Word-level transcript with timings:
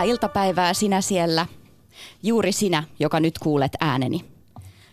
Hyvää 0.00 0.12
iltapäivää 0.12 0.74
sinä 0.74 1.00
siellä, 1.00 1.46
juuri 2.22 2.52
sinä, 2.52 2.84
joka 2.98 3.20
nyt 3.20 3.38
kuulet 3.38 3.72
ääneni. 3.80 4.24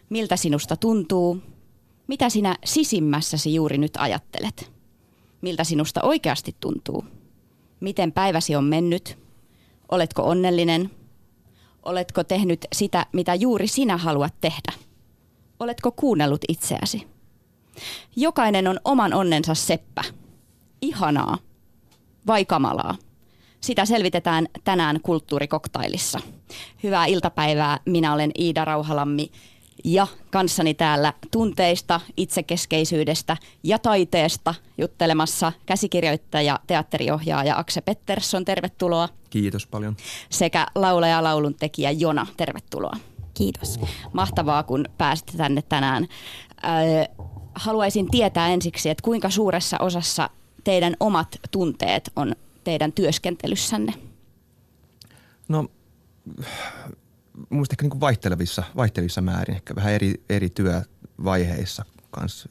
Miltä 0.09 0.35
sinusta 0.35 0.75
tuntuu? 0.75 1.41
Mitä 2.07 2.29
sinä 2.29 2.55
sisimmässäsi 2.65 3.53
juuri 3.55 3.77
nyt 3.77 3.91
ajattelet? 3.97 4.71
Miltä 5.41 5.63
sinusta 5.63 6.01
oikeasti 6.03 6.55
tuntuu? 6.59 7.05
Miten 7.79 8.11
päiväsi 8.11 8.55
on 8.55 8.63
mennyt? 8.63 9.17
Oletko 9.91 10.23
onnellinen? 10.23 10.91
Oletko 11.83 12.23
tehnyt 12.23 12.65
sitä, 12.73 13.05
mitä 13.11 13.35
juuri 13.35 13.67
sinä 13.67 13.97
haluat 13.97 14.33
tehdä? 14.41 14.73
Oletko 15.59 15.91
kuunnellut 15.91 16.41
itseäsi? 16.47 17.07
Jokainen 18.15 18.67
on 18.67 18.79
oman 18.85 19.13
onnensa 19.13 19.55
seppä. 19.55 20.03
Ihanaa 20.81 21.37
vai 22.27 22.45
kamalaa? 22.45 23.06
Sitä 23.61 23.85
selvitetään 23.85 24.47
tänään 24.63 24.99
kulttuurikoktailissa. 25.01 26.19
Hyvää 26.83 27.05
iltapäivää. 27.05 27.79
Minä 27.85 28.13
olen 28.13 28.31
Iida 28.39 28.65
Rauhalammi 28.65 29.31
ja 29.83 30.07
kanssani 30.29 30.73
täällä 30.73 31.13
tunteista, 31.31 32.01
itsekeskeisyydestä 32.17 33.37
ja 33.63 33.79
taiteesta 33.79 34.55
juttelemassa 34.77 35.51
käsikirjoittaja, 35.65 36.59
teatteriohjaaja 36.67 37.57
Akse 37.57 37.81
Pettersson, 37.81 38.45
tervetuloa. 38.45 39.09
Kiitos 39.29 39.67
paljon. 39.67 39.97
Sekä 40.29 40.67
laulaja 40.75 41.23
laulun 41.23 41.55
tekijä 41.55 41.91
Jona, 41.91 42.27
tervetuloa. 42.37 42.97
Kiitos. 43.33 43.79
Mahtavaa, 44.13 44.63
kun 44.63 44.85
pääsitte 44.97 45.37
tänne 45.37 45.61
tänään. 45.61 46.07
Äh, 46.65 47.15
haluaisin 47.55 48.11
tietää 48.11 48.47
ensiksi, 48.49 48.89
että 48.89 49.03
kuinka 49.03 49.29
suuressa 49.29 49.77
osassa 49.79 50.29
teidän 50.63 50.95
omat 50.99 51.27
tunteet 51.51 52.11
on 52.15 52.35
teidän 52.67 52.93
työskentelyssänne? 52.93 53.93
No, 55.47 55.67
mielestä 57.49 57.73
ehkä 57.73 57.83
niin 57.83 57.89
kuin 57.89 58.01
vaihtelevissa, 58.01 58.63
vaihtelevissa 58.75 59.21
määrin, 59.21 59.55
ehkä 59.55 59.75
vähän 59.75 59.93
eri, 59.93 60.23
eri 60.29 60.49
työvaiheissa 60.49 61.85
kanssa 62.11 62.49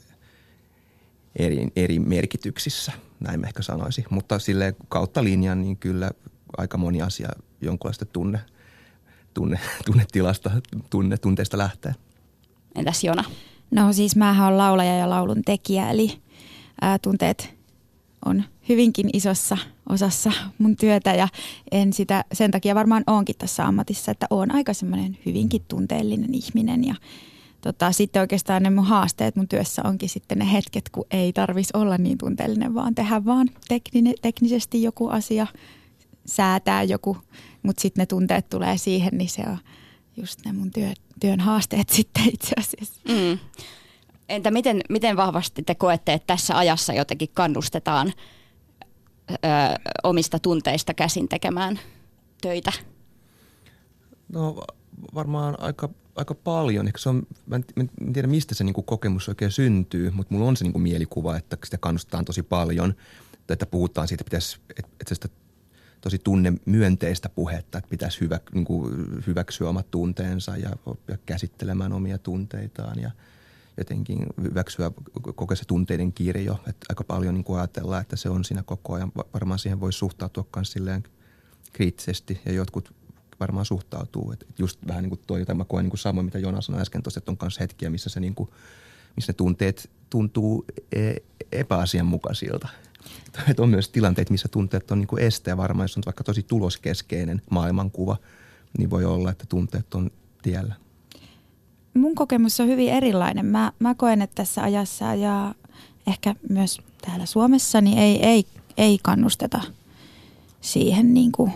eri, 1.37 1.69
eri 1.77 1.99
merkityksissä, 1.99 2.93
näin 3.21 3.41
mä 3.41 3.47
ehkä 3.47 3.63
sanoisin. 3.63 4.05
Mutta 4.11 4.39
sille 4.39 4.75
kautta 4.89 5.25
linjan 5.25 5.61
niin 5.61 5.77
kyllä 5.77 6.11
aika 6.59 6.79
moni 6.79 7.03
asia 7.03 7.29
jonkunlaista 7.61 8.05
tunne, 8.05 8.41
tunne, 9.35 9.61
tunnetilasta, 9.87 10.51
tunne, 10.91 11.17
tunteesta 11.17 11.59
lähtee. 11.59 11.95
Entäs 12.75 13.05
Jona? 13.05 13.25
No 13.71 13.93
siis 13.93 14.17
mähän 14.17 14.47
olen 14.47 14.59
laulaja 14.59 14.97
ja 14.97 15.11
laulun 15.11 15.43
tekijä, 15.43 15.91
eli 15.91 16.19
ää, 16.81 16.99
tunteet 16.99 17.57
on 18.25 18.45
hyvinkin 18.69 19.11
isossa 19.13 19.59
osassa 19.89 20.33
mun 20.59 20.77
työtä 20.77 21.15
ja 21.15 21.29
en 21.73 21.93
sitä, 21.93 22.25
sen 22.33 22.51
takia 22.51 22.75
varmaan 22.75 23.05
oonkin 23.07 23.37
tässä 23.39 23.67
ammatissa, 23.67 24.11
että 24.11 24.27
oon 24.31 24.55
aika 24.55 24.75
semmoinen 24.75 25.19
hyvinkin 25.27 25.65
tunteellinen 25.69 26.35
ihminen 26.35 26.85
ja 26.87 26.95
tota, 27.61 27.93
sitten 27.93 28.21
oikeastaan 28.21 28.63
ne 28.63 28.71
mun 28.71 28.85
haasteet 28.85 29.37
mun 29.37 29.49
työssä 29.49 29.83
onkin 29.85 30.09
sitten 30.09 30.39
ne 30.39 30.53
hetket, 30.53 30.89
kun 30.89 31.05
ei 31.11 31.33
tarvis 31.33 31.69
olla 31.75 31.99
niin 31.99 32.19
tunteellinen, 32.19 32.75
vaan 32.75 32.95
tehdä 32.95 33.25
vaan 33.25 33.49
teknine, 33.69 34.15
teknisesti 34.23 34.83
joku 34.83 35.09
asia, 35.09 35.47
säätää 36.27 36.83
joku, 36.83 37.17
mutta 37.63 37.81
sitten 37.81 38.03
ne 38.03 38.07
tunteet 38.07 38.49
tulee 38.49 38.79
siihen, 38.79 39.19
niin 39.19 39.29
se 39.29 39.43
on 39.47 39.59
just 40.17 40.45
ne 40.45 40.53
mun 40.53 40.71
työ, 40.71 40.93
työn 41.21 41.41
haasteet 41.41 41.89
sitten 41.97 42.25
itse 42.33 42.55
asiassa. 42.59 43.01
Mm. 43.09 43.39
Entä 44.29 44.51
miten, 44.51 44.81
miten 44.89 45.17
vahvasti 45.17 45.63
te 45.63 45.75
koette, 45.75 46.13
että 46.13 46.27
tässä 46.27 46.59
ajassa 46.59 46.93
jotenkin 46.93 47.29
kannustetaan 47.35 48.13
ö, 49.31 49.37
omista 50.03 50.39
tunteista 50.39 50.95
käsin 50.95 51.29
tekemään 51.29 51.79
töitä? 52.41 52.73
No 54.33 54.65
varmaan 55.15 55.61
aika, 55.61 55.89
aika 56.17 56.35
paljon. 56.35 56.87
Ehkä 56.87 56.99
se 56.99 57.09
on, 57.09 57.23
mä, 57.47 57.57
en, 57.57 57.65
mä 57.77 57.85
en 58.01 58.13
tiedä 58.13 58.29
mistä 58.29 58.55
se 58.55 58.65
niinku 58.65 58.83
kokemus 58.83 59.29
oikein 59.29 59.51
syntyy, 59.51 60.11
mutta 60.11 60.35
mulla 60.35 60.49
on 60.49 60.57
se 60.57 60.65
niinku 60.65 60.79
mielikuva, 60.79 61.37
että 61.37 61.57
sitä 61.65 61.79
kannustetaan 61.79 62.25
tosi 62.25 62.43
paljon. 62.43 62.95
Että 63.49 63.67
puhutaan 63.67 64.09
siitä, 64.09 64.25
pitäisi, 64.25 64.59
että, 64.71 64.91
että 65.01 65.15
sitä 65.15 65.29
tosi 66.01 66.19
tunne 66.19 66.53
myönteistä 66.65 67.29
puhetta, 67.29 67.79
että 67.79 67.91
pitäisi 67.91 68.21
hyvä, 68.21 68.41
niin 68.55 68.67
hyväksyä 69.27 69.69
omat 69.69 69.91
tunteensa 69.91 70.57
ja 70.57 70.71
oppia 70.87 71.19
käsittelemään 71.27 71.93
omia 71.93 72.19
tunteitaan 72.19 72.99
ja 73.01 73.11
jotenkin 73.77 74.27
hyväksyä 74.43 74.91
koko 75.35 75.57
se 75.57 75.65
tunteiden 75.65 76.13
kirjo. 76.13 76.55
Että 76.55 76.87
aika 76.89 77.05
paljon 77.05 77.35
niin 77.35 77.45
kuin 77.45 77.59
ajatellaan, 77.59 78.03
että 78.03 78.17
se 78.17 78.29
on 78.29 78.45
siinä 78.45 78.63
koko 78.63 78.95
ajan. 78.95 79.13
Varmaan 79.35 79.59
siihen 79.59 79.81
voi 79.81 79.93
suhtautua 79.93 80.47
myös 80.57 80.73
silleen 80.73 81.05
kriittisesti 81.73 82.41
ja 82.45 82.53
jotkut 82.53 82.95
varmaan 83.41 83.67
suhtautuu. 83.67 84.33
Että 84.33 84.47
just 84.59 84.79
vähän 84.87 85.03
niin 85.03 85.11
kuin 85.11 85.21
toi, 85.27 85.41
jota 85.41 85.55
mä 85.55 85.65
koen 85.65 85.85
niin 85.85 85.91
kuin 85.91 85.99
samoin, 85.99 86.25
mitä 86.25 86.39
Jonas 86.39 86.67
sanoi 86.67 86.83
äsken 86.83 87.03
tuossa, 87.03 87.19
että 87.19 87.31
on 87.31 87.39
myös 87.43 87.61
hetkiä, 87.61 87.91
missä 87.91 88.11
se 88.11 88.21
niin 88.21 88.35
kuin, 88.35 88.51
missä 89.17 89.31
ne 89.33 89.35
tunteet 89.35 89.91
tuntuu 90.11 90.65
e, 90.93 91.15
epäasianmukaisilta. 91.53 92.69
Että 93.51 93.63
on 93.63 93.69
myös 93.69 93.89
tilanteita, 93.89 94.33
missä 94.33 94.49
tunteet 94.49 94.91
on 94.91 94.99
niin 94.99 95.09
kuin 95.09 95.23
este 95.23 95.51
ja 95.51 95.57
varmaan, 95.57 95.85
jos 95.85 95.97
on 95.97 96.03
vaikka 96.07 96.25
tosi 96.25 96.43
tuloskeskeinen 96.43 97.43
maailmankuva, 97.51 98.17
niin 98.79 98.91
voi 98.91 99.05
olla, 99.05 99.31
että 99.31 99.45
tunteet 99.49 99.95
on 99.95 100.11
tiellä. 100.43 100.75
Mun 101.97 102.15
kokemus 102.15 102.61
on 102.61 102.69
hyvin 102.69 102.89
erilainen. 102.89 103.47
Mä, 103.47 103.73
mä 103.79 103.95
koen, 103.95 104.23
että 104.23 104.35
tässä 104.35 104.63
ajassa 104.63 105.15
ja 105.15 105.55
ehkä 106.07 106.35
myös 106.49 106.81
täällä 107.07 107.27
Suomessa 107.27 107.81
niin 107.81 107.99
ei, 107.99 108.27
ei, 108.27 108.45
ei 108.77 108.99
kannusteta 109.03 109.61
siihen 110.61 111.15
niin 111.15 111.33
kuin 111.33 111.53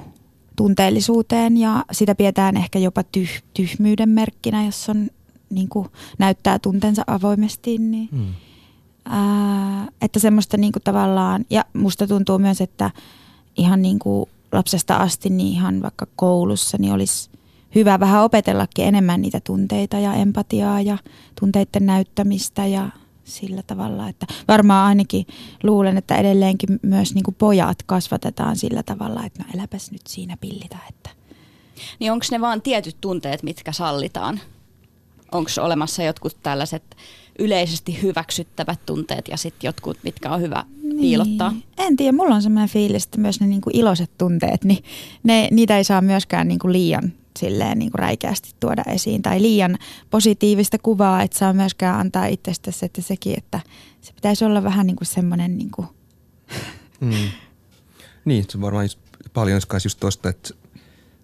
tunteellisuuteen 0.57 1.57
ja 1.57 1.85
sitä 1.93 2.15
pidetään 2.15 2.57
ehkä 2.57 2.79
jopa 2.79 3.03
tyh, 3.03 3.43
tyhmyyden 3.55 4.09
merkkinä, 4.09 4.65
jos 4.65 4.89
on 4.89 5.11
niin 5.51 5.69
kuin 5.69 5.89
näyttää 6.19 6.59
tuntensa 6.59 7.05
avoimesti. 7.07 7.79
Niin 7.79 8.09
hmm 8.13 8.35
Ää, 9.05 9.89
että 10.01 10.19
semmoista 10.19 10.57
niin 10.57 10.73
kuin 10.73 10.83
tavallaan, 10.83 11.45
ja 11.51 11.65
musta 11.73 12.07
tuntuu 12.07 12.39
myös, 12.39 12.61
että 12.61 12.91
ihan 13.57 13.83
niin 13.83 13.99
kuin 13.99 14.29
lapsesta 14.53 14.97
asti, 14.97 15.31
niin 15.31 15.53
ihan 15.53 15.83
vaikka 15.83 16.07
koulussa, 16.17 16.79
niin 16.81 16.93
olisi 16.93 17.30
hyvä 17.75 18.01
vähän 18.01 18.23
opetellakin 18.23 18.85
enemmän 18.85 19.23
niitä 19.23 19.41
tunteita 19.41 19.99
ja 19.99 20.15
empatiaa 20.15 20.81
ja 20.81 20.99
tunteiden 21.41 21.87
näyttämistä 21.87 22.67
ja 22.67 22.89
sillä 23.25 23.63
tavalla, 23.63 24.09
että 24.09 24.27
varmaan 24.49 24.87
ainakin 24.87 25.27
luulen, 25.63 25.97
että 25.97 26.17
edelleenkin 26.17 26.81
myös 26.83 27.15
niin 27.15 27.25
kuin 27.25 27.35
pojat 27.35 27.83
kasvatetaan 27.87 28.57
sillä 28.57 28.83
tavalla, 28.83 29.25
että 29.25 29.43
no 29.43 29.49
eläpäs 29.55 29.91
nyt 29.91 30.07
siinä 30.09 30.37
pillitä. 30.37 30.77
Että. 30.89 31.11
Niin 32.01 32.13
onko 32.13 32.27
ne 32.31 32.41
vaan 32.41 32.63
tietyt 32.63 32.97
tunteet, 33.01 33.43
mitkä 33.43 33.73
sallitaan? 33.73 34.41
Onko 35.33 35.51
olemassa 35.61 36.03
jotkut 36.03 36.37
tällaiset 36.43 36.97
yleisesti 37.39 38.03
hyväksyttävät 38.03 38.87
tunteet 38.87 39.29
ja 39.29 39.37
sitten 39.37 39.69
jotkut, 39.69 39.99
mitkä 40.03 40.31
on 40.31 40.41
hyvä 40.41 40.65
niin. 40.83 41.01
piilottaa? 41.01 41.55
En 41.79 41.97
tiedä, 41.97 42.13
mulla 42.13 42.35
on 42.35 42.43
sellainen 42.43 42.69
fiilis, 42.69 43.05
että 43.05 43.21
myös 43.21 43.41
ne 43.41 43.47
niinku 43.47 43.71
iloiset 43.73 44.11
tunteet, 44.19 44.65
niin 44.65 44.85
ne, 45.23 45.49
niitä 45.51 45.77
ei 45.77 45.85
saa 45.85 46.01
myöskään 46.01 46.49
niinku 46.49 46.73
liian 46.73 47.13
silleen 47.41 47.79
niinku 47.79 47.97
räikeästi 47.97 48.51
tuoda 48.61 48.83
esiin 48.87 49.23
tai 49.23 49.43
liian 49.43 49.79
positiivista 50.11 50.79
kuvaa, 50.79 51.23
että 51.23 51.39
saa 51.39 51.53
myöskään 51.53 52.01
antaa 52.01 52.27
itsestäsi, 52.27 52.87
että 52.87 53.03
sekin, 53.03 53.39
että 53.39 53.61
se 54.01 54.13
pitäisi 54.13 54.45
olla 54.45 54.63
vähän 54.63 54.87
niinku 54.87 55.05
semmoinen 55.05 55.59
niinku. 55.59 55.87
Mm. 57.01 57.31
Niin, 58.25 58.45
se 58.49 58.59
on 58.59 58.63
varmaan 58.63 58.89
paljon 59.33 59.61
just 59.85 60.01
tuosta, 60.01 60.29
että 60.29 60.55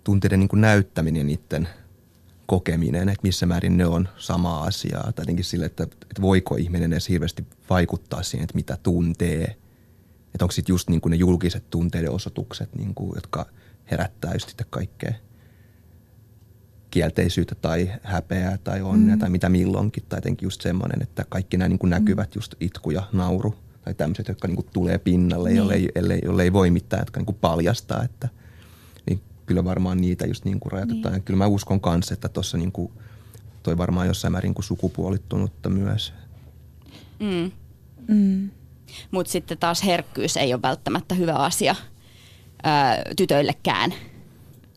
tunteiden 0.04 0.40
niin 0.40 0.60
näyttäminen 0.60 1.26
niiden– 1.26 1.68
kokeminen, 2.46 3.08
että 3.08 3.22
missä 3.22 3.46
määrin 3.46 3.76
ne 3.76 3.86
on 3.86 4.08
sama 4.16 4.62
asia. 4.62 4.98
Tai 4.98 5.12
jotenkin 5.18 5.44
sille, 5.44 5.66
että, 5.66 5.82
että 5.82 6.22
voiko 6.22 6.56
ihminen 6.56 6.92
edes 6.92 7.08
hirveästi 7.08 7.46
vaikuttaa 7.70 8.22
siihen, 8.22 8.44
että 8.44 8.54
mitä 8.54 8.78
tuntee. 8.82 9.44
Että 10.34 10.44
onko 10.44 10.52
sitten 10.52 10.72
just 10.72 10.88
niin 10.88 11.00
kuin 11.00 11.10
ne 11.10 11.16
julkiset 11.16 11.70
tunteiden 11.70 12.10
osoitukset, 12.10 12.74
niin 12.74 12.94
kuin, 12.94 13.12
jotka 13.14 13.46
herättää 13.90 14.32
just 14.32 14.48
sitä 14.48 14.64
kaikkea 14.70 15.12
kielteisyyttä 16.96 17.54
tai 17.54 17.90
häpeää 18.02 18.58
tai 18.58 18.82
onnea 18.82 19.16
mm. 19.16 19.20
tai 19.20 19.30
mitä 19.30 19.48
milloinkin. 19.48 20.02
Tai 20.08 20.16
jotenkin 20.16 20.46
just 20.46 20.60
semmoinen, 20.60 21.02
että 21.02 21.24
kaikki 21.28 21.56
nämä 21.56 21.68
niin 21.68 21.78
kuin 21.78 21.90
näkyvät 21.90 22.34
just 22.34 22.54
itku 22.60 22.90
ja 22.90 23.02
nauru 23.12 23.54
tai 23.84 23.94
tämmöiset, 23.94 24.28
jotka 24.28 24.48
niin 24.48 24.56
kuin 24.56 24.66
tulee 24.72 24.98
pinnalle, 24.98 25.48
niin. 25.48 25.56
jolle, 25.56 25.76
jolle, 25.96 26.18
jolle 26.24 26.42
ei 26.42 26.52
voi 26.52 26.70
mitään, 26.70 27.00
jotka 27.00 27.20
niin 27.20 27.26
kuin 27.26 27.38
paljastaa, 27.40 28.04
että– 28.04 28.28
kyllä 29.46 29.64
varmaan 29.64 30.00
niitä 30.00 30.26
just 30.26 30.44
niin 30.44 30.60
kuin 30.60 30.72
rajoitetaan. 30.72 31.12
Niin. 31.12 31.20
Ja 31.20 31.24
kyllä 31.24 31.38
mä 31.38 31.46
uskon 31.46 31.80
kanssa, 31.80 32.14
että 32.14 32.28
tuossa 32.28 32.58
niin 32.58 32.72
kuin, 32.72 32.92
toi 33.62 33.78
varmaan 33.78 34.06
jossain 34.06 34.32
määrin 34.32 34.54
kuin 34.54 34.64
sukupuolittunutta 34.64 35.68
myös. 35.68 36.12
Mm. 37.20 37.50
Mm. 38.08 38.50
Mutta 39.10 39.32
sitten 39.32 39.58
taas 39.58 39.84
herkkyys 39.84 40.36
ei 40.36 40.54
ole 40.54 40.62
välttämättä 40.62 41.14
hyvä 41.14 41.34
asia 41.34 41.74
ää, 42.62 43.02
tytöillekään. 43.16 43.94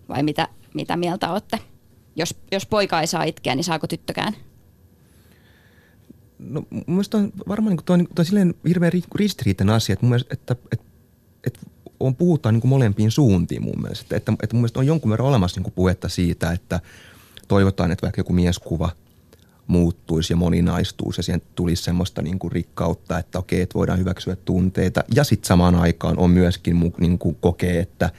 Vai 0.10 0.24
mitä, 0.24 0.48
mitä 0.74 0.98
mieltä 0.98 1.32
olette? 1.32 1.60
Jos, 2.20 2.36
jos 2.52 2.66
poika 2.66 3.02
ei 3.02 3.08
saa 3.08 3.24
itkeä, 3.24 3.56
niin 3.56 3.64
saako 3.64 3.88
tyttökään? 3.88 4.36
No 6.40 6.64
mun 6.88 7.04
on 7.14 7.32
varmaan 7.48 7.76
niin 7.76 7.86
toi, 7.86 7.98
toi 8.16 8.26
silleen 8.26 8.56
hirveän 8.68 8.92
ristiriitainen 9.16 9.76
asia, 9.76 9.94
että 9.94 10.06
mun 10.06 10.10
mielestä, 10.10 10.34
että, 10.34 10.56
että, 10.72 10.86
että 11.44 11.60
on, 12.00 12.16
puhutaan 12.16 12.56
niin 12.56 12.62
kuin 12.62 12.70
molempiin 12.70 13.12
suuntiin 13.12 13.64
mun 13.64 13.82
mielestä. 13.82 14.16
Että, 14.16 14.34
että 14.44 14.56
mun 14.56 14.62
mielestä 14.62 14.80
on 14.80 14.86
jonkun 14.86 15.12
verran 15.12 15.28
olemassa 15.28 15.60
niin 15.60 15.64
kuin 15.64 15.74
puhetta 15.74 16.10
siitä, 16.10 16.52
että 16.52 16.80
toivotaan, 17.48 17.92
että 17.92 18.04
vaikka 18.04 18.20
joku 18.20 18.34
mieskuva 18.34 18.90
muuttuisi 19.68 20.34
ja 20.34 20.38
moninaistuisi 20.38 21.20
ja 21.20 21.24
siihen 21.24 21.42
tulisi 21.56 21.84
semmoista 21.84 22.22
niin 22.22 22.40
kuin 22.40 22.52
rikkautta, 22.52 23.20
että 23.20 23.40
okei, 23.40 23.62
että 23.62 23.74
voidaan 23.74 24.00
hyväksyä 24.00 24.36
tunteita. 24.36 25.04
Ja 25.16 25.24
sitten 25.24 25.48
samaan 25.48 25.76
aikaan 25.76 26.20
on 26.20 26.30
myöskin 26.30 26.94
niin 27.00 27.20
kuin 27.20 27.38
kokee, 27.42 27.80
että 27.80 28.10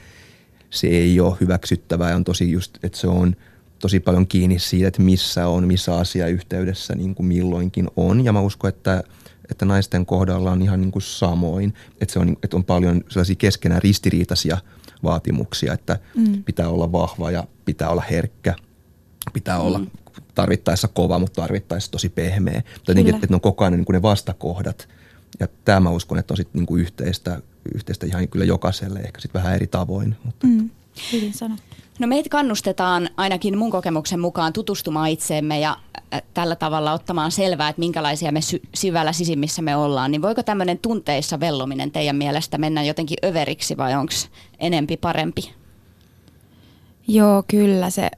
se 0.69 0.87
ei 0.87 1.19
ole 1.19 1.37
hyväksyttävää 1.41 2.09
ja 2.09 2.15
on 2.15 2.23
tosi 2.23 2.51
just, 2.51 2.77
että 2.83 2.97
se 2.97 3.07
on 3.07 3.35
tosi 3.81 3.99
paljon 3.99 4.27
kiinni 4.27 4.59
siitä, 4.59 4.87
että 4.87 5.01
missä 5.01 5.47
on, 5.47 5.67
missä 5.67 5.95
asiayhteydessä 5.95 6.95
niin 6.95 7.15
kuin 7.15 7.27
milloinkin 7.27 7.87
on. 7.95 8.25
Ja 8.25 8.33
mä 8.33 8.41
uskon, 8.41 8.69
että– 8.69 9.03
että 9.51 9.65
naisten 9.65 10.05
kohdalla 10.05 10.51
on 10.51 10.61
ihan 10.61 10.81
niin 10.81 10.91
kuin 10.91 11.01
samoin, 11.01 11.73
että, 12.01 12.13
se 12.13 12.19
on, 12.19 12.37
että 12.43 12.57
on 12.57 12.63
paljon 12.63 13.01
sellaisia 13.09 13.35
keskenään 13.35 13.81
ristiriitaisia 13.81 14.57
vaatimuksia, 15.03 15.73
että 15.73 15.99
mm. 16.15 16.43
pitää 16.43 16.69
olla 16.69 16.91
vahva 16.91 17.31
ja 17.31 17.43
pitää 17.65 17.89
olla 17.89 18.03
herkkä, 18.11 18.55
pitää 19.33 19.57
mm. 19.57 19.65
olla 19.65 19.81
tarvittaessa 20.35 20.87
kova, 20.87 21.19
mutta 21.19 21.41
tarvittaessa 21.41 21.91
tosi 21.91 22.09
pehmeä. 22.09 22.63
Mutta 22.73 22.91
jotenkin, 22.91 23.15
että 23.15 23.27
ne 23.29 23.35
on 23.35 23.41
koko 23.41 23.63
ajan 23.63 23.73
niin 23.73 23.85
kuin 23.85 23.93
ne 23.93 24.01
vastakohdat. 24.01 24.89
Ja 25.39 25.47
tämä 25.65 25.79
mä 25.79 25.89
uskon, 25.89 26.17
että 26.17 26.33
on 26.33 26.37
sitten 26.37 26.59
niin 26.59 26.65
kuin 26.65 26.81
yhteistä, 26.81 27.41
yhteistä 27.75 28.05
ihan 28.05 28.27
kyllä 28.27 28.45
jokaiselle, 28.45 28.99
ehkä 28.99 29.21
sitten 29.21 29.41
vähän 29.41 29.55
eri 29.55 29.67
tavoin. 29.67 30.15
Mutta 30.23 30.47
mm. 30.47 30.69
Hyvin 31.13 31.33
sanottu. 31.33 31.80
No 32.01 32.07
meitä 32.07 32.29
kannustetaan 32.29 33.09
ainakin 33.17 33.57
mun 33.57 33.71
kokemuksen 33.71 34.19
mukaan 34.19 34.53
tutustumaan 34.53 35.09
itseemme 35.09 35.59
ja 35.59 35.77
tällä 36.33 36.55
tavalla 36.55 36.93
ottamaan 36.93 37.31
selvää, 37.31 37.69
että 37.69 37.79
minkälaisia 37.79 38.31
me 38.31 38.41
sy- 38.41 38.61
syvällä 38.75 39.13
sisimmissä 39.13 39.61
me 39.61 39.75
ollaan. 39.75 40.11
Niin 40.11 40.21
voiko 40.21 40.43
tämmöinen 40.43 40.79
tunteissa 40.79 41.39
vellominen 41.39 41.91
teidän 41.91 42.15
mielestä 42.15 42.57
mennä 42.57 42.83
jotenkin 42.83 43.17
överiksi 43.25 43.77
vai 43.77 43.95
onko 43.95 44.13
enempi 44.59 44.97
parempi? 44.97 45.53
Joo, 47.07 47.43
kyllä 47.47 47.89
se 47.89 48.11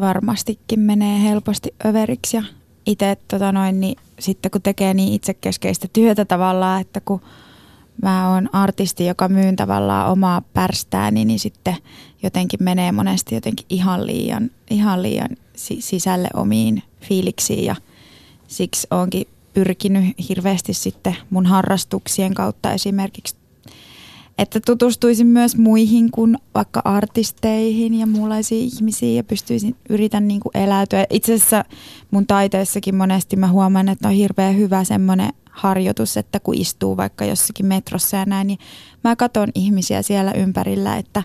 varmastikin 0.00 0.80
menee 0.80 1.22
helposti 1.22 1.74
överiksi 1.84 2.36
ja 2.36 2.42
itse 2.86 3.16
tota 3.28 3.52
noin, 3.52 3.80
niin 3.80 3.96
sitten 4.18 4.50
kun 4.50 4.62
tekee 4.62 4.94
niin 4.94 5.12
itsekeskeistä 5.12 5.88
työtä 5.92 6.24
tavallaan, 6.24 6.80
että 6.80 7.00
kun– 7.00 7.20
mä 8.02 8.32
oon 8.32 8.48
artisti, 8.52 9.06
joka 9.06 9.28
myyn 9.28 9.56
tavallaan 9.56 10.10
omaa 10.12 10.42
pärstääni, 10.54 11.24
niin 11.24 11.38
sitten 11.38 11.76
jotenkin 12.22 12.62
menee 12.62 12.92
monesti 12.92 13.34
jotenkin 13.34 13.66
ihan 13.70 14.06
liian, 14.06 14.50
ihan 14.70 15.02
liian 15.02 15.28
sisälle 15.78 16.28
omiin 16.34 16.82
fiiliksiin 17.00 17.64
ja 17.64 17.76
siksi 18.48 18.86
oonkin 18.90 19.26
pyrkinyt 19.54 20.04
hirveästi 20.28 20.74
sitten 20.74 21.16
mun 21.30 21.46
harrastuksien 21.46 22.34
kautta 22.34 22.72
esimerkiksi, 22.72 23.36
että 24.38 24.60
tutustuisin 24.60 25.26
myös 25.26 25.56
muihin 25.56 26.10
kuin 26.10 26.38
vaikka 26.54 26.82
artisteihin 26.84 27.94
ja 27.94 28.06
muunlaisiin 28.06 28.64
ihmisiin 28.74 29.16
ja 29.16 29.24
pystyisin, 29.24 29.76
yritän 29.88 30.28
niin 30.28 30.40
kuin 30.40 30.56
eläytyä. 30.56 31.06
Itse 31.10 31.34
asiassa 31.34 31.64
mun 32.10 32.26
taiteessakin 32.26 32.94
monesti 32.94 33.36
mä 33.36 33.48
huomaan, 33.48 33.88
että 33.88 34.08
on 34.08 34.14
hirveän 34.14 34.56
hyvä 34.56 34.84
semmoinen 34.84 35.32
harjoitus, 35.58 36.16
että 36.16 36.40
kun 36.40 36.54
istuu 36.54 36.96
vaikka 36.96 37.24
jossakin 37.24 37.66
metrossa 37.66 38.16
ja 38.16 38.24
näin, 38.24 38.46
niin 38.46 38.58
mä 39.04 39.16
katson 39.16 39.48
ihmisiä 39.54 40.02
siellä 40.02 40.32
ympärillä, 40.32 40.96
että, 40.96 41.22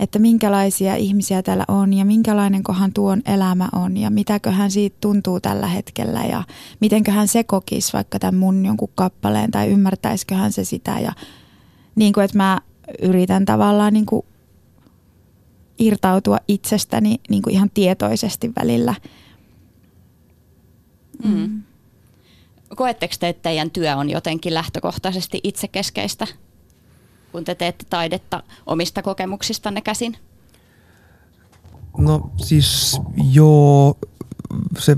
että 0.00 0.18
minkälaisia 0.18 0.96
ihmisiä 0.96 1.42
täällä 1.42 1.64
on 1.68 1.92
ja 1.92 2.04
minkälainen 2.04 2.62
kohan 2.62 2.92
tuon 2.92 3.22
elämä 3.26 3.68
on 3.72 3.96
ja 3.96 4.10
mitäköhän 4.10 4.70
siitä 4.70 4.96
tuntuu 5.00 5.40
tällä 5.40 5.66
hetkellä 5.66 6.24
ja 6.24 6.44
mitenköhän 6.80 7.28
se 7.28 7.44
kokisi 7.44 7.92
vaikka 7.92 8.18
tämän 8.18 8.34
mun 8.34 8.66
jonkun 8.66 8.92
kappaleen 8.94 9.50
tai 9.50 9.68
ymmärtäisiköhän 9.68 10.52
se 10.52 10.64
sitä 10.64 10.98
ja 11.00 11.12
niin 11.94 12.12
kuin, 12.12 12.24
että 12.24 12.36
mä 12.36 12.60
yritän 13.02 13.44
tavallaan 13.44 13.92
niin 13.92 14.06
kuin 14.06 14.26
irtautua 15.78 16.38
itsestäni 16.48 17.20
niin 17.28 17.42
kuin 17.42 17.54
ihan 17.54 17.70
tietoisesti 17.74 18.52
välillä. 18.56 18.94
Mm 21.24 21.62
koetteko 22.76 23.14
te, 23.20 23.28
että 23.28 23.42
teidän 23.42 23.70
työ 23.70 23.96
on 23.96 24.10
jotenkin 24.10 24.54
lähtökohtaisesti 24.54 25.40
itsekeskeistä, 25.42 26.26
kun 27.32 27.44
te 27.44 27.54
teette 27.54 27.84
taidetta 27.90 28.42
omista 28.66 29.02
kokemuksistanne 29.02 29.80
käsin? 29.80 30.16
No 31.98 32.30
siis 32.36 33.00
joo, 33.32 33.98
se 34.78 34.96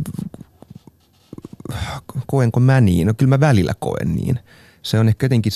koenko 2.27 2.61
mä 2.61 2.81
niin? 2.81 3.07
No 3.07 3.15
kyllä 3.15 3.31
mä 3.31 3.41
välillä 3.41 3.75
koen 3.79 4.15
niin. 4.15 4.39
Se 4.83 4.99
on 4.99 5.09
ehkä 5.09 5.25
jotenkin 5.25 5.53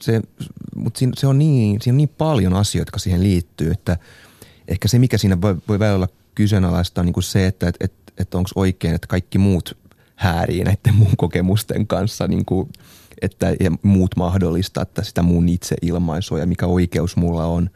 se, 0.00 0.20
mutta 0.76 1.00
se 1.16 1.26
on 1.26 1.38
niin, 1.38 1.80
siinä 1.82 1.94
on 1.94 1.96
niin 1.96 2.08
paljon 2.08 2.54
asioita, 2.54 2.88
jotka 2.88 2.98
siihen 2.98 3.22
liittyy, 3.22 3.70
että 3.70 3.96
ehkä 4.68 4.88
se, 4.88 4.98
mikä 4.98 5.18
siinä 5.18 5.40
voi, 5.40 5.56
voi 5.68 5.78
välillä 5.78 5.96
olla 5.96 6.08
kyseenalaista, 6.34 7.00
on 7.00 7.04
niin 7.04 7.14
kuin 7.14 7.24
se, 7.24 7.46
että, 7.46 7.68
että, 7.68 7.84
että, 7.84 8.12
että 8.18 8.38
onko 8.38 8.50
oikein, 8.54 8.94
että 8.94 9.06
kaikki 9.06 9.38
muut 9.38 9.76
häärii 10.16 10.64
näiden 10.64 10.94
mun 10.94 11.16
kokemusten 11.16 11.86
kanssa, 11.86 12.28
niin 12.28 12.44
kuin, 12.44 12.68
että 13.22 13.54
ja 13.60 13.70
muut 13.82 14.16
mahdollistaa 14.16 14.82
että 14.82 15.02
sitä 15.02 15.22
mun 15.22 15.48
itseilmaisua 15.48 16.38
ja 16.38 16.46
mikä 16.46 16.66
oikeus 16.66 17.16
mulla 17.16 17.44
on 17.44 17.70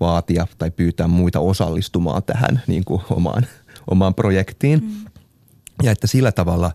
vaatia 0.00 0.46
tai 0.58 0.70
pyytää 0.70 1.08
muita 1.08 1.40
osallistumaan 1.40 2.22
tähän 2.22 2.62
niin 2.66 2.84
kuin 2.84 3.02
omaan, 3.10 3.46
omaan 3.90 4.14
projektiin. 4.14 4.80
Mm. 4.84 5.10
Ja 5.82 5.92
että 5.92 6.06
sillä 6.06 6.32
tavalla 6.32 6.72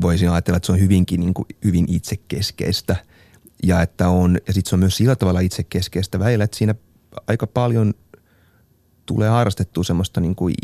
voisin 0.00 0.30
ajatella, 0.30 0.56
että 0.56 0.66
se 0.66 0.72
on 0.72 0.80
hyvinkin 0.80 1.20
niin 1.20 1.34
kuin, 1.34 1.46
hyvin 1.64 1.86
itsekeskeistä 1.88 2.96
ja 3.62 3.82
että 3.82 4.08
on, 4.08 4.38
ja 4.46 4.52
sitten 4.52 4.70
se 4.70 4.76
on 4.76 4.80
myös 4.80 4.96
sillä 4.96 5.16
tavalla 5.16 5.40
itsekeskeistä 5.40 6.18
välillä, 6.18 6.44
että 6.44 6.56
siinä 6.56 6.74
aika 7.26 7.46
paljon 7.46 7.94
tulee 9.06 9.28
harrastettua 9.28 9.84
semmoista 9.84 10.20
niin 10.20 10.34
kuin 10.34 10.54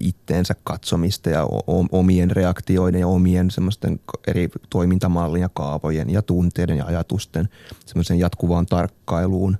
itteensä 0.00 0.54
katsomista 0.64 1.30
ja 1.30 1.46
omien 1.92 2.30
reaktioiden 2.30 3.00
ja 3.00 3.08
omien 3.08 3.50
semmoisten 3.50 4.00
eri 4.26 4.48
toimintamallien 4.70 5.42
ja 5.42 5.48
kaavojen 5.48 6.10
ja 6.10 6.22
tunteiden 6.22 6.78
ja 6.78 6.84
ajatusten 6.84 7.48
semmoisen 7.86 8.18
jatkuvaan 8.18 8.66
tarkkailuun, 8.66 9.58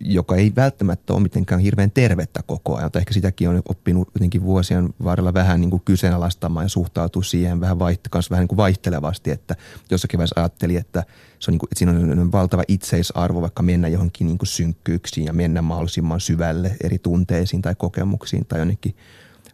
joka 0.00 0.36
ei 0.36 0.52
välttämättä 0.56 1.12
ole 1.12 1.22
mitenkään 1.22 1.60
hirveän 1.60 1.90
tervettä 1.90 2.40
koko 2.46 2.76
ajan. 2.76 2.92
Tai 2.92 3.00
ehkä 3.00 3.14
sitäkin 3.14 3.48
on 3.48 3.62
oppinut 3.68 4.08
jotenkin 4.14 4.42
vuosien 4.42 4.88
varrella 5.04 5.34
vähän 5.34 5.60
niin 5.60 5.70
kuin 5.70 5.82
kyseenalaistamaan 5.84 6.64
ja 6.64 6.68
suhtautua 6.68 7.22
siihen 7.22 7.60
vähän, 7.60 7.76
vaiht- 7.76 8.08
kanssa 8.10 8.30
vähän 8.30 8.42
niin 8.42 8.48
kuin 8.48 8.56
vaihtelevasti, 8.56 9.30
että 9.30 9.56
jossakin 9.90 10.18
vaiheessa 10.18 10.40
ajatteli, 10.40 10.76
että, 10.76 11.04
se 11.38 11.50
on 11.50 11.52
niin 11.52 11.58
kuin, 11.58 11.68
että 11.72 11.78
siinä 11.78 12.22
on 12.22 12.32
valtava 12.32 12.62
itseisarvo 12.68 13.40
vaikka 13.40 13.62
mennä 13.62 13.88
johonkin 13.88 14.26
niin 14.26 14.38
kuin 14.38 14.46
synkkyyksiin 14.46 15.26
ja 15.26 15.32
mennä 15.32 15.62
mahdollisimman 15.62 16.20
syvälle 16.20 16.76
eri 16.84 16.98
tunteisiin 16.98 17.62
tai 17.62 17.74
kokemuksiin 17.74 18.46
tai 18.46 18.58
jonnekin– 18.58 18.94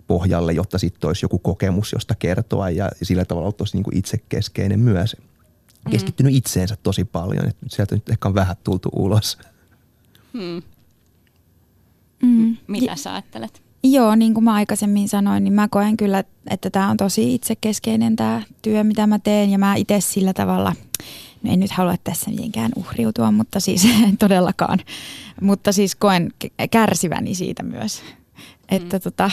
pohjalle, 0.07 0.53
jotta 0.53 0.79
sitten 0.79 1.09
olisi 1.09 1.25
joku 1.25 1.39
kokemus, 1.39 1.93
josta 1.93 2.15
kertoa 2.15 2.71
ja 2.71 2.91
sillä 3.03 3.25
tavalla 3.25 3.47
olla 3.47 3.57
tosi 3.57 3.77
niin 3.77 3.85
kuin 3.85 3.97
itsekeskeinen 3.97 4.81
myös. 4.81 5.17
Mm. 5.85 5.91
Keskittynyt 5.91 6.33
mm. 6.33 6.37
itseensä 6.37 6.77
tosi 6.83 7.05
paljon, 7.05 7.49
että 7.49 7.67
sieltä 7.69 7.95
nyt 7.95 8.09
ehkä 8.09 8.29
on 8.29 8.35
vähän 8.35 8.57
tultu 8.65 8.89
ulos. 8.97 9.39
Hmm. 10.33 10.63
Mm. 12.23 12.57
Mitä 12.67 12.97
sä 12.97 13.13
ajattelet? 13.13 13.63
Joo, 13.85 14.15
niin 14.15 14.35
kuin 14.35 14.45
mä 14.45 14.55
aikaisemmin 14.55 15.09
sanoin, 15.09 15.45
niin 15.45 15.55
mä 15.55 15.69
koen 15.69 15.97
kyllä, 15.97 16.25
että 16.51 16.71
tämä 16.71 16.91
on 16.91 16.97
tosi 16.97 17.35
itsekeskeinen 17.35 18.17
tämä 18.17 18.43
työ, 18.63 18.85
mitä 18.85 19.07
mä 19.07 19.19
teen. 19.19 19.51
Ja 19.51 19.59
mä 19.59 19.75
itse 19.75 20.01
sillä 20.01 20.33
tavalla, 20.33 20.73
no 21.43 21.53
en 21.53 21.61
nyt 21.61 21.71
halua 21.71 21.95
tässä 22.05 22.31
mitenkään 22.31 22.73
uhriutua, 22.77 23.31
mutta 23.31 23.61
siis 23.61 23.89
todellakaan. 24.19 24.79
Mutta 25.41 25.73
siis 25.73 25.95
koen 25.95 26.31
kärsiväni 26.71 27.35
siitä 27.35 27.63
myös. 27.63 28.03
Että, 28.69 28.97
mm. 28.97 29.01
tota, 29.01 29.31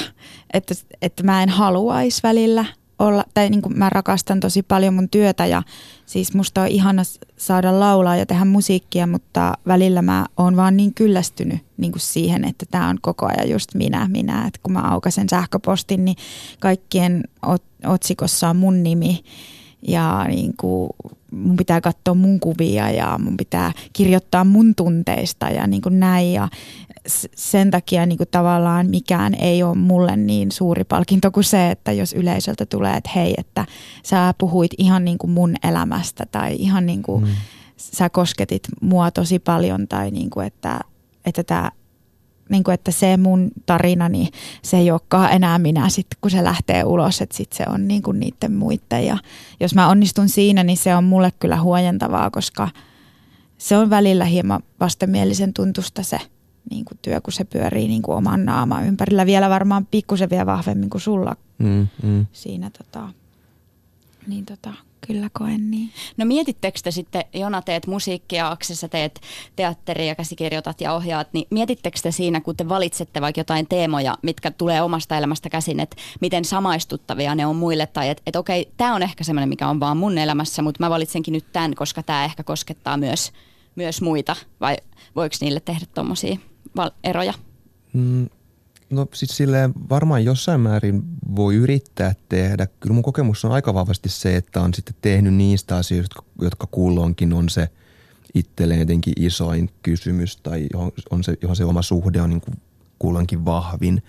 että, 0.54 0.76
että 1.02 1.24
mä 1.24 1.44
en 1.44 1.50
haluaisi 1.50 2.24
välillä 2.24 2.66
olla, 3.00 3.24
tai 3.34 3.50
niin 3.50 3.62
kuin 3.62 3.80
mä 3.80 3.90
rakastan 3.90 4.40
tosi 4.40 4.64
paljon 4.64 4.94
mun 4.94 5.10
työtä 5.10 5.46
ja 5.46 5.64
siis 6.06 6.34
musta 6.34 6.62
on 6.62 6.68
ihana 6.68 7.04
saada 7.38 7.80
laulaa 7.80 8.16
ja 8.16 8.26
tehdä 8.26 8.46
musiikkia, 8.46 9.08
mutta 9.08 9.54
välillä 9.68 10.02
mä 10.02 10.26
oon 10.38 10.56
vaan 10.56 10.78
niin 10.78 10.94
kyllästynyt 10.94 11.60
niin 11.78 11.92
kuin 11.92 12.02
siihen, 12.02 12.46
että 12.46 12.66
tämä 12.72 12.90
on 12.90 12.98
koko 13.02 13.26
ajan 13.26 13.50
just 13.50 13.76
minä, 13.76 14.08
minä. 14.08 14.48
Että 14.48 14.60
kun 14.64 14.74
mä 14.74 14.82
aukasen 14.82 15.30
sähköpostin, 15.30 16.06
niin 16.06 16.18
kaikkien 16.60 17.24
otsikossa 17.88 18.50
on 18.50 18.56
mun 18.56 18.84
nimi 18.84 19.24
ja 19.88 20.26
niin 20.28 20.54
kuin 20.58 20.90
mun 21.32 21.58
pitää 21.58 21.82
katsoa 21.82 22.14
mun 22.14 22.40
kuvia 22.40 22.92
ja 22.92 23.20
mun 23.24 23.38
pitää 23.38 23.72
kirjoittaa 23.94 24.44
mun 24.44 24.76
tunteista 24.76 25.50
ja 25.50 25.68
niin 25.68 25.82
kuin 25.82 26.00
näin. 26.00 26.34
Ja 26.34 26.48
sen 27.36 27.72
takia 27.72 28.05
niin 28.05 28.17
kuin 28.17 28.29
tavallaan 28.31 28.88
mikään 28.89 29.34
ei 29.34 29.63
ole 29.63 29.77
mulle 29.77 30.15
niin 30.15 30.51
suuri 30.51 30.84
palkinto 30.84 31.31
kuin 31.31 31.43
se, 31.43 31.72
että 31.72 31.91
jos 31.91 32.13
yleisöltä 32.13 32.65
tulee, 32.65 32.98
että 32.98 33.10
hei, 33.15 33.34
että 33.38 33.65
sä 34.03 34.34
puhuit 34.38 34.72
ihan 34.77 35.05
niin 35.05 35.17
kuin 35.17 35.31
mun 35.31 35.55
elämästä 35.63 36.25
tai 36.31 36.55
ihan 36.60 36.86
niin 36.86 37.03
kuin 37.03 37.24
mm. 37.24 37.31
sä 37.77 38.10
kosketit 38.10 38.63
mua 38.81 39.12
tosi 39.12 39.39
paljon 39.39 39.88
tai 39.88 40.12
niin 40.12 40.29
kuin, 40.29 40.48
että, 40.48 40.79
että 41.25 41.43
tämä 41.43 41.72
niin 42.50 42.63
kuin, 42.63 42.74
että 42.74 42.91
se 42.91 43.17
mun 43.17 43.51
tarina, 43.65 44.10
niin 44.10 44.27
se 44.62 44.77
ei 44.77 44.91
olekaan 44.91 45.31
enää 45.31 45.60
minä 45.60 45.89
sitten, 45.89 46.17
kun 46.22 46.31
se 46.31 46.43
lähtee 46.43 46.84
ulos, 46.84 47.22
että 47.22 47.38
sitten 47.38 47.58
se 47.58 47.63
on 47.74 47.88
niin 47.88 48.01
kuin 48.01 48.20
niiden 48.20 48.53
muiden. 48.53 49.05
Ja 49.05 49.17
jos 49.60 49.75
mä 49.75 49.89
onnistun 49.89 50.29
siinä, 50.29 50.63
niin 50.63 50.77
se 50.77 50.96
on 50.96 51.03
mulle 51.03 51.31
kyllä 51.39 51.62
huojentavaa, 51.62 52.29
koska 52.29 52.70
se 53.58 53.77
on 53.77 53.89
välillä 53.89 54.25
hieman 54.25 54.63
vastenmielisen 54.79 55.53
tuntusta 55.53 56.03
se 56.03 56.20
niin 56.70 56.86
kuin 56.86 57.00
työ, 57.01 57.22
kun 57.22 57.34
se 57.34 57.44
pyörii 57.44 57.88
niin 57.88 58.01
kuin 58.01 58.18
oman 58.18 58.46
naama 58.46 58.82
ympärillä. 58.82 59.25
Vielä 59.25 59.50
varmaan 59.50 59.86
pikkusen 59.86 60.30
vielä 60.30 60.46
vahvemmin 60.46 60.89
kuin 60.89 61.01
sulla 61.01 61.36
mm, 61.58 61.88
mm. 62.03 62.25
siinä 62.32 62.70
tota, 62.77 63.10
niin 64.27 64.46
tota, 64.46 64.74
kyllä 65.08 65.30
koen 65.34 65.72
niin. 65.72 65.91
No 66.18 66.25
mietittekö 66.25 66.80
te 66.84 66.91
sitten, 66.91 67.24
Jona 67.34 67.62
teet 67.62 67.88
musiikkia, 67.88 68.50
Aksessa 68.50 68.88
teet 68.88 69.22
teatteria, 69.56 70.15
käsikirjoitat 70.15 70.82
ja 70.82 70.94
ohjaat, 70.94 71.34
niin 71.34 71.48
mietittekö 71.50 72.00
te 72.03 72.12
siinä, 72.12 72.41
kun 72.41 72.58
te 72.58 72.70
valitsette 72.70 73.22
vaikka 73.22 73.39
jotain 73.39 73.68
teemoja, 73.68 74.18
mitkä 74.22 74.51
tulee 74.51 74.82
omasta 74.82 75.18
elämästä 75.18 75.50
käsin, 75.50 75.80
että 75.80 75.96
miten 76.22 76.46
samaistuttavia 76.46 77.36
ne 77.36 77.46
on 77.46 77.56
muille, 77.56 77.88
tai 77.88 78.10
että 78.10 78.24
et 78.25 78.36
okei, 78.36 78.72
tämä 78.77 78.96
on 78.96 79.03
ehkä 79.03 79.24
semmoinen, 79.24 79.50
mikä 79.50 79.68
on 79.68 79.80
vaan 79.80 79.98
mun 79.98 80.18
elämässä, 80.18 80.62
mutta 80.62 80.84
mä 80.84 80.89
valitsenkin 80.89 81.32
nyt 81.32 81.51
tämän, 81.53 81.75
koska 81.75 82.03
tämä 82.03 82.25
ehkä 82.25 82.44
koskettaa 82.44 82.98
myös, 82.98 83.32
myös 83.75 84.01
muita, 84.01 84.36
vai 84.62 84.77
voiko 85.15 85.36
niille 85.41 85.60
tehdä 85.60 85.86
tuommoisia 85.94 86.38
eroja? 87.04 87.34
Mm, 87.94 88.28
No 88.92 89.08
siis 89.13 89.38
silleen 89.38 89.74
varmaan 89.90 90.25
jossain 90.25 90.62
määrin 90.62 91.04
voi 91.36 91.56
yrittää 91.56 92.13
tehdä. 92.30 92.68
Kyllä 92.80 92.94
mun 92.94 93.04
kokemus 93.04 93.46
on 93.46 93.51
aika 93.51 93.74
vahvasti 93.74 94.10
se, 94.10 94.36
että 94.36 94.62
on 94.62 94.74
sitten 94.74 94.96
tehnyt 95.01 95.34
niistä 95.34 95.75
asioista, 95.75 96.24
jotka 96.42 96.68
kulloinkin 96.72 97.34
on 97.34 97.50
se 97.50 97.70
itselleen 98.34 98.80
jotenkin 98.80 99.13
isoin 99.18 99.70
kysymys 99.84 100.38
tai 100.38 100.68
johon, 100.74 100.92
on 101.12 101.24
se, 101.24 101.38
johon 101.42 101.56
se 101.56 101.66
oma 101.66 101.82
suhde 101.82 102.22
on 102.22 102.30
niin 102.30 102.42
kuin 102.42 102.58
kulloinkin 103.00 103.46
vahvin. 103.46 104.04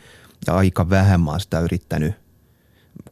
Ja 0.47 0.57
aika 0.57 0.91
vähän 0.91 1.21
mä 1.21 1.31
oon 1.31 1.41
sitä 1.41 1.61
yrittänyt. 1.61 2.15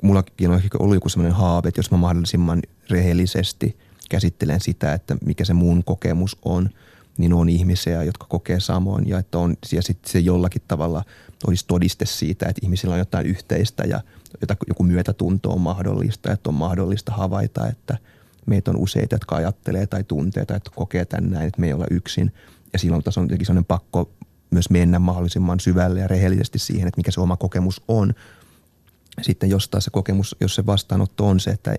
Mullakin 0.02 0.50
on 0.50 0.56
ehkä 0.56 0.78
ollut 0.78 0.96
joku 0.96 1.08
sellainen 1.08 1.36
haave, 1.36 1.68
että 1.68 1.78
jos 1.78 1.90
mä 1.90 1.96
mahdollisimman 1.96 2.62
rehellisesti 2.90 3.78
käsittelen 4.10 4.60
sitä, 4.60 4.92
että 4.92 5.16
mikä 5.24 5.44
se 5.44 5.54
mun 5.54 5.84
kokemus 5.84 6.36
on– 6.44 6.70
niin 7.20 7.32
on 7.32 7.48
ihmisiä, 7.48 8.02
jotka 8.02 8.26
kokee 8.26 8.60
samoin 8.60 9.08
ja 9.08 9.18
että 9.18 9.38
on, 9.38 9.56
ja 9.72 9.82
sitten 9.82 10.12
se 10.12 10.18
jollakin 10.18 10.62
tavalla 10.68 11.04
olisi 11.46 11.66
todiste 11.66 12.06
siitä, 12.06 12.46
että 12.48 12.60
ihmisillä 12.62 12.92
on 12.92 12.98
jotain 12.98 13.26
yhteistä 13.26 13.84
ja 13.84 14.00
joku 14.68 14.82
myötätunto 14.82 15.50
on 15.50 15.60
mahdollista, 15.60 16.32
että 16.32 16.50
on 16.50 16.54
mahdollista 16.54 17.12
havaita, 17.12 17.68
että 17.68 17.98
meitä 18.46 18.70
on 18.70 18.76
useita, 18.76 19.14
jotka 19.14 19.36
ajattelee 19.36 19.86
tai 19.86 20.04
tuntee 20.04 20.46
tai 20.46 20.56
että 20.56 20.70
kokee 20.74 21.04
tän 21.04 21.30
näin, 21.30 21.46
että 21.46 21.60
me 21.60 21.66
ei 21.66 21.72
olla 21.72 21.86
yksin. 21.90 22.32
Ja 22.72 22.78
silloin 22.78 23.02
tässä 23.02 23.20
on 23.20 23.24
jotenkin 23.24 23.46
sellainen 23.46 23.64
pakko 23.64 24.10
myös 24.50 24.70
mennä 24.70 24.98
mahdollisimman 24.98 25.60
syvälle 25.60 26.00
ja 26.00 26.08
rehellisesti 26.08 26.58
siihen, 26.58 26.88
että 26.88 26.98
mikä 26.98 27.10
se 27.10 27.20
oma 27.20 27.36
kokemus 27.36 27.82
on. 27.88 28.14
Sitten 29.22 29.50
jos 29.50 29.70
se 29.78 29.90
kokemus, 29.90 30.36
jos 30.40 30.54
se 30.54 30.66
vastaanotto 30.66 31.28
on 31.28 31.40
se, 31.40 31.50
että 31.50 31.74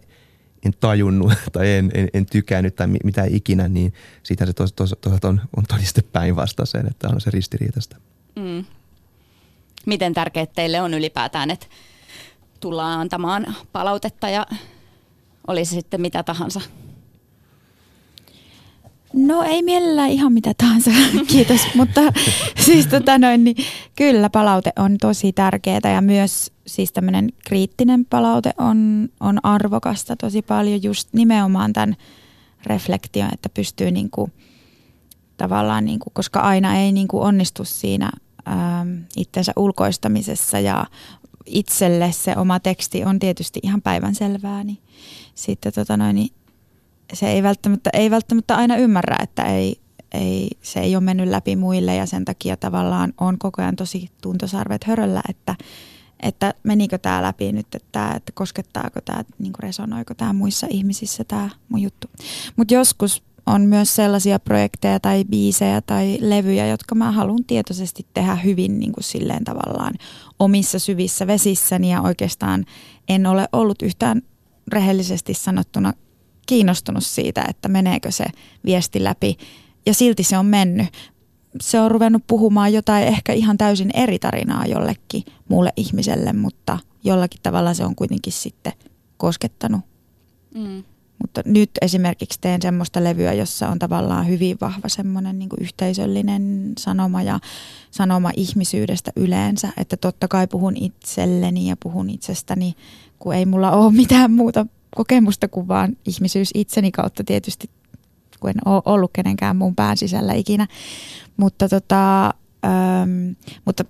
en 0.66 0.74
tajunnut 0.80 1.34
tai 1.54 1.72
en, 1.72 1.92
en, 1.94 2.10
en 2.14 2.26
tykännyt 2.26 2.76
tai 2.76 2.88
mitä 2.88 3.24
ikinä, 3.30 3.68
niin 3.68 3.94
siitä 4.24 4.46
se 4.46 4.54
toisaalta 4.54 5.28
on, 5.28 5.42
on 5.58 5.64
todiste 5.68 6.02
päinvastaiseen, 6.02 6.88
että 6.88 7.08
on 7.08 7.22
se 7.22 7.32
ristiriitasta. 7.32 7.98
Mm. 8.36 8.66
Miten 9.86 10.14
tärkeää 10.14 10.46
teille 10.46 10.82
on 10.82 10.94
ylipäätään, 10.94 11.52
että 11.52 11.68
tullaan 12.60 13.00
antamaan 13.00 13.56
palautetta 13.72 14.30
ja 14.30 14.46
olisi 15.48 15.76
sitten 15.76 16.02
mitä 16.02 16.24
tahansa? 16.24 16.62
No 19.14 19.44
ei 19.44 19.64
mielellään 19.64 20.10
ihan 20.10 20.34
mitä 20.34 20.54
tahansa, 20.58 20.92
kiitos, 21.32 21.62
mutta 21.76 22.02
siis 22.66 22.88
tota 22.88 23.18
noin, 23.18 23.44
niin 23.44 23.56
kyllä 23.96 24.30
palaute 24.30 24.72
on 24.80 24.98
tosi 24.98 25.34
tärkeää 25.34 25.94
ja 25.94 26.02
myös 26.02 26.52
siis 26.76 26.92
tämmöinen 26.92 27.30
kriittinen 27.46 28.06
palaute 28.06 28.54
on, 28.58 29.10
on 29.20 29.40
arvokasta 29.44 30.16
tosi 30.16 30.42
paljon 30.42 30.84
just 30.84 31.10
nimenomaan 31.14 31.74
tämän 31.74 31.96
reflektion, 32.66 33.30
että 33.34 33.50
pystyy 33.50 33.92
niinku, 33.92 34.30
tavallaan, 35.38 35.86
niinku, 35.86 36.10
koska 36.14 36.40
aina 36.40 36.76
ei 36.76 36.92
niinku 36.92 37.22
onnistu 37.22 37.66
siinä 37.66 38.12
ähm, 38.48 38.98
itsensä 39.18 39.52
ulkoistamisessa 39.56 40.60
ja 40.60 40.86
itselle 41.46 42.12
se 42.12 42.36
oma 42.38 42.60
teksti 42.60 43.04
on 43.04 43.20
tietysti 43.20 43.60
ihan 43.64 43.82
päivänselvää, 43.82 44.64
niin 44.64 44.78
sitten 45.36 45.74
tota 45.74 45.98
noin, 45.98 46.16
niin 46.16 46.34
se 47.14 47.32
ei 47.32 47.44
välttämättä, 47.44 47.90
ei 47.94 48.12
välttämättä 48.12 48.56
aina 48.56 48.76
ymmärrä, 48.76 49.18
että 49.24 49.44
ei, 49.44 49.82
ei, 50.12 50.50
se 50.62 50.80
ei 50.80 50.96
ole 50.96 51.04
mennyt 51.04 51.28
läpi 51.28 51.56
muille 51.56 51.96
ja 51.96 52.06
sen 52.06 52.26
takia 52.26 52.58
tavallaan 52.58 53.14
on 53.18 53.38
koko 53.38 53.62
ajan 53.62 53.76
tosi 53.76 54.10
tuntosarvet 54.22 54.84
höröllä, 54.84 55.22
että, 55.30 55.56
että 56.22 56.54
menikö 56.64 56.98
tämä 56.98 57.22
läpi 57.22 57.52
nyt, 57.52 57.76
että, 57.76 58.12
että 58.16 58.32
koskettaako 58.36 59.02
tämä, 59.06 59.24
niin 59.40 59.54
resonoiko 59.60 60.14
tämä 60.14 60.34
muissa 60.34 60.68
ihmisissä 60.70 61.24
tämä 61.24 61.50
mun 61.70 61.82
juttu. 61.82 62.08
Mutta 62.56 62.74
joskus 62.74 63.24
on 63.46 63.62
myös 63.62 63.96
sellaisia 63.96 64.40
projekteja 64.40 65.00
tai 65.00 65.26
biisejä 65.26 65.82
tai 65.82 66.18
levyjä, 66.22 66.68
jotka 66.68 66.96
mä 66.96 67.12
haluan 67.12 67.46
tietoisesti 67.48 68.06
tehdä 68.14 68.36
hyvin 68.36 68.80
niin 68.80 68.92
kuin 68.92 69.04
silleen 69.04 69.44
tavallaan 69.44 69.94
omissa 70.40 70.80
syvissä 70.80 71.28
vesissäni 71.28 71.92
ja 71.92 72.02
oikeastaan 72.02 72.66
en 73.10 73.26
ole 73.26 73.48
ollut 73.54 73.82
yhtään 73.82 74.22
rehellisesti 74.68 75.34
sanottuna 75.34 75.94
kiinnostunut 76.46 77.06
siitä, 77.06 77.46
että 77.50 77.68
meneekö 77.68 78.12
se 78.12 78.26
viesti 78.66 79.04
läpi 79.04 79.38
ja 79.86 79.94
silti 79.94 80.24
se 80.24 80.38
on 80.38 80.46
mennyt. 80.46 80.88
Se 81.60 81.80
on 81.80 81.92
ruvennut 81.92 82.24
puhumaan 82.28 82.74
jotain 82.74 83.08
ehkä 83.08 83.34
ihan 83.34 83.58
täysin 83.58 83.92
eri 83.94 84.20
tarinaa 84.20 84.66
jollekin 84.66 85.24
muulle 85.50 85.74
ihmiselle, 85.78 86.34
mutta 86.34 86.80
jollakin 87.04 87.40
tavalla 87.44 87.74
se 87.74 87.86
on 87.86 87.96
kuitenkin 87.96 88.34
sitten 88.34 88.74
koskettanut. 89.18 89.82
Mm. 90.56 90.84
Mutta 91.22 91.42
nyt 91.46 91.72
esimerkiksi 91.82 92.40
teen 92.42 92.62
semmoista 92.62 93.04
levyä, 93.04 93.34
jossa 93.34 93.70
on 93.70 93.80
tavallaan 93.80 94.28
hyvin 94.28 94.58
vahva 94.62 94.90
semmoinen 94.90 95.40
niin 95.40 95.50
yhteisöllinen 95.60 96.74
sanoma 96.80 97.24
ja 97.24 97.40
sanoma 97.92 98.32
ihmisyydestä 98.36 99.12
yleensä. 99.16 99.70
Että 99.78 99.98
totta 99.98 100.28
kai 100.28 100.48
puhun 100.48 100.78
itselleni 100.78 101.70
ja 101.70 101.76
puhun 101.84 102.10
itsestäni, 102.10 102.76
kun 103.20 103.36
ei 103.36 103.46
mulla 103.46 103.72
ole 103.72 103.92
mitään 103.92 104.32
muuta 104.32 104.66
kokemusta 104.96 105.48
kuin 105.48 105.68
vaan 105.68 105.98
ihmisyys 106.06 106.50
itseni 106.54 106.92
kautta 106.92 107.24
tietysti, 107.24 107.70
kun 108.40 108.50
en 108.50 108.56
ole 108.66 108.82
ollut 108.86 109.12
kenenkään 109.14 109.56
muun 109.56 109.76
pään 109.76 109.98
sisällä 109.98 110.34
ikinä. 110.34 110.68
Mutta, 111.42 111.70
tota, 111.70 112.26
ähm, 112.66 113.32
mutta 113.66 113.86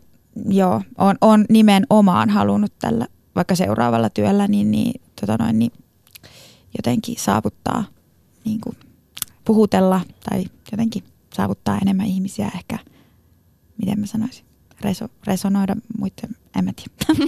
joo, 0.49 0.81
on, 0.97 1.15
on 1.21 1.45
nimenomaan 1.49 2.29
halunnut 2.29 2.73
tällä 2.79 3.07
vaikka 3.35 3.55
seuraavalla 3.55 4.09
työllä 4.09 4.47
niin, 4.47 4.71
niin, 4.71 5.01
tota 5.21 5.37
noin, 5.37 5.59
niin 5.59 5.71
jotenkin 6.77 7.15
saavuttaa, 7.19 7.83
niin 8.45 8.61
kuin 8.61 8.77
puhutella 9.45 10.01
tai 10.29 10.45
jotenkin 10.71 11.03
saavuttaa 11.33 11.77
enemmän 11.81 12.05
ihmisiä 12.05 12.51
ehkä, 12.55 12.79
miten 13.77 13.99
mä 13.99 14.05
sanoisin, 14.05 14.45
reso, 14.81 15.07
resonoida 15.27 15.75
muiden, 15.97 16.35
en 16.59 16.65
mä 16.65 16.71
tiedä. 16.73 17.21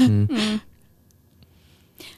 Mm, 0.00 0.08
mm. 0.08 0.28
mm. 0.30 0.60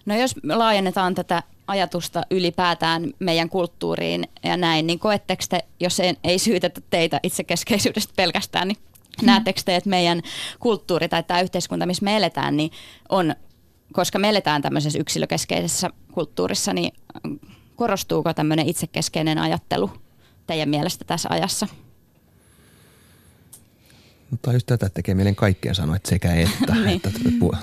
No 0.06 0.16
jos 0.16 0.34
laajennetaan 0.42 1.14
tätä 1.14 1.42
ajatusta 1.66 2.22
ylipäätään 2.30 3.10
meidän 3.18 3.48
kulttuuriin 3.48 4.28
ja 4.42 4.56
näin, 4.56 4.86
niin 4.86 4.98
koetteko 4.98 5.42
te, 5.48 5.64
jos 5.80 6.00
ei, 6.00 6.14
ei 6.24 6.38
syytetä 6.38 6.80
teitä 6.90 7.20
itsekeskeisyydestä 7.22 8.12
pelkästään, 8.16 8.68
niin 8.68 8.78
mm. 9.22 9.26
näettekö 9.26 9.60
te, 9.64 9.76
että 9.76 9.90
meidän 9.90 10.22
kulttuuri 10.60 11.08
tai 11.08 11.22
tämä 11.22 11.40
yhteiskunta, 11.40 11.86
missä 11.86 12.04
me 12.04 12.16
eletään, 12.16 12.56
niin 12.56 12.70
on, 13.08 13.34
koska 13.92 14.18
me 14.18 14.28
eletään 14.28 14.62
tämmöisessä 14.62 14.98
yksilökeskeisessä 14.98 15.90
kulttuurissa, 16.12 16.72
niin 16.72 16.92
korostuuko 17.76 18.34
tämmöinen 18.34 18.68
itsekeskeinen 18.68 19.38
ajattelu 19.38 19.90
teidän 20.46 20.68
mielestä 20.68 21.04
tässä 21.04 21.28
ajassa? 21.32 21.68
Mutta 24.30 24.52
just 24.52 24.66
tätä 24.66 24.88
tekee 24.88 25.14
mielen 25.14 25.36
kaikkeen 25.36 25.74
sanoa, 25.74 25.96
että 25.96 26.08
sekä 26.08 26.34
että, 26.34 26.74
niin. 26.84 26.88
että 26.96 27.10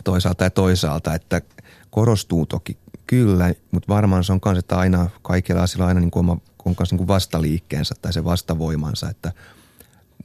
toisaalta 0.03 0.43
ja 0.43 0.49
toisaalta, 0.49 1.13
että 1.13 1.41
korostuu 1.89 2.45
toki 2.45 2.77
kyllä, 3.09 3.53
mutta 3.71 3.93
varmaan 3.93 4.23
se 4.23 4.33
on 4.33 4.39
myös, 4.45 4.57
että 4.57 4.77
aina 4.77 5.09
kaikilla 5.21 5.63
asioilla 5.63 5.87
aina 5.87 5.99
niin 5.99 6.11
kuin 6.11 6.19
oma, 6.19 6.37
on 6.65 6.75
myös 6.79 6.91
niin 6.91 6.97
kuin 6.97 7.07
vastaliikkeensä 7.07 7.95
tai 8.01 8.13
se 8.13 8.23
vastavoimansa, 8.23 9.09
että 9.09 9.31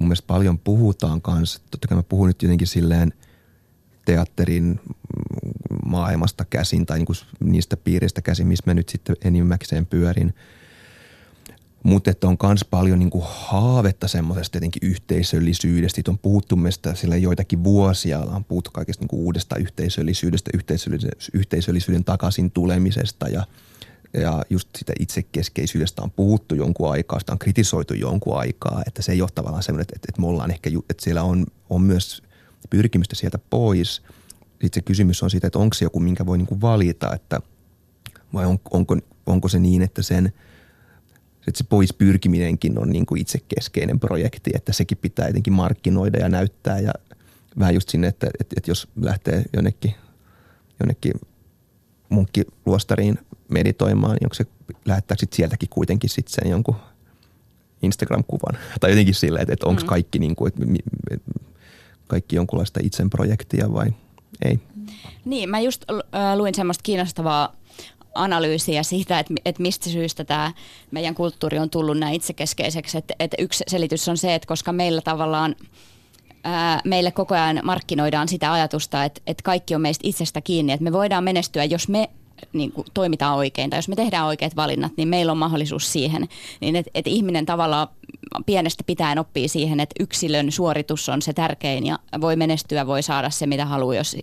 mun 0.00 0.08
mielestä 0.08 0.26
paljon 0.26 0.58
puhutaan 0.58 1.22
kanssa, 1.22 1.60
totta 1.70 1.88
kai 1.88 1.96
mä 1.96 2.02
puhun 2.02 2.26
nyt 2.26 2.42
jotenkin 2.42 2.66
silleen 2.66 3.12
teatterin 4.04 4.80
maailmasta 5.86 6.44
käsin 6.44 6.86
tai 6.86 6.98
niin 6.98 7.06
kuin 7.06 7.16
niistä 7.40 7.76
piiristä 7.76 8.22
käsin, 8.22 8.46
missä 8.46 8.64
mä 8.66 8.74
nyt 8.74 8.88
sitten 8.88 9.16
enimmäkseen 9.24 9.86
pyörin– 9.86 10.34
mutta 11.84 12.10
että 12.10 12.28
on 12.28 12.36
myös 12.42 12.64
paljon 12.64 12.98
niin 12.98 13.10
kuin 13.10 13.24
haavetta 13.26 14.08
semmoisesta 14.08 14.56
jotenkin 14.56 14.88
yhteisöllisyydestä. 14.88 15.94
Siitä 15.94 16.10
on 16.10 16.18
puhuttu 16.18 16.56
meistä 16.56 16.94
sillä 16.94 17.16
joitakin 17.16 17.64
vuosia, 17.64 18.18
on 18.18 18.44
puhuttu 18.44 18.70
kaikesta 18.70 19.04
niin 19.04 19.20
uudesta 19.20 19.56
yhteisöllisyydestä, 19.56 20.50
yhteisöllisyyden, 20.54 21.18
yhteisöllisyyden 21.32 22.04
takaisin 22.04 22.50
tulemisesta 22.50 23.28
ja, 23.28 23.46
ja 24.14 24.42
just 24.50 24.68
sitä 24.76 24.92
itsekeskeisyydestä 25.00 26.02
on 26.02 26.10
puhuttu 26.10 26.54
jonkun 26.54 26.90
aikaa, 26.90 27.18
sitä 27.18 27.32
on 27.32 27.38
kritisoitu 27.38 27.94
jonkun 27.94 28.38
aikaa, 28.38 28.82
että 28.86 29.02
se 29.02 29.12
ei 29.12 29.22
ole 29.22 29.30
tavallaan 29.34 29.62
semmoinen, 29.62 29.82
että, 29.82 30.06
että 30.08 30.20
me 30.20 30.26
ollaan 30.26 30.50
ehkä, 30.50 30.70
että 30.90 31.04
siellä 31.04 31.22
on, 31.22 31.46
on 31.70 31.82
myös 31.82 32.22
pyrkimystä 32.70 33.16
sieltä 33.16 33.38
pois. 33.50 34.02
Sitten 34.50 34.74
se 34.74 34.82
kysymys 34.82 35.22
on 35.22 35.30
siitä, 35.30 35.46
että 35.46 35.58
onko 35.58 35.74
se 35.74 35.84
joku, 35.84 36.00
minkä 36.00 36.26
voi 36.26 36.38
niin 36.38 36.46
kuin 36.46 36.60
valita, 36.60 37.14
että 37.14 37.40
vai 38.34 38.46
on, 38.46 38.58
onko, 38.70 38.96
onko 39.26 39.48
se 39.48 39.58
niin, 39.58 39.82
että 39.82 40.02
sen– 40.02 40.32
että 41.48 41.58
se 41.58 41.64
pois 41.68 41.92
pyrkiminenkin 41.92 42.78
on 42.78 42.90
niin 42.90 43.06
kuin 43.06 43.20
itsekeskeinen 43.20 44.00
projekti, 44.00 44.50
että 44.54 44.72
sekin 44.72 44.98
pitää 44.98 45.26
jotenkin 45.26 45.52
markkinoida 45.52 46.18
ja 46.18 46.28
näyttää 46.28 46.78
ja 46.78 46.92
vähän 47.58 47.74
just 47.74 47.88
sinne, 47.88 48.06
että, 48.06 48.26
että, 48.40 48.54
että 48.56 48.70
jos 48.70 48.88
lähtee 49.00 49.42
jonnekin, 49.52 49.94
jonnekin 50.80 51.12
munkkiluostariin 52.08 53.18
meditoimaan, 53.48 54.12
niin 54.12 54.26
onko 54.26 54.34
se 54.34 54.44
lähettää 54.84 55.16
sit 55.20 55.32
sieltäkin 55.32 55.68
kuitenkin 55.68 56.10
sit 56.10 56.28
sen 56.28 56.50
jonkun 56.50 56.76
Instagram-kuvan 57.82 58.58
tai 58.80 58.90
jotenkin 58.90 59.14
sillä, 59.14 59.40
että, 59.40 59.52
että 59.52 59.66
onko 59.66 59.82
mm. 59.82 59.86
kaikki, 59.86 60.18
niin 60.18 60.36
kuin, 60.36 60.52
että, 60.52 60.64
kaikki 62.06 62.36
jonkunlaista 62.36 62.80
itsen 62.82 63.10
projektia 63.10 63.72
vai 63.72 63.86
ei. 64.44 64.60
Niin, 65.24 65.50
mä 65.50 65.60
just 65.60 65.84
luin 66.36 66.54
semmoista 66.54 66.82
kiinnostavaa 66.82 67.56
analyysiä 68.14 68.82
siitä, 68.82 69.18
että, 69.18 69.34
että 69.44 69.62
mistä 69.62 69.90
syystä 69.90 70.24
tämä 70.24 70.52
meidän 70.90 71.14
kulttuuri 71.14 71.58
on 71.58 71.70
tullut 71.70 71.98
näin 71.98 72.14
itsekeskeiseksi. 72.14 72.98
Että, 72.98 73.14
että 73.20 73.36
yksi 73.38 73.64
selitys 73.68 74.08
on 74.08 74.16
se, 74.16 74.34
että 74.34 74.48
koska 74.48 74.72
meillä 74.72 75.00
tavallaan 75.00 75.56
ää, 76.44 76.80
meille 76.84 77.10
koko 77.10 77.34
ajan 77.34 77.60
markkinoidaan 77.62 78.28
sitä 78.28 78.52
ajatusta, 78.52 79.04
että, 79.04 79.20
että 79.26 79.42
kaikki 79.42 79.74
on 79.74 79.80
meistä 79.80 80.08
itsestä 80.08 80.40
kiinni, 80.40 80.72
että 80.72 80.84
me 80.84 80.92
voidaan 80.92 81.24
menestyä, 81.24 81.64
jos 81.64 81.88
me 81.88 82.10
niin 82.52 82.72
kuin 82.72 82.86
toimitaan 82.94 83.36
oikein 83.36 83.70
tai 83.70 83.78
jos 83.78 83.88
me 83.88 83.96
tehdään 83.96 84.26
oikeat 84.26 84.56
valinnat, 84.56 84.92
niin 84.96 85.08
meillä 85.08 85.32
on 85.32 85.38
mahdollisuus 85.38 85.92
siihen. 85.92 86.28
Niin 86.60 86.76
että, 86.76 86.90
että 86.94 87.10
ihminen 87.10 87.46
tavallaan 87.46 87.88
pienestä 88.46 88.84
pitäen 88.86 89.18
oppii 89.18 89.48
siihen, 89.48 89.80
että 89.80 89.94
yksilön 90.00 90.52
suoritus 90.52 91.08
on 91.08 91.22
se 91.22 91.32
tärkein 91.32 91.86
ja 91.86 91.98
voi 92.20 92.36
menestyä, 92.36 92.86
voi 92.86 93.02
saada 93.02 93.30
se 93.30 93.46
mitä 93.46 93.64
haluaa, 93.64 93.94
jos 93.94 94.16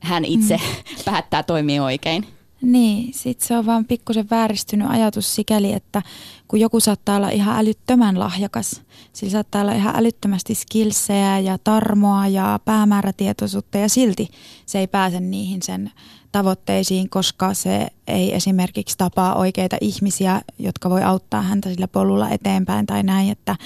hän 0.00 0.24
itse 0.24 0.56
mm. 0.56 0.96
päättää 1.04 1.42
toimia 1.42 1.84
oikein. 1.84 2.37
Niin, 2.62 3.14
sit 3.14 3.40
se 3.40 3.56
on 3.56 3.66
vaan 3.66 3.84
pikkusen 3.84 4.30
vääristynyt 4.30 4.90
ajatus 4.90 5.34
sikäli, 5.34 5.72
että 5.72 6.02
kun 6.48 6.60
joku 6.60 6.80
saattaa 6.80 7.16
olla 7.16 7.30
ihan 7.30 7.58
älyttömän 7.58 8.18
lahjakas, 8.18 8.82
sillä 9.12 9.30
saattaa 9.30 9.62
olla 9.62 9.72
ihan 9.72 9.96
älyttömästi 9.96 10.54
skillsejä 10.54 11.38
ja 11.38 11.58
tarmoa 11.58 12.26
ja 12.26 12.60
päämäärätietoisuutta 12.64 13.78
ja 13.78 13.88
silti 13.88 14.28
se 14.66 14.78
ei 14.78 14.86
pääse 14.86 15.20
niihin 15.20 15.62
sen 15.62 15.90
tavoitteisiin, 16.32 17.10
koska 17.10 17.54
se 17.54 17.88
ei 18.06 18.34
esimerkiksi 18.34 18.98
tapaa 18.98 19.34
oikeita 19.34 19.76
ihmisiä, 19.80 20.42
jotka 20.58 20.90
voi 20.90 21.02
auttaa 21.02 21.42
häntä 21.42 21.70
sillä 21.70 21.88
polulla 21.88 22.30
eteenpäin 22.30 22.86
tai 22.86 23.02
näin, 23.02 23.30
että, 23.30 23.56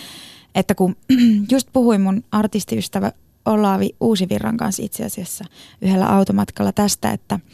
että 0.55 0.75
kun 0.75 0.97
just 1.53 1.69
puhuin 1.73 2.01
mun 2.01 2.25
artistiystävä 2.33 3.13
Olavi 3.45 3.91
Uusivirran 4.01 4.57
kanssa 4.57 4.83
itse 4.83 5.05
asiassa 5.05 5.45
yhdellä 5.81 6.07
automatkalla 6.07 6.73
tästä, 6.73 7.11
että– 7.11 7.41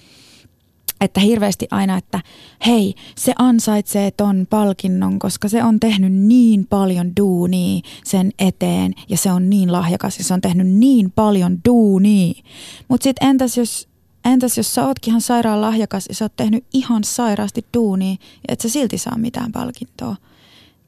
että 1.01 1.21
hirveästi 1.21 1.67
aina, 1.71 1.97
että 1.97 2.21
hei, 2.67 2.95
se 3.17 3.33
ansaitsee 3.39 4.11
ton 4.11 4.47
palkinnon, 4.51 5.19
koska 5.19 5.49
se 5.49 5.65
on 5.65 5.81
tehnyt 5.81 6.13
niin 6.13 6.67
paljon 6.67 7.13
duunia 7.21 7.81
sen 8.05 8.31
eteen 8.39 8.95
ja 9.09 9.17
se 9.17 9.33
on 9.33 9.51
niin 9.51 9.73
lahjakas 9.73 10.19
ja 10.19 10.25
se 10.25 10.35
on 10.35 10.41
tehnyt 10.41 10.67
niin 10.67 11.13
paljon 11.13 11.59
duunia. 11.69 12.43
Mutta 12.89 13.05
sitten 13.05 13.29
entäs 13.29 13.57
jos, 13.57 13.89
entäs 14.25 14.57
jos 14.57 14.75
sä 14.75 14.87
ootkin 14.87 15.11
ihan 15.11 15.21
sairaan 15.21 15.61
lahjakas 15.61 16.07
ja 16.09 16.15
sä 16.15 16.25
oot 16.25 16.37
tehnyt 16.37 16.65
ihan 16.75 17.05
sairaasti 17.05 17.65
duunia 17.75 18.13
ja 18.13 18.49
et 18.49 18.61
sä 18.61 18.69
silti 18.69 18.99
saa 18.99 19.19
mitään 19.19 19.53
palkintoa. 19.53 20.17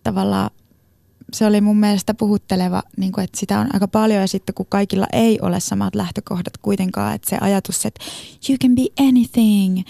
Tavallaan 0.03 0.51
se 1.35 1.47
oli 1.47 1.61
mun 1.61 1.77
mielestä 1.77 2.15
puhutteleva, 2.15 2.83
niin 2.97 3.13
kuin, 3.13 3.25
että 3.25 3.39
sitä 3.39 3.61
on 3.61 3.69
aika 3.73 3.89
paljon 3.89 4.21
ja 4.21 4.29
sitten 4.29 4.55
kun 4.55 4.67
kaikilla 4.69 5.07
ei 5.13 5.39
ole 5.43 5.61
samat 5.61 5.95
lähtökohdat 5.95 6.57
kuitenkaan, 6.63 7.15
että 7.15 7.31
se 7.31 7.39
ajatus, 7.41 7.87
että 7.87 8.05
you 8.49 8.59
can 8.59 8.75
be 8.75 9.09
anything 9.09 9.83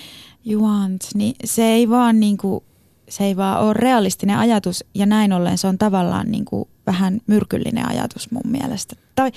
you 0.46 0.62
want, 0.62 1.04
niin 1.14 1.34
se 1.44 1.64
ei 1.64 1.88
vaan 1.88 2.20
niin 2.20 2.36
kuin, 2.36 2.64
se 3.08 3.24
ei 3.24 3.36
vaan 3.36 3.60
ole 3.60 3.72
realistinen 3.72 4.38
ajatus 4.38 4.84
ja 4.94 5.06
näin 5.06 5.32
ollen 5.32 5.58
se 5.58 5.66
on 5.66 5.78
tavallaan 5.78 6.30
niin 6.30 6.44
kuin 6.44 6.68
vähän 6.86 7.20
myrkyllinen 7.26 7.88
ajatus 7.88 8.30
mun 8.30 8.42
mielestä. 8.46 8.96
Tai, 9.14 9.32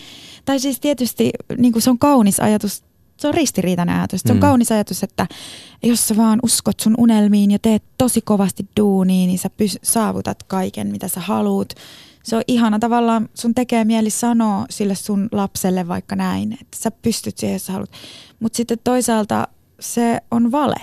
tai 0.45 0.59
siis 0.59 0.79
tietysti 0.79 1.31
niin 1.57 1.73
kuin 1.73 1.81
se 1.81 1.89
on 1.89 1.99
kaunis 1.99 2.39
ajatus 2.39 2.83
se 3.17 3.27
on 3.27 3.33
ristiriitainen 3.33 3.95
ajatus. 3.95 4.21
Se 4.21 4.31
on 4.31 4.37
mm. 4.37 4.41
kaunis 4.41 4.71
ajatus, 4.71 5.03
että 5.03 5.27
jos 5.83 6.07
sä 6.07 6.17
vaan 6.17 6.39
uskot 6.43 6.79
sun 6.79 6.95
unelmiin 6.97 7.51
ja 7.51 7.59
teet 7.59 7.83
tosi 7.97 8.21
kovasti 8.21 8.67
duunia, 8.79 9.27
niin 9.27 9.39
sä 9.39 9.49
pys- 9.63 9.79
saavutat 9.83 10.43
kaiken, 10.43 10.87
mitä 10.87 11.07
sä 11.07 11.19
haluut. 11.19 11.73
Se 12.23 12.35
on 12.35 12.41
ihana 12.47 12.79
tavallaan, 12.79 13.29
sun 13.33 13.55
tekee 13.55 13.85
mieli 13.85 14.09
sanoa 14.09 14.65
sille 14.69 14.95
sun 14.95 15.29
lapselle 15.31 15.87
vaikka 15.87 16.15
näin, 16.15 16.53
että 16.53 16.77
sä 16.77 16.91
pystyt 16.91 17.37
siihen, 17.37 17.55
jos 17.55 17.65
sä 17.65 17.73
haluat. 17.73 17.91
Mutta 18.39 18.57
sitten 18.57 18.77
toisaalta 18.83 19.47
se 19.79 20.21
on 20.31 20.51
vale, 20.51 20.81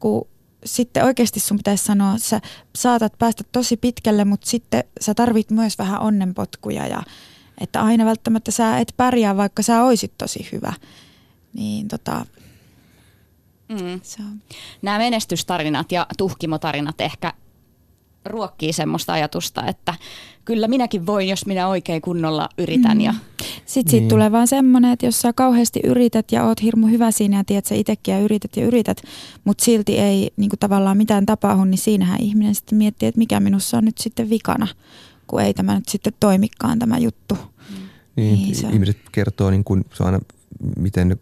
kun 0.00 0.28
sitten 0.64 1.04
oikeasti 1.04 1.40
sun 1.40 1.56
pitäisi 1.56 1.84
sanoa, 1.84 2.14
että 2.14 2.28
sä 2.28 2.40
saatat 2.76 3.12
päästä 3.18 3.44
tosi 3.52 3.76
pitkälle, 3.76 4.24
mutta 4.24 4.50
sitten 4.50 4.84
sä 5.00 5.14
tarvit 5.14 5.50
myös 5.50 5.78
vähän 5.78 6.00
onnenpotkuja 6.00 6.86
ja 6.86 7.02
että 7.60 7.82
aina 7.82 8.04
välttämättä 8.04 8.50
sä 8.50 8.78
et 8.78 8.94
pärjää, 8.96 9.36
vaikka 9.36 9.62
sä 9.62 9.84
oisit 9.84 10.12
tosi 10.18 10.48
hyvä 10.52 10.72
niin 11.54 11.88
tota, 11.88 12.26
mm. 13.68 14.00
se 14.02 14.22
on. 14.22 14.42
Nämä 14.82 14.98
menestystarinat 14.98 15.92
ja 15.92 16.06
tuhkimotarinat 16.18 17.00
ehkä 17.00 17.32
ruokkii 18.24 18.72
semmoista 18.72 19.12
ajatusta, 19.12 19.66
että 19.66 19.94
kyllä 20.44 20.68
minäkin 20.68 21.06
voin, 21.06 21.28
jos 21.28 21.46
minä 21.46 21.68
oikein 21.68 22.02
kunnolla 22.02 22.48
yritän. 22.58 22.98
Mm. 22.98 23.04
Ja... 23.04 23.14
Sitten 23.66 23.90
siitä 23.90 23.92
niin. 23.92 24.08
tulee 24.08 24.32
vaan 24.32 24.48
semmoinen, 24.48 24.92
että 24.92 25.06
jos 25.06 25.20
sä 25.20 25.32
kauheasti 25.32 25.80
yrität 25.84 26.32
ja 26.32 26.44
oot 26.44 26.62
hirmu 26.62 26.86
hyvä 26.86 27.10
siinä 27.10 27.36
ja 27.36 27.44
tiedät 27.44 27.66
sä 27.66 27.74
itsekin 27.74 28.14
ja 28.14 28.20
yrität 28.20 28.56
ja 28.56 28.64
yrität, 28.64 29.02
mutta 29.44 29.64
silti 29.64 29.98
ei 29.98 30.32
niin 30.36 30.50
kuin 30.50 30.60
tavallaan 30.60 30.96
mitään 30.96 31.26
tapahdu, 31.26 31.64
niin 31.64 31.78
siinähän 31.78 32.20
ihminen 32.20 32.54
sitten 32.54 32.78
miettii, 32.78 33.08
että 33.08 33.18
mikä 33.18 33.40
minussa 33.40 33.78
on 33.78 33.84
nyt 33.84 33.98
sitten 33.98 34.30
vikana, 34.30 34.68
kun 35.26 35.40
ei 35.40 35.54
tämä 35.54 35.74
nyt 35.74 35.88
sitten 35.88 36.12
toimikaan 36.20 36.78
tämä 36.78 36.98
juttu. 36.98 37.34
Mm. 37.34 37.76
Niin, 38.16 38.34
niin 38.34 38.72
ihmiset 38.72 38.98
kertoo, 39.12 39.50
niin 39.50 39.64
kuin, 39.64 39.84
se 39.94 40.02
on 40.02 40.06
aina, 40.06 40.20
miten 40.76 41.20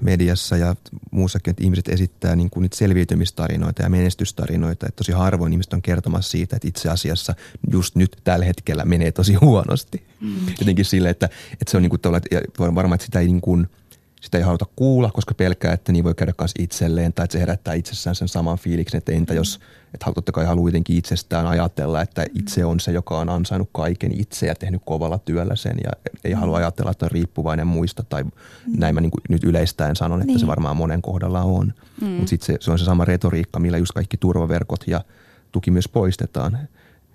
mediassa 0.00 0.56
ja 0.56 0.76
muussakin, 1.10 1.50
että 1.50 1.64
ihmiset 1.64 1.88
esittää 1.88 2.36
niin 2.36 2.50
kuin 2.50 2.62
niitä 2.62 2.76
selviytymistarinoita 2.76 3.82
ja 3.82 3.88
menestystarinoita. 3.88 4.86
Että 4.86 4.96
tosi 4.96 5.12
harvoin 5.12 5.52
ihmiset 5.52 5.72
on 5.72 5.82
kertomassa 5.82 6.30
siitä, 6.30 6.56
että 6.56 6.68
itse 6.68 6.88
asiassa 6.88 7.34
just 7.72 7.96
nyt 7.96 8.16
tällä 8.24 8.44
hetkellä 8.44 8.84
menee 8.84 9.12
tosi 9.12 9.34
huonosti. 9.34 10.06
Mm. 10.20 10.34
Jotenkin 10.60 10.84
sille, 10.84 11.10
että, 11.10 11.28
että 11.52 11.70
se 11.70 11.76
on 11.76 11.82
niin 11.82 11.90
kuin, 11.90 12.00
ja 12.30 12.40
varmaan, 12.74 12.94
että 12.94 13.04
sitä 13.04 13.20
ei 13.20 13.26
niin 13.26 13.40
kuin– 13.40 13.66
sitä 14.22 14.38
ei 14.38 14.44
haluta 14.44 14.66
kuulla, 14.76 15.10
koska 15.10 15.34
pelkää, 15.34 15.72
että 15.72 15.92
niin 15.92 16.04
voi 16.04 16.14
käydä 16.14 16.32
myös 16.38 16.54
itselleen 16.58 17.12
tai 17.12 17.24
että 17.24 17.32
se 17.32 17.40
herättää 17.40 17.74
itsessään 17.74 18.16
sen 18.16 18.28
saman 18.28 18.58
fiiliksen, 18.58 18.98
että 18.98 19.12
entä 19.12 19.34
jos, 19.34 19.60
että 19.94 20.12
totta 20.14 20.32
kai 20.32 20.44
haluaa 20.44 20.68
jotenkin 20.68 20.96
itsestään 20.96 21.46
ajatella, 21.46 22.02
että 22.02 22.26
itse 22.34 22.64
on 22.64 22.80
se, 22.80 22.92
joka 22.92 23.18
on 23.18 23.28
ansainnut 23.28 23.68
kaiken 23.72 24.20
itse 24.20 24.46
ja 24.46 24.54
tehnyt 24.54 24.82
kovalla 24.84 25.18
työllä 25.18 25.56
sen 25.56 25.76
ja 25.84 25.90
ei 26.24 26.32
halua 26.32 26.56
ajatella, 26.56 26.90
että 26.90 27.06
on 27.06 27.10
riippuvainen 27.10 27.66
muista 27.66 28.02
tai 28.02 28.22
mm. 28.24 28.30
näin 28.76 28.94
mä 28.94 29.00
niin 29.00 29.10
kuin 29.10 29.22
nyt 29.28 29.44
yleistäen 29.44 29.96
sanon, 29.96 30.20
että 30.20 30.26
niin. 30.26 30.40
se 30.40 30.46
varmaan 30.46 30.76
monen 30.76 31.02
kohdalla 31.02 31.42
on. 31.42 31.72
Mm. 32.00 32.08
Mutta 32.08 32.30
sitten 32.30 32.46
se, 32.46 32.56
se 32.60 32.70
on 32.70 32.78
se 32.78 32.84
sama 32.84 33.04
retoriikka, 33.04 33.58
millä 33.60 33.78
just 33.78 33.92
kaikki 33.92 34.16
turvaverkot 34.16 34.84
ja 34.86 35.04
tuki 35.52 35.70
myös 35.70 35.88
poistetaan. 35.88 36.58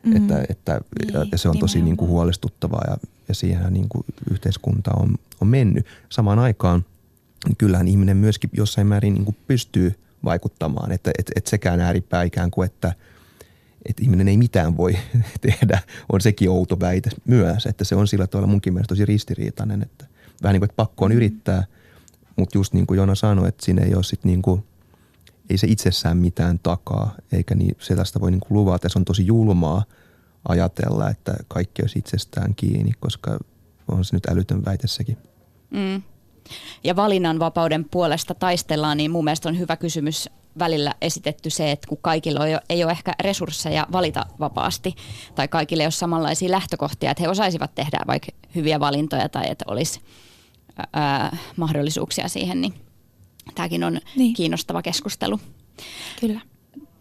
Mm. 0.04 0.16
Että, 0.16 0.46
että, 0.50 0.82
niin, 1.00 1.28
ja 1.32 1.38
se 1.38 1.50
on 1.50 1.60
tosi 1.60 1.82
niin 1.82 1.98
kuin 1.98 2.10
huolestuttavaa 2.10 2.84
ja, 2.88 2.98
ja 3.28 3.36
siihen 3.36 3.74
niin 3.74 3.90
kuin 3.90 4.06
yhteiskunta 4.32 4.92
on, 5.00 5.16
on 5.42 5.48
mennyt. 5.48 5.86
Samaan 6.10 6.40
aikaan– 6.40 6.86
kyllähän 7.58 7.88
ihminen 7.88 8.18
myöskin 8.18 8.50
jossain 8.54 8.88
määrin 8.88 9.14
niin 9.14 9.26
kuin 9.26 9.38
pystyy 9.48 9.96
vaikuttamaan. 10.24 10.92
Että 10.92 11.12
et, 11.20 11.32
et 11.36 11.48
sekään 11.48 11.80
ääripää 11.80 12.24
ikään 12.24 12.52
kuin, 12.52 12.66
että 12.66 12.94
että 13.86 14.04
ihminen 14.04 14.28
ei 14.28 14.38
mitään 14.38 14.78
voi 14.78 14.98
tehdä, 15.42 15.80
on 16.12 16.22
sekin 16.22 16.50
outo 16.50 16.80
väite 16.80 17.10
myös, 17.26 17.66
että 17.66 17.84
se 17.84 17.96
on 17.96 18.08
sillä 18.08 18.28
tavalla 18.28 18.48
munkin 18.48 18.74
mielestä 18.74 18.90
tosi 18.90 19.06
ristiriitainen, 19.06 19.82
että 19.82 20.06
vähän 20.44 20.54
niin 20.54 20.60
kuin, 20.62 20.66
että 20.66 20.76
pakko 20.76 21.06
on 21.06 21.12
mm. 21.12 21.18
yrittää, 21.18 21.64
mutta 22.36 22.58
just 22.58 22.74
niin 22.74 22.88
kuin 22.88 22.98
Jona 22.98 23.16
sanoi, 23.16 23.48
että 23.48 23.66
siinä 23.66 23.82
ei 23.82 23.96
ole 23.96 24.04
sit 24.04 24.24
niin 24.24 24.42
kuin, 24.42 24.64
ei 25.50 25.58
se 25.58 25.68
itsessään 25.68 26.18
mitään 26.18 26.60
takaa, 26.60 27.16
eikä 27.32 27.56
niin, 27.56 27.76
se 27.80 27.96
tästä 27.96 28.20
voi 28.20 28.32
niin 28.32 28.40
kuin 28.40 28.58
luvata, 28.58 28.90
se 28.90 29.00
on 29.00 29.06
tosi 29.06 29.26
julmaa 29.26 29.84
ajatella, 30.48 31.10
että 31.10 31.36
kaikki 31.48 31.82
olisi 31.82 32.00
itsestään 32.00 32.56
kiinni, 32.56 32.92
koska 33.00 33.40
on 33.88 34.06
se 34.06 34.16
nyt 34.16 34.26
älytön 34.26 34.66
väite 34.66 34.88
sekin. 34.88 35.18
Mm 35.70 36.02
ja 36.84 36.96
valinnanvapauden 36.96 37.86
puolesta 37.86 38.36
taistellaan, 38.36 38.98
niin 38.98 39.12
mun 39.12 39.24
mielestä 39.24 39.50
on 39.50 39.60
hyvä 39.60 39.76
kysymys 39.76 40.30
välillä 40.60 40.96
esitetty 41.02 41.50
se, 41.50 41.72
että 41.72 41.88
kun 41.88 41.98
kaikilla 42.02 42.40
ei 42.70 42.84
ole 42.84 42.92
ehkä 42.92 43.14
resursseja 43.20 43.88
valita 43.92 44.26
vapaasti 44.40 44.96
tai 45.36 45.48
kaikille 45.48 45.84
ei 45.84 45.86
ole 45.86 45.92
samanlaisia 45.92 46.52
lähtökohtia, 46.52 47.12
että 47.12 47.24
he 47.24 47.30
osaisivat 47.30 47.76
tehdä 47.76 48.00
vaikka 48.08 48.32
hyviä 48.56 48.80
valintoja 48.80 49.30
tai 49.30 49.50
että 49.50 49.66
olisi 49.68 50.02
ää, 50.94 51.38
mahdollisuuksia 51.56 52.28
siihen, 52.28 52.62
niin 52.62 52.74
tämäkin 53.56 53.84
on 53.84 54.00
niin. 54.16 54.34
kiinnostava 54.34 54.82
keskustelu. 54.82 55.40
Kyllä. 56.20 56.42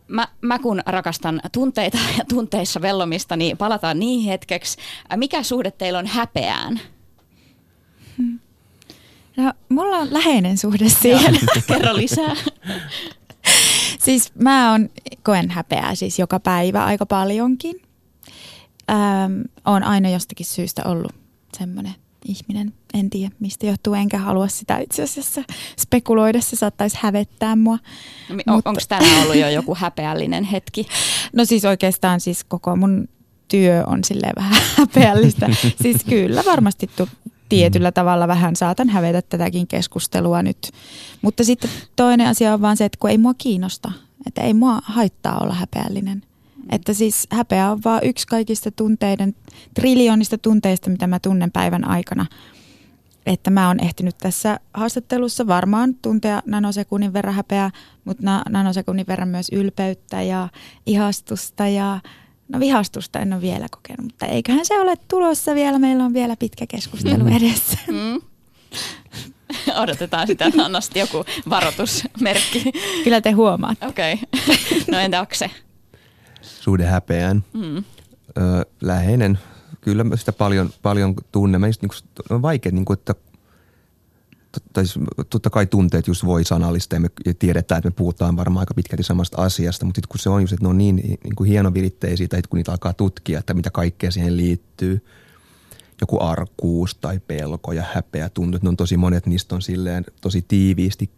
Mä, 0.08 0.28
mä 0.40 0.58
kun 0.58 0.82
rakastan 0.86 1.40
tunteita 1.52 1.98
ja 2.18 2.24
tunteissa 2.24 2.82
vellomista, 2.82 3.36
niin 3.36 3.56
palataan 3.56 3.98
niin 3.98 4.24
hetkeksi. 4.24 4.78
Mikä 5.16 5.42
suhde 5.42 5.70
teillä 5.70 5.98
on 5.98 6.06
häpeään? 6.06 6.80
Hmm. 8.18 8.38
No, 9.36 9.52
mulla 9.68 9.96
on 9.96 10.08
läheinen 10.12 10.58
suhde 10.58 10.88
siihen. 10.88 11.38
Kerro 11.66 11.96
lisää. 11.96 12.34
siis 13.98 14.32
mä 14.34 14.70
oon 14.72 14.88
koen 15.22 15.50
häpeää 15.50 15.94
siis 15.94 16.18
joka 16.18 16.40
päivä 16.40 16.84
aika 16.84 17.06
paljonkin. 17.06 17.76
On 19.64 19.82
aina 19.82 20.08
jostakin 20.08 20.46
syystä 20.46 20.82
ollut 20.84 21.12
semmoinen 21.58 21.94
ihminen. 22.24 22.72
En 22.94 23.10
tiedä 23.10 23.34
mistä 23.40 23.66
johtuu, 23.66 23.94
enkä 23.94 24.18
halua 24.18 24.48
sitä 24.48 24.78
itse 24.78 25.02
asiassa 25.02 25.42
spekuloida. 25.80 26.40
Se 26.40 26.56
saattaisi 26.56 26.98
hävettää 27.00 27.56
mua. 27.56 27.78
No, 28.28 28.34
on, 28.46 28.54
Mutta... 28.54 28.70
Onko 28.70 28.80
tänään 28.88 29.22
ollut 29.22 29.36
jo 29.36 29.48
joku 29.48 29.74
häpeällinen 29.74 30.44
hetki? 30.44 30.86
No 31.32 31.44
siis 31.44 31.64
oikeastaan 31.64 32.20
siis 32.20 32.44
koko 32.44 32.76
mun 32.76 33.08
työ 33.48 33.84
on 33.86 34.04
silleen 34.04 34.32
vähän 34.36 34.62
häpeällistä. 34.78 35.48
siis 35.82 36.04
kyllä 36.04 36.42
varmasti 36.46 36.90
tu- 36.96 37.08
tietyllä 37.48 37.92
tavalla 37.92 38.28
vähän 38.28 38.56
saatan 38.56 38.88
hävetä 38.88 39.22
tätäkin 39.22 39.66
keskustelua 39.66 40.42
nyt. 40.42 40.70
Mutta 41.22 41.44
sitten 41.44 41.70
toinen 41.96 42.26
asia 42.26 42.54
on 42.54 42.60
vaan 42.60 42.76
se, 42.76 42.84
että 42.84 42.98
kun 43.00 43.10
ei 43.10 43.18
mua 43.18 43.34
kiinnosta. 43.38 43.92
Että 44.26 44.40
ei 44.40 44.54
mua 44.54 44.78
haittaa 44.84 45.38
olla 45.38 45.54
häpeällinen. 45.54 46.22
Että 46.70 46.92
siis 46.92 47.26
häpeä 47.30 47.70
on 47.70 47.80
vaan 47.84 48.00
yksi 48.04 48.26
kaikista 48.26 48.70
tunteiden, 48.70 49.34
triljoonista 49.74 50.38
tunteista, 50.38 50.90
mitä 50.90 51.06
mä 51.06 51.18
tunnen 51.18 51.52
päivän 51.52 51.88
aikana. 51.88 52.26
Että 53.26 53.50
mä 53.50 53.68
oon 53.68 53.80
ehtinyt 53.80 54.18
tässä 54.18 54.60
haastattelussa 54.74 55.46
varmaan 55.46 55.94
tuntea 55.94 56.42
nanosekunnin 56.46 57.12
verran 57.12 57.34
häpeää, 57.34 57.70
mutta 58.04 58.22
na- 58.22 58.44
nanosekunnin 58.48 59.06
verran 59.06 59.28
myös 59.28 59.48
ylpeyttä 59.52 60.22
ja 60.22 60.48
ihastusta 60.86 61.68
ja 61.68 62.00
no 62.48 62.60
vihastusta 62.60 63.18
en 63.18 63.32
ole 63.32 63.42
vielä 63.42 63.66
kokenut, 63.70 64.04
mutta 64.04 64.26
eiköhän 64.26 64.66
se 64.66 64.80
ole 64.80 64.94
tulossa 65.08 65.54
vielä. 65.54 65.78
Meillä 65.78 66.04
on 66.04 66.14
vielä 66.14 66.36
pitkä 66.36 66.66
keskustelu 66.66 67.24
mm. 67.24 67.36
edessä. 67.36 67.78
Mm. 67.86 68.20
Odotetaan 69.82 70.26
sitä 70.26 70.48
Nannosti 70.48 70.98
joku 70.98 71.24
varoitusmerkki. 71.48 72.72
Kyllä 73.04 73.20
te 73.20 73.30
huomaatte. 73.30 73.86
Okei. 73.86 74.14
Okay. 74.14 74.56
No 74.90 74.98
entä 74.98 75.20
Akse? 75.20 75.50
suhde 76.42 76.84
häpeään. 76.84 77.44
Mm. 77.52 77.84
Läheinen, 78.80 79.38
kyllä 79.80 80.04
mä 80.04 80.16
sitä 80.16 80.32
paljon, 80.32 80.70
paljon 80.82 81.14
tunnen. 81.32 81.60
Mä 81.60 81.66
just, 81.66 81.82
niin 81.82 81.90
kuin, 81.90 82.26
on 82.36 82.42
vaikea, 82.42 82.72
niin 82.72 82.84
kuin, 82.84 82.98
että 82.98 83.14
tai 84.72 84.84
totta 85.30 85.50
kai 85.50 85.66
tunteet 85.66 86.06
just 86.06 86.24
voi 86.24 86.44
sanallista 86.44 86.96
ja 86.96 87.00
me 87.00 87.08
tiedetään, 87.38 87.78
että 87.78 87.88
me 87.88 87.94
puhutaan 87.96 88.36
varmaan 88.36 88.62
aika 88.62 88.74
pitkälti 88.74 89.02
samasta 89.02 89.42
asiasta, 89.42 89.84
mutta 89.84 90.00
kun 90.08 90.18
se 90.18 90.30
on 90.30 90.40
just, 90.40 90.52
että 90.52 90.64
ne 90.64 90.68
on 90.68 90.78
niin, 90.78 90.96
niin 90.96 91.36
kuin 91.36 91.50
hienoviritteisiä 91.50 92.28
tai 92.28 92.42
kun 92.50 92.56
niitä 92.56 92.72
alkaa 92.72 92.92
tutkia, 92.92 93.38
että 93.38 93.54
mitä 93.54 93.70
kaikkea 93.70 94.10
siihen 94.10 94.36
liittyy, 94.36 95.04
joku 96.00 96.20
arkuus 96.20 96.94
tai 96.94 97.20
pelko 97.26 97.72
ja 97.72 97.84
häpeä 97.94 98.28
tuntuu, 98.28 98.56
että 98.56 98.66
ne 98.66 98.68
on 98.68 98.76
tosi 98.76 98.96
monet 98.96 99.26
niistä 99.26 99.54
on 99.54 99.62
silleen 99.62 100.04
tosi 100.20 100.44
tiiviisti 100.48 101.10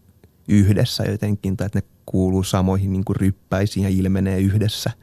yhdessä 0.49 1.05
jotenkin, 1.05 1.57
tai 1.57 1.67
että 1.67 1.79
ne 1.79 1.87
kuuluu 2.07 2.43
samoihin 2.43 2.93
niin 2.93 3.05
kuin 3.05 3.17
ryppäisiin 3.17 3.85
ja 3.85 3.91
ilmenee 3.91 4.41
yhdessä– 4.41 4.91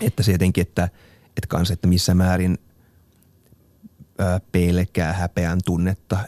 että 0.00 0.22
se 0.22 0.32
jotenkin, 0.32 0.62
että, 0.62 0.84
että 1.26 1.46
kans, 1.48 1.70
että 1.70 1.88
missä 1.88 2.14
määrin 2.14 2.58
ää, 4.18 4.40
pelkää 4.52 5.12
häpeän 5.12 5.60
tunnetta 5.64 6.18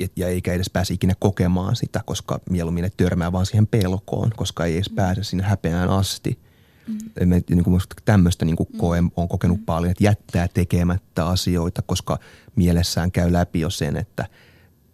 ja, 0.00 0.08
ja 0.16 0.28
eikä 0.28 0.52
edes 0.52 0.70
pääse 0.70 0.94
ikinä 0.94 1.14
kokemaan 1.18 1.76
sitä, 1.76 2.00
koska 2.04 2.40
mieluummin 2.50 2.82
ne 2.82 2.90
törmää 2.96 3.32
vaan 3.32 3.46
siihen 3.46 3.66
pelkoon, 3.66 4.30
koska 4.36 4.64
ei 4.64 4.74
edes 4.74 4.90
mm. 4.90 4.96
pääse 4.96 5.24
sinne 5.24 5.44
häpeään 5.44 5.90
asti. 5.90 6.38
Mm. 6.86 7.28
Me, 7.28 7.42
niin 7.50 7.64
kuin 7.64 7.80
tämmöistä 8.04 8.44
niin 8.44 8.56
kuin 8.56 8.68
mm. 8.72 9.10
on 9.16 9.28
kokenut 9.28 9.58
mm. 9.58 9.64
paljon, 9.64 9.90
että 9.90 10.04
jättää 10.04 10.48
tekemättä 10.54 11.26
asioita, 11.26 11.82
koska 11.82 12.18
mielessään 12.56 13.12
käy 13.12 13.32
läpi 13.32 13.60
jo 13.60 13.70
sen, 13.70 13.96
että– 13.96 14.26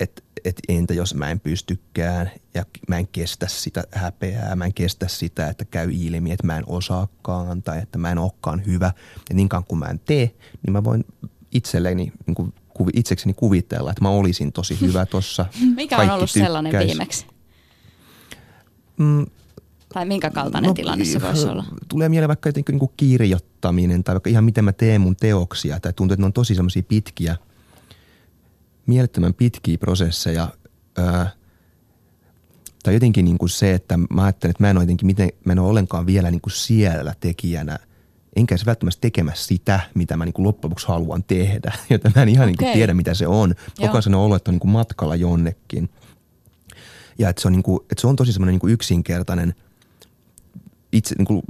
että 0.00 0.22
et 0.44 0.60
entä 0.68 0.94
jos 0.94 1.14
mä 1.14 1.30
en 1.30 1.40
pystykään 1.40 2.30
ja 2.54 2.64
mä 2.88 2.98
en 2.98 3.08
kestä 3.08 3.48
sitä 3.48 3.84
häpeää, 3.92 4.56
mä 4.56 4.64
en 4.64 4.74
kestä 4.74 5.08
sitä, 5.08 5.48
että 5.48 5.64
käy 5.64 5.90
ilmi, 5.92 6.32
että 6.32 6.46
mä 6.46 6.56
en 6.56 6.64
osaakaan 6.66 7.62
tai 7.62 7.78
että 7.78 7.98
mä 7.98 8.12
en 8.12 8.18
olekaan 8.18 8.66
hyvä. 8.66 8.92
Ja 9.28 9.34
niin 9.34 9.48
kauan 9.48 9.64
kuin 9.64 9.78
mä 9.78 9.86
en 9.86 10.00
tee, 10.04 10.34
niin 10.66 10.72
mä 10.72 10.84
voin 10.84 11.04
itselleni, 11.52 12.12
niin 12.26 12.34
kuin 12.34 12.54
itsekseni 12.94 13.34
kuvitella, 13.34 13.90
että 13.90 14.02
mä 14.02 14.08
olisin 14.08 14.52
tosi 14.52 14.80
hyvä 14.80 15.06
tossa. 15.06 15.46
Mikä 15.76 15.98
on 15.98 16.10
ollut 16.10 16.30
tykkäis. 16.30 16.46
sellainen 16.46 16.86
viimeksi? 16.86 17.26
Mm, 18.96 19.26
tai 19.94 20.04
minkä 20.04 20.30
kaltainen 20.30 20.68
no, 20.68 20.74
tilanne 20.74 21.04
se 21.04 21.22
voisi 21.22 21.46
olla? 21.48 21.64
Tulee 21.88 22.08
mieleen 22.08 22.28
vaikka 22.28 22.48
jotenkin 22.48 22.72
niin 22.72 22.80
kuin 22.80 22.92
kirjoittaminen 22.96 24.04
tai 24.04 24.14
vaikka 24.14 24.30
ihan 24.30 24.44
miten 24.44 24.64
mä 24.64 24.72
teen 24.72 25.00
mun 25.00 25.16
teoksia. 25.16 25.80
Tai 25.80 25.92
tuntuu, 25.92 26.12
että 26.14 26.22
ne 26.22 26.26
on 26.26 26.32
tosi 26.32 26.54
semmoisia 26.54 26.82
pitkiä– 26.82 27.36
mielettömän 28.88 29.34
pitkiä 29.34 29.78
prosesseja. 29.78 30.48
Ää, 30.96 31.30
tai 32.82 32.94
jotenkin 32.94 33.24
niin 33.24 33.38
kuin 33.38 33.48
se, 33.48 33.74
että 33.74 33.96
mä 33.96 34.22
ajattelen, 34.22 34.50
että 34.50 34.62
mä 34.62 34.70
en 34.70 34.76
ole, 34.76 34.82
jotenkin, 34.84 35.06
miten, 35.06 35.28
mä 35.44 35.52
en 35.52 35.58
ole 35.58 35.68
ollenkaan 35.68 36.06
vielä 36.06 36.30
niin 36.30 36.40
kuin 36.40 36.52
siellä 36.52 37.14
tekijänä, 37.20 37.78
enkä 38.38 38.56
se 38.56 38.66
välttämättä 38.66 39.00
tekemässä 39.00 39.46
sitä, 39.46 39.80
mitä 39.94 40.16
mä 40.16 40.24
niin 40.24 40.32
kuin 40.32 40.46
loppujen 40.46 40.70
lopuksi 40.70 40.88
haluan 40.88 41.24
tehdä. 41.24 41.72
Joten 41.90 42.12
mä 42.14 42.22
en 42.22 42.28
ihan 42.28 42.42
okay. 42.42 42.46
niin 42.46 42.58
kuin 42.58 42.72
tiedä, 42.72 42.94
mitä 42.94 43.14
se 43.14 43.26
on. 43.26 43.54
Koko 43.80 43.98
ajan 43.98 44.14
olo, 44.14 44.36
että 44.36 44.50
on 44.50 44.54
niin 44.54 44.60
kuin 44.60 44.70
matkalla 44.70 45.16
jonnekin. 45.16 45.88
Ja 47.18 47.28
että 47.28 47.42
se 47.42 47.48
on, 47.48 47.52
niin 47.52 47.62
kuin, 47.62 47.80
että 47.82 48.00
se 48.00 48.06
on 48.06 48.16
tosi 48.16 48.32
semmoinen 48.32 48.52
niin 48.52 48.60
kuin 48.60 48.72
yksinkertainen– 48.72 49.54
itse 50.92 51.14
niin 51.18 51.26
kuin 51.26 51.42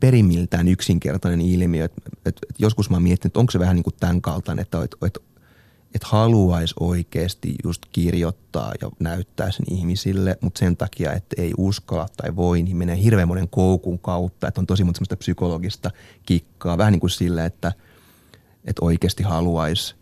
perimiltään 0.00 0.68
yksinkertainen 0.68 1.40
ilmiö. 1.40 1.84
Et, 1.84 1.92
et, 2.26 2.38
et 2.50 2.54
joskus 2.58 2.90
mä 2.90 2.96
oon 2.96 3.02
miettinyt, 3.02 3.30
että 3.30 3.40
onko 3.40 3.50
se 3.50 3.58
vähän 3.58 3.76
niin 3.76 3.84
kuin 3.84 3.96
tämän 4.00 4.22
kaltainen, 4.22 4.62
että, 4.62 4.82
että, 4.82 4.96
että 5.06 5.20
että 5.94 6.08
haluaisi 6.10 6.74
oikeasti 6.80 7.54
just 7.64 7.82
kirjoittaa 7.92 8.72
ja 8.80 8.90
näyttää 9.00 9.50
sen 9.50 9.66
ihmisille, 9.70 10.38
mutta 10.40 10.58
sen 10.58 10.76
takia, 10.76 11.12
että 11.12 11.42
ei 11.42 11.52
uskalla 11.58 12.08
tai 12.16 12.36
voi, 12.36 12.62
niin 12.62 12.76
menee 12.76 13.02
hirveän 13.02 13.28
monen 13.28 13.48
koukun 13.48 13.98
kautta, 13.98 14.48
että 14.48 14.60
on 14.60 14.66
tosi 14.66 14.84
monta 14.84 15.16
psykologista 15.16 15.90
kikkaa, 16.26 16.78
vähän 16.78 16.92
niin 16.92 17.00
kuin 17.00 17.10
sillä, 17.10 17.44
että, 17.44 17.72
että 18.64 18.84
oikeasti 18.84 19.22
haluaisi 19.22 19.94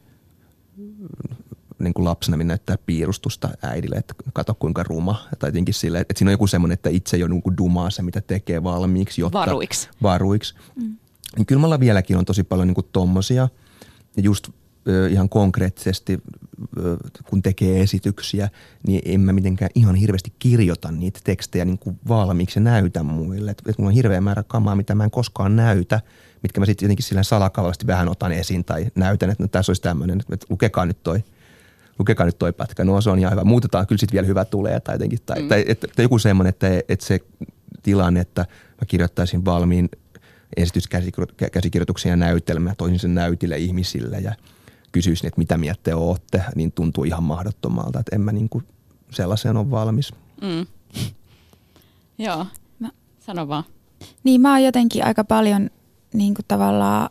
niin 1.78 1.94
kuin 1.94 2.04
lapsena 2.04 2.36
näyttää 2.36 2.76
piirustusta 2.86 3.48
äidille, 3.62 3.96
että 3.96 4.14
kato 4.32 4.54
kuinka 4.54 4.82
ruma. 4.82 5.28
Tai 5.38 5.48
jotenkin 5.48 5.74
sille, 5.74 6.00
että 6.00 6.14
siinä 6.16 6.28
on 6.28 6.32
joku 6.32 6.46
semmoinen, 6.46 6.74
että 6.74 6.90
itse 6.90 7.16
jo 7.16 7.28
niin 7.28 7.42
dumaa 7.58 7.90
se, 7.90 8.02
mitä 8.02 8.20
tekee 8.20 8.62
valmiiksi. 8.62 9.20
Jotta, 9.20 9.38
varuiksi. 9.38 9.88
Varuiksi. 10.02 10.54
Mm. 10.74 10.96
Niin 11.36 11.46
kyllä 11.46 11.60
mulla 11.60 11.80
vieläkin 11.80 12.16
on 12.16 12.24
tosi 12.24 12.44
paljon 12.44 12.68
niin 12.68 12.74
kuin 12.74 12.86
tommosia. 12.92 13.48
Ja 14.16 14.22
just 14.22 14.48
ihan 15.10 15.28
konkreettisesti, 15.28 16.18
kun 17.28 17.42
tekee 17.42 17.80
esityksiä, 17.80 18.48
niin 18.86 19.02
en 19.04 19.20
mä 19.20 19.32
mitenkään 19.32 19.70
ihan 19.74 19.94
hirveästi 19.94 20.32
kirjoita 20.38 20.92
niitä 20.92 21.20
tekstejä 21.24 21.64
niin 21.64 21.78
kuin 21.78 21.98
valmiiksi 22.08 22.58
ja 22.58 22.62
näytä 22.62 23.02
muille. 23.02 23.50
Et, 23.50 23.62
et 23.68 23.78
mulla 23.78 23.88
on 23.88 23.94
hirveä 23.94 24.20
määrä 24.20 24.42
kamaa, 24.42 24.76
mitä 24.76 24.94
mä 24.94 25.04
en 25.04 25.10
koskaan 25.10 25.56
näytä, 25.56 26.00
mitkä 26.42 26.60
mä 26.60 26.66
sitten 26.66 26.86
jotenkin 26.86 27.04
sillä 27.04 27.22
salakavallisesti 27.22 27.86
vähän 27.86 28.08
otan 28.08 28.32
esiin 28.32 28.64
tai 28.64 28.86
näytän, 28.94 29.30
että 29.30 29.44
no, 29.44 29.48
tässä 29.48 29.70
olisi 29.70 29.82
tämmöinen, 29.82 30.20
että 30.32 30.46
lukekaa 30.50 30.86
nyt 30.86 31.02
toi 31.02 31.24
lukekaa 31.98 32.26
nyt 32.26 32.38
toi 32.38 32.52
pätkä, 32.52 32.84
no 32.84 33.00
se 33.00 33.10
on 33.10 33.18
ihan 33.18 33.32
hyvä. 33.32 33.44
Muutetaan, 33.44 33.86
kyllä 33.86 34.00
sitten 34.00 34.12
vielä 34.12 34.26
hyvä 34.26 34.44
tulee 34.44 34.80
tai 34.80 34.94
jotenkin. 34.94 35.18
Tai, 35.26 35.42
mm. 35.42 35.48
tai 35.48 35.64
että, 35.68 35.86
että 35.90 36.02
joku 36.02 36.18
semmoinen, 36.18 36.48
että, 36.48 36.68
että 36.88 37.06
se 37.06 37.20
tilanne, 37.82 38.20
että 38.20 38.40
mä 38.80 38.86
kirjoittaisin 38.86 39.44
valmiin 39.44 39.88
esityskäsikirjoituksia 40.56 42.12
ja 42.12 42.16
näytelmää, 42.16 42.74
toisin 42.74 42.98
sen 42.98 43.14
näytille 43.14 43.58
ihmisille 43.58 44.18
ja– 44.18 44.34
kysyisin, 44.92 45.26
että 45.26 45.38
mitä 45.38 45.58
mieltä 45.58 45.80
te 45.82 45.94
olette, 45.94 46.44
niin 46.54 46.72
tuntuu 46.72 47.04
ihan 47.04 47.22
mahdottomalta, 47.22 48.00
että 48.00 48.16
en 48.16 48.20
mä 48.20 48.32
niin 48.32 48.48
kuin 48.48 48.64
sellaiseen 49.10 49.56
ole 49.56 49.70
valmis. 49.70 50.12
Mm. 50.42 50.66
Joo, 52.26 52.46
mä, 52.78 52.88
sano 53.20 53.48
vaan. 53.48 53.64
Niin 54.24 54.40
mä 54.40 54.50
oon 54.52 54.62
jotenkin 54.62 55.04
aika 55.04 55.24
paljon 55.24 55.70
niin 56.12 56.34
kuin 56.34 56.44
tavallaan, 56.48 57.10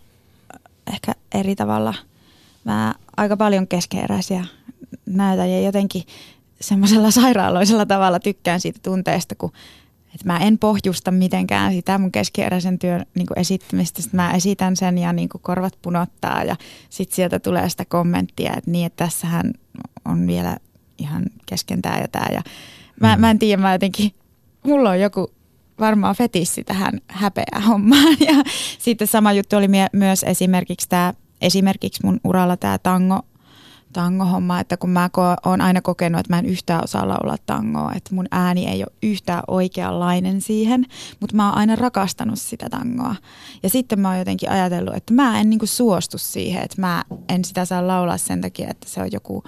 ehkä 0.93 1.15
eri 1.33 1.55
tavalla, 1.55 1.93
mä 2.63 2.95
aika 3.17 3.38
paljon 3.38 3.67
keskeeräisiä 3.67 4.45
näytän 5.05 5.51
ja 5.51 5.61
jotenkin 5.61 6.03
semmoisella 6.61 7.11
sairaaloisella 7.11 7.85
tavalla 7.85 8.19
tykkään 8.19 8.59
siitä 8.59 8.79
tunteesta, 8.83 9.35
kun 9.35 9.51
että 10.15 10.28
mä 10.34 10.38
en 10.38 10.58
pohjusta 10.58 11.12
mitenkään 11.12 11.73
sitä 11.73 11.97
mun 11.97 12.12
keskieräisen 12.12 12.80
työn 12.80 13.06
niin 13.15 13.28
kuin 13.28 13.39
esittämistä. 13.39 14.01
Sitten 14.01 14.17
mä 14.17 14.34
esitän 14.34 14.75
sen 14.75 14.97
ja 14.97 15.13
niin 15.13 15.30
kuin 15.30 15.41
korvat 15.41 15.73
punottaa 15.82 16.43
ja 16.43 16.56
sitten 16.89 17.15
sieltä 17.15 17.39
tulee 17.39 17.69
sitä 17.69 17.86
kommenttia, 17.86 18.54
että 18.58 18.71
niin, 18.71 18.86
että 18.86 19.06
tässähän 19.06 19.54
on 20.06 20.28
vielä 20.28 20.58
ihan 20.97 21.25
kesken 21.45 21.82
tämä 21.82 21.97
ja 21.97 22.08
tämä. 22.08 22.28
Ja 22.32 22.41
mä, 23.01 23.15
mm. 23.15 23.21
mä 23.21 23.32
en 23.32 23.39
tiedä, 23.39 23.62
mä 23.62 23.73
jotenkin, 23.73 24.12
mulla 24.63 24.89
on 24.89 24.99
joku 24.99 25.32
varmaan 25.80 26.15
fetissi 26.15 26.63
tähän 26.63 27.01
häpeä 27.08 27.62
hommaan. 27.67 28.17
Ja 28.28 28.43
sitten 28.80 29.08
sama 29.08 29.34
juttu 29.34 29.56
oli 29.56 29.67
myös 29.93 30.23
esimerkiksi 30.23 30.89
tämä, 30.89 31.13
esimerkiksi 31.41 32.06
mun 32.06 32.19
uralla 32.23 32.58
tämä 32.58 32.78
tango 32.78 33.19
tangohomma, 33.95 34.60
että 34.60 34.77
kun 34.77 34.89
mä 34.89 35.10
oon 35.45 35.62
aina 35.62 35.81
kokenut, 35.81 36.19
että 36.19 36.34
mä 36.34 36.39
en 36.39 36.45
yhtään 36.45 36.84
osaa 36.84 37.08
laulaa 37.08 37.38
tangoa, 37.45 37.91
että 37.95 38.15
mun 38.15 38.27
ääni 38.31 38.67
ei 38.67 38.84
ole 38.84 38.91
yhtään 39.03 39.43
oikeanlainen 39.47 40.41
siihen, 40.41 40.86
mutta 41.19 41.36
mä 41.36 41.49
oon 41.49 41.58
aina 41.58 41.75
rakastanut 41.75 42.39
sitä 42.39 42.69
tangoa. 42.69 43.15
Ja 43.63 43.69
sitten 43.69 43.99
mä 43.99 44.10
oon 44.10 44.19
jotenkin 44.19 44.51
ajatellut, 44.51 44.95
että 44.95 45.13
mä 45.13 45.39
en 45.39 45.49
niinku 45.49 45.65
suostu 45.65 46.17
siihen, 46.17 46.63
että 46.63 46.81
mä 46.81 47.03
en 47.29 47.45
sitä 47.45 47.65
saa 47.65 47.88
laulaa 47.88 48.17
sen 48.17 48.41
takia, 48.41 48.69
että 48.69 48.89
se 48.89 49.01
on 49.01 49.12
joku 49.12 49.43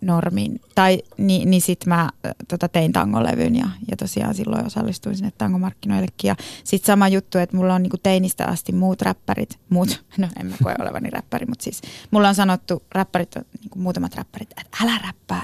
normin. 0.00 0.60
Tai 0.74 1.02
niin, 1.16 1.50
niin 1.50 1.62
sitten 1.62 1.88
mä 1.88 2.10
tota, 2.48 2.68
tein 2.68 2.92
tangolevyn 2.92 3.56
ja, 3.56 3.68
ja 3.90 3.96
tosiaan 3.96 4.34
silloin 4.34 4.66
osallistuin 4.66 5.16
sinne 5.16 5.32
tangomarkkinoillekin. 5.38 6.28
Ja 6.28 6.36
sitten 6.64 6.86
sama 6.86 7.08
juttu, 7.08 7.38
että 7.38 7.56
mulla 7.56 7.74
on 7.74 7.82
niinku 7.82 7.98
teinistä 7.98 8.44
asti 8.44 8.72
muut 8.72 9.02
räppärit, 9.02 9.58
muut, 9.68 10.04
no 10.18 10.28
en 10.40 10.46
mä 10.46 10.56
koe 10.62 10.74
olevani 10.80 11.10
räppäri, 11.10 11.46
mutta 11.46 11.62
siis 11.62 11.82
mulla 12.10 12.28
on 12.28 12.34
sanottu, 12.34 12.82
räppärit, 12.92 13.34
niinku 13.60 13.78
muutamat 13.78 14.14
räppärit, 14.14 14.50
että 14.50 14.78
älä 14.82 14.98
räppää. 15.06 15.42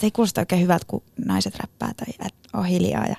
Se 0.00 0.06
ei 0.06 0.10
kuulosta 0.10 0.40
oikein 0.40 0.62
hyvältä, 0.62 0.84
kun 0.88 1.02
naiset 1.24 1.56
räppää 1.56 1.92
tai 1.96 2.14
että 2.26 2.48
on 2.52 2.64
hiljaa 2.64 3.06
ja, 3.06 3.16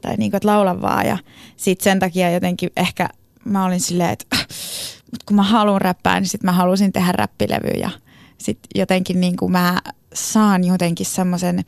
tai 0.00 0.16
niinku, 0.16 0.36
että 0.36 0.48
laula 0.48 0.80
vaan. 0.80 1.06
Ja 1.06 1.18
sitten 1.56 1.84
sen 1.84 1.98
takia 1.98 2.30
jotenkin 2.30 2.70
ehkä 2.76 3.08
mä 3.44 3.64
olin 3.64 3.80
silleen, 3.80 4.10
että 4.10 4.36
mutta 5.10 5.26
kun 5.26 5.36
mä 5.36 5.42
haluan 5.42 5.80
räppää, 5.80 6.20
niin 6.20 6.28
sitten 6.28 6.48
mä 6.48 6.52
halusin 6.52 6.92
tehdä 6.92 7.12
räppilevyjä. 7.12 7.90
Sitten 8.40 8.70
jotenkin 8.74 9.20
niin 9.20 9.36
kuin 9.36 9.52
mä 9.52 9.78
saan 10.14 10.64
jotenkin 10.64 11.06
semmoisen, 11.06 11.64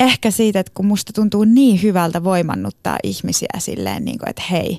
ehkä 0.00 0.30
siitä, 0.30 0.60
että 0.60 0.72
kun 0.74 0.86
musta 0.86 1.12
tuntuu 1.12 1.44
niin 1.44 1.82
hyvältä 1.82 2.24
voimannuttaa 2.24 2.98
ihmisiä 3.02 3.48
silleen, 3.58 4.04
niin 4.04 4.18
kuin, 4.18 4.28
että 4.28 4.42
hei, 4.50 4.78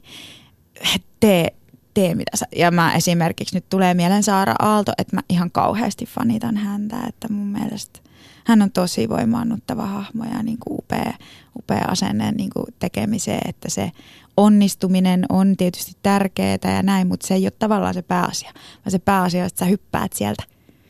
tee, 1.19 1.53
tee 1.93 2.15
mitä 2.15 2.37
sä. 2.37 2.45
Ja 2.55 2.71
mä 2.71 2.93
esimerkiksi 2.93 3.55
nyt 3.55 3.69
tulee 3.69 3.93
mieleen 3.93 4.23
Saara 4.23 4.55
Aalto, 4.59 4.91
että 4.97 5.15
mä 5.15 5.21
ihan 5.29 5.51
kauheasti 5.51 6.05
fanitan 6.05 6.57
häntä, 6.57 6.97
että 7.07 7.27
mun 7.33 7.47
mielestä 7.47 7.99
hän 8.45 8.61
on 8.61 8.71
tosi 8.71 9.09
voimaannuttava 9.09 9.85
hahmo 9.85 10.23
ja 10.23 10.43
niin 10.43 10.57
kuin 10.59 10.77
upea, 10.79 11.13
upea 11.59 11.85
asenne 11.87 12.31
niin 12.31 12.49
kuin 12.53 12.65
tekemiseen, 12.79 13.49
että 13.49 13.69
se 13.69 13.91
onnistuminen 14.37 15.25
on 15.29 15.57
tietysti 15.57 15.91
tärkeää 16.03 16.57
ja 16.63 16.83
näin, 16.83 17.07
mutta 17.07 17.27
se 17.27 17.33
ei 17.33 17.45
ole 17.45 17.51
tavallaan 17.59 17.93
se 17.93 18.01
pääasia, 18.01 18.51
vaan 18.55 18.91
se 18.91 18.99
pääasia 18.99 19.45
että 19.45 19.59
sä 19.59 19.65
hyppäät 19.65 20.13
sieltä 20.13 20.43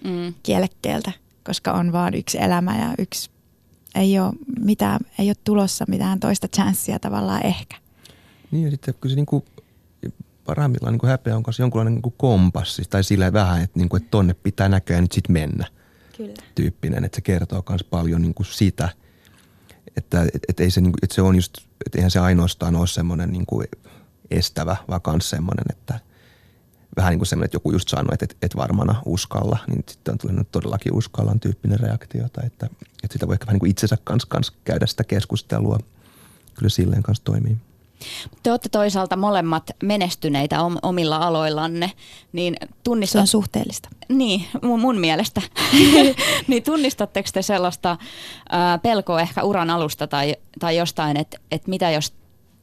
mm. 0.03 0.33
kielekkeeltä, 0.43 1.11
koska 1.45 1.71
on 1.71 1.91
vaan 1.91 2.13
yksi 2.13 2.37
elämä 2.41 2.77
ja 2.77 2.93
yksi, 2.99 3.29
ei 3.95 4.19
ole, 4.19 4.33
mitään, 4.59 4.99
ei 5.19 5.29
ole 5.29 5.35
tulossa 5.43 5.85
mitään 5.87 6.19
toista 6.19 6.47
chanssia 6.47 6.99
tavallaan 6.99 7.45
ehkä. 7.45 7.75
Niin 8.51 8.63
ja 8.63 8.71
sitten 8.71 8.93
kyllä 9.01 9.13
se 9.13 9.15
niin 9.15 9.25
kuin, 9.25 9.45
parhaimmillaan 10.45 10.93
niin 10.93 10.99
kuin 10.99 11.09
häpeä 11.09 11.35
on 11.35 11.43
kanssa 11.43 11.63
jonkunlainen 11.63 11.93
niin 11.93 12.01
kuin 12.01 12.15
kompassi 12.17 12.83
tai 12.89 13.03
sillä 13.03 13.33
vähän, 13.33 13.61
että, 13.61 13.79
niin 13.79 13.89
kuin, 13.89 14.01
että 14.01 14.11
tonne 14.11 14.33
pitää 14.33 14.69
näköjään 14.69 15.03
nyt 15.03 15.11
sitten 15.11 15.33
mennä. 15.33 15.67
Kyllä. 16.17 16.33
Tyyppinen, 16.55 17.03
että 17.03 17.15
se 17.15 17.21
kertoo 17.21 17.63
myös 17.69 17.83
paljon 17.83 18.21
niin 18.21 18.33
kuin 18.33 18.47
sitä– 18.47 18.89
että 19.97 20.21
et, 20.33 20.41
et 20.49 20.59
ei 20.59 20.71
se, 20.71 20.81
niin 20.81 20.91
kuin, 20.91 20.99
että 21.03 21.15
se 21.15 21.21
on 21.21 21.35
just, 21.35 21.57
että 21.85 21.97
eihän 21.97 22.11
se 22.11 22.19
ainoastaan 22.19 22.75
ole 22.75 22.87
semmoinen 22.87 23.31
niin 23.31 23.45
kuin 23.45 23.67
estävä, 24.31 24.75
vaan 24.89 25.01
myös 25.07 25.29
semmoinen, 25.29 25.65
että 25.69 25.99
vähän 26.97 27.11
niin 27.11 27.19
kuin 27.19 27.27
semmoinen, 27.27 27.45
että 27.45 27.55
joku 27.55 27.71
just 27.71 27.89
sanoi, 27.89 28.13
että 28.13 28.25
et, 28.25 28.37
et 28.41 28.55
varmana 28.55 29.01
uskalla, 29.05 29.57
niin 29.67 29.83
sitten 29.87 30.11
on 30.11 30.17
tullut 30.17 30.51
todellakin 30.51 30.93
uskallan 30.93 31.39
tyyppinen 31.39 31.79
reaktio, 31.79 32.29
tai 32.33 32.45
että, 32.45 32.65
että 33.03 33.13
sitä 33.13 33.27
voi 33.27 33.33
ehkä 33.33 33.45
vähän 33.45 33.53
niin 33.53 33.59
kuin 33.59 33.71
itsensä 33.71 33.97
kanssa, 34.03 34.27
kanssa 34.29 34.53
käydä 34.63 34.85
sitä 34.85 35.03
keskustelua. 35.03 35.79
Kyllä 36.55 36.69
silleen 36.69 37.03
kanssa 37.03 37.23
toimii. 37.23 37.57
Te 38.43 38.51
olette 38.51 38.69
toisaalta 38.69 39.15
molemmat 39.15 39.71
menestyneitä 39.83 40.57
omilla 40.81 41.17
aloillanne, 41.17 41.91
niin 42.31 42.55
tunnistat... 42.83 43.13
Se 43.13 43.19
on 43.19 43.27
suhteellista. 43.27 43.89
Niin, 44.09 44.45
mun, 44.63 44.79
mun 44.79 44.97
mielestä. 44.97 45.41
niin 46.47 46.63
tunnistatteko 46.63 47.29
te 47.33 47.41
sellaista 47.41 47.97
ää, 48.49 48.77
pelkoa 48.77 49.21
ehkä 49.21 49.43
uran 49.43 49.69
alusta 49.69 50.07
tai, 50.07 50.35
tai 50.59 50.77
jostain, 50.77 51.17
että 51.17 51.37
et 51.51 51.67
mitä 51.67 51.91
jos 51.91 52.13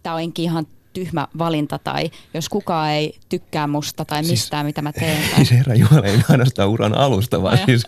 tämä 0.02 0.16
onkin 0.16 0.42
ihan 0.42 0.66
tyhmä 0.96 1.28
valinta 1.38 1.78
tai 1.78 2.10
jos 2.34 2.48
kukaan 2.48 2.90
ei 2.90 3.18
tykkää 3.28 3.66
musta 3.66 4.04
tai 4.04 4.24
siis, 4.24 4.30
mistään, 4.30 4.66
mitä 4.66 4.82
mä 4.82 4.92
teen. 4.92 5.18
Tai... 5.30 5.36
Siis 5.36 5.50
herra 5.50 5.74
Jumala, 5.74 6.06
ei 6.06 6.20
ainoastaan 6.28 6.68
uran 6.68 6.94
alusta, 6.94 7.42
vaan 7.42 7.58
siis 7.66 7.82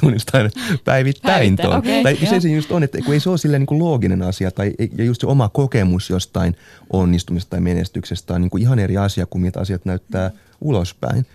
tunnistan 0.00 0.50
päivittäin 0.84 1.56
tuon. 1.56 1.78
Okay, 1.78 2.02
tai 2.02 2.16
se, 2.16 2.40
se 2.40 2.48
just 2.48 2.72
on, 2.72 2.82
että 2.82 2.98
kun 3.04 3.14
ei 3.14 3.20
se 3.20 3.30
ole 3.30 3.38
silleen 3.38 3.60
niin 3.60 3.66
kuin 3.66 3.78
looginen 3.78 4.22
asia 4.22 4.50
tai 4.50 4.72
ja 4.98 5.04
just 5.04 5.20
se 5.20 5.26
oma 5.26 5.48
kokemus 5.48 6.10
jostain 6.10 6.56
onnistumista 6.92 7.50
tai 7.50 7.60
menestyksestä 7.60 8.34
on 8.34 8.40
niin 8.40 8.50
kuin 8.50 8.62
ihan 8.62 8.78
eri 8.78 8.96
asia 8.96 9.26
kuin 9.26 9.42
mitä 9.42 9.60
asiat 9.60 9.84
näyttää 9.84 10.30
ulospäin. 10.60 11.26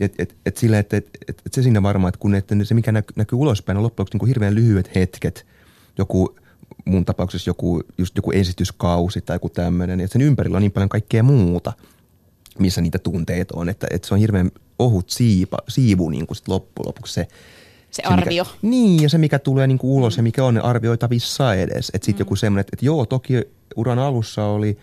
Et, 0.00 0.14
et, 0.18 0.36
et 0.46 0.56
sille, 0.56 0.78
et, 0.78 0.94
et, 0.94 1.08
et, 1.28 1.42
et 1.46 1.54
se 1.54 1.62
siinä 1.62 1.82
varmaan, 1.82 2.08
että 2.08 2.18
kun 2.18 2.34
että 2.34 2.54
se 2.62 2.74
mikä 2.74 2.92
näkyy, 2.92 3.12
näkyy 3.16 3.38
ulospäin 3.38 3.76
on 3.76 3.82
loppujen 3.82 4.04
lopuksi 4.04 4.14
niin 4.14 4.18
kuin 4.18 4.28
hirveän 4.28 4.54
lyhyet 4.54 4.94
hetket, 4.94 5.46
joku 5.98 6.36
mun 6.84 7.04
tapauksessa 7.04 7.50
joku, 7.50 7.82
just 7.98 8.16
joku 8.16 8.30
esityskausi 8.30 9.20
tai 9.20 9.36
joku 9.36 9.48
tämmöinen, 9.48 10.00
että 10.00 10.12
sen 10.12 10.22
ympärillä 10.22 10.56
on 10.56 10.62
niin 10.62 10.72
paljon 10.72 10.88
kaikkea 10.88 11.22
muuta, 11.22 11.72
missä 12.58 12.80
niitä 12.80 12.98
tunteita 12.98 13.54
on, 13.56 13.68
että, 13.68 13.86
että 13.90 14.08
se 14.08 14.14
on 14.14 14.20
hirveän 14.20 14.50
ohut 14.78 15.10
siipa, 15.10 15.58
siivu 15.68 16.10
niin 16.10 16.26
kuin 16.26 16.36
sit 16.36 16.48
loppujen 16.48 16.86
lopuksi 16.86 17.12
se, 17.14 17.28
se, 17.90 18.02
se 18.02 18.02
arvio. 18.02 18.44
Mikä, 18.44 18.56
niin, 18.62 19.02
ja 19.02 19.08
se 19.08 19.18
mikä 19.18 19.38
tulee 19.38 19.66
niin 19.66 19.78
kuin 19.78 19.90
ulos 19.90 20.16
mm. 20.16 20.18
ja 20.18 20.22
mikä 20.22 20.44
on 20.44 20.64
arvioitavissa 20.64 21.54
edes. 21.54 21.90
Että 21.94 22.06
sitten 22.06 22.14
mm. 22.14 22.26
joku 22.26 22.36
semmoinen, 22.36 22.60
että, 22.60 22.70
että 22.74 22.86
joo, 22.86 23.06
toki 23.06 23.34
uran 23.76 23.98
alussa 23.98 24.44
oli, 24.44 24.78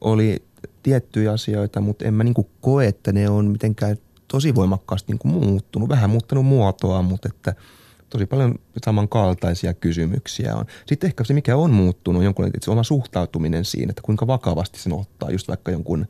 oli 0.00 0.42
tiettyjä 0.82 1.32
asioita, 1.32 1.80
mutta 1.80 2.04
en 2.04 2.14
mä 2.14 2.24
niin 2.24 2.34
kuin 2.34 2.48
koe, 2.60 2.86
että 2.86 3.12
ne 3.12 3.30
on 3.30 3.46
mitenkään 3.46 3.96
tosi 4.28 4.54
voimakkaasti 4.54 5.12
niin 5.12 5.18
kuin 5.18 5.32
muuttunut. 5.32 5.88
Vähän 5.88 6.10
muuttanut 6.10 6.46
muotoa, 6.46 7.02
mutta 7.02 7.28
että– 7.28 7.54
tosi 8.10 8.26
paljon 8.26 8.54
samankaltaisia 8.84 9.74
kysymyksiä 9.74 10.54
on. 10.54 10.64
Sitten 10.86 11.08
ehkä 11.08 11.24
se, 11.24 11.34
mikä 11.34 11.56
on 11.56 11.70
muuttunut, 11.70 12.20
on 12.20 12.24
jonkun 12.24 12.50
se 12.60 12.70
oma 12.70 12.82
suhtautuminen 12.82 13.64
siinä, 13.64 13.90
että 13.90 14.02
kuinka 14.02 14.26
vakavasti 14.26 14.78
sen 14.78 14.92
ottaa 14.92 15.30
just 15.30 15.48
vaikka 15.48 15.70
jonkun 15.72 16.06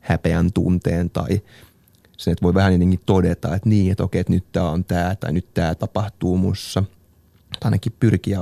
häpeän 0.00 0.52
tunteen 0.52 1.10
tai 1.10 1.42
sen, 2.16 2.32
että 2.32 2.42
voi 2.42 2.54
vähän 2.54 2.72
jotenkin 2.72 3.00
todeta, 3.06 3.54
että 3.54 3.68
niin, 3.68 3.92
että 3.92 4.04
okei, 4.04 4.20
että 4.20 4.32
nyt 4.32 4.44
tämä 4.52 4.70
on 4.70 4.84
tämä 4.84 5.16
tai 5.16 5.32
nyt 5.32 5.54
tämä 5.54 5.74
tapahtuu 5.74 6.36
mussa. 6.36 6.82
Tai 7.50 7.68
ainakin 7.68 7.92
pyrkiä 8.00 8.40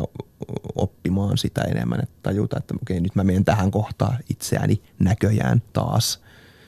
oppimaan 0.77 1.39
sitä 1.39 1.61
enemmän, 1.61 2.01
että 2.03 2.15
tajuta, 2.23 2.59
että 2.59 2.75
okei, 2.83 3.01
nyt 3.01 3.15
mä 3.15 3.25
menen 3.25 3.45
tähän 3.45 3.71
kohtaan 3.71 4.19
itseäni 4.31 4.83
näköjään 4.99 5.63
taas, 5.73 6.21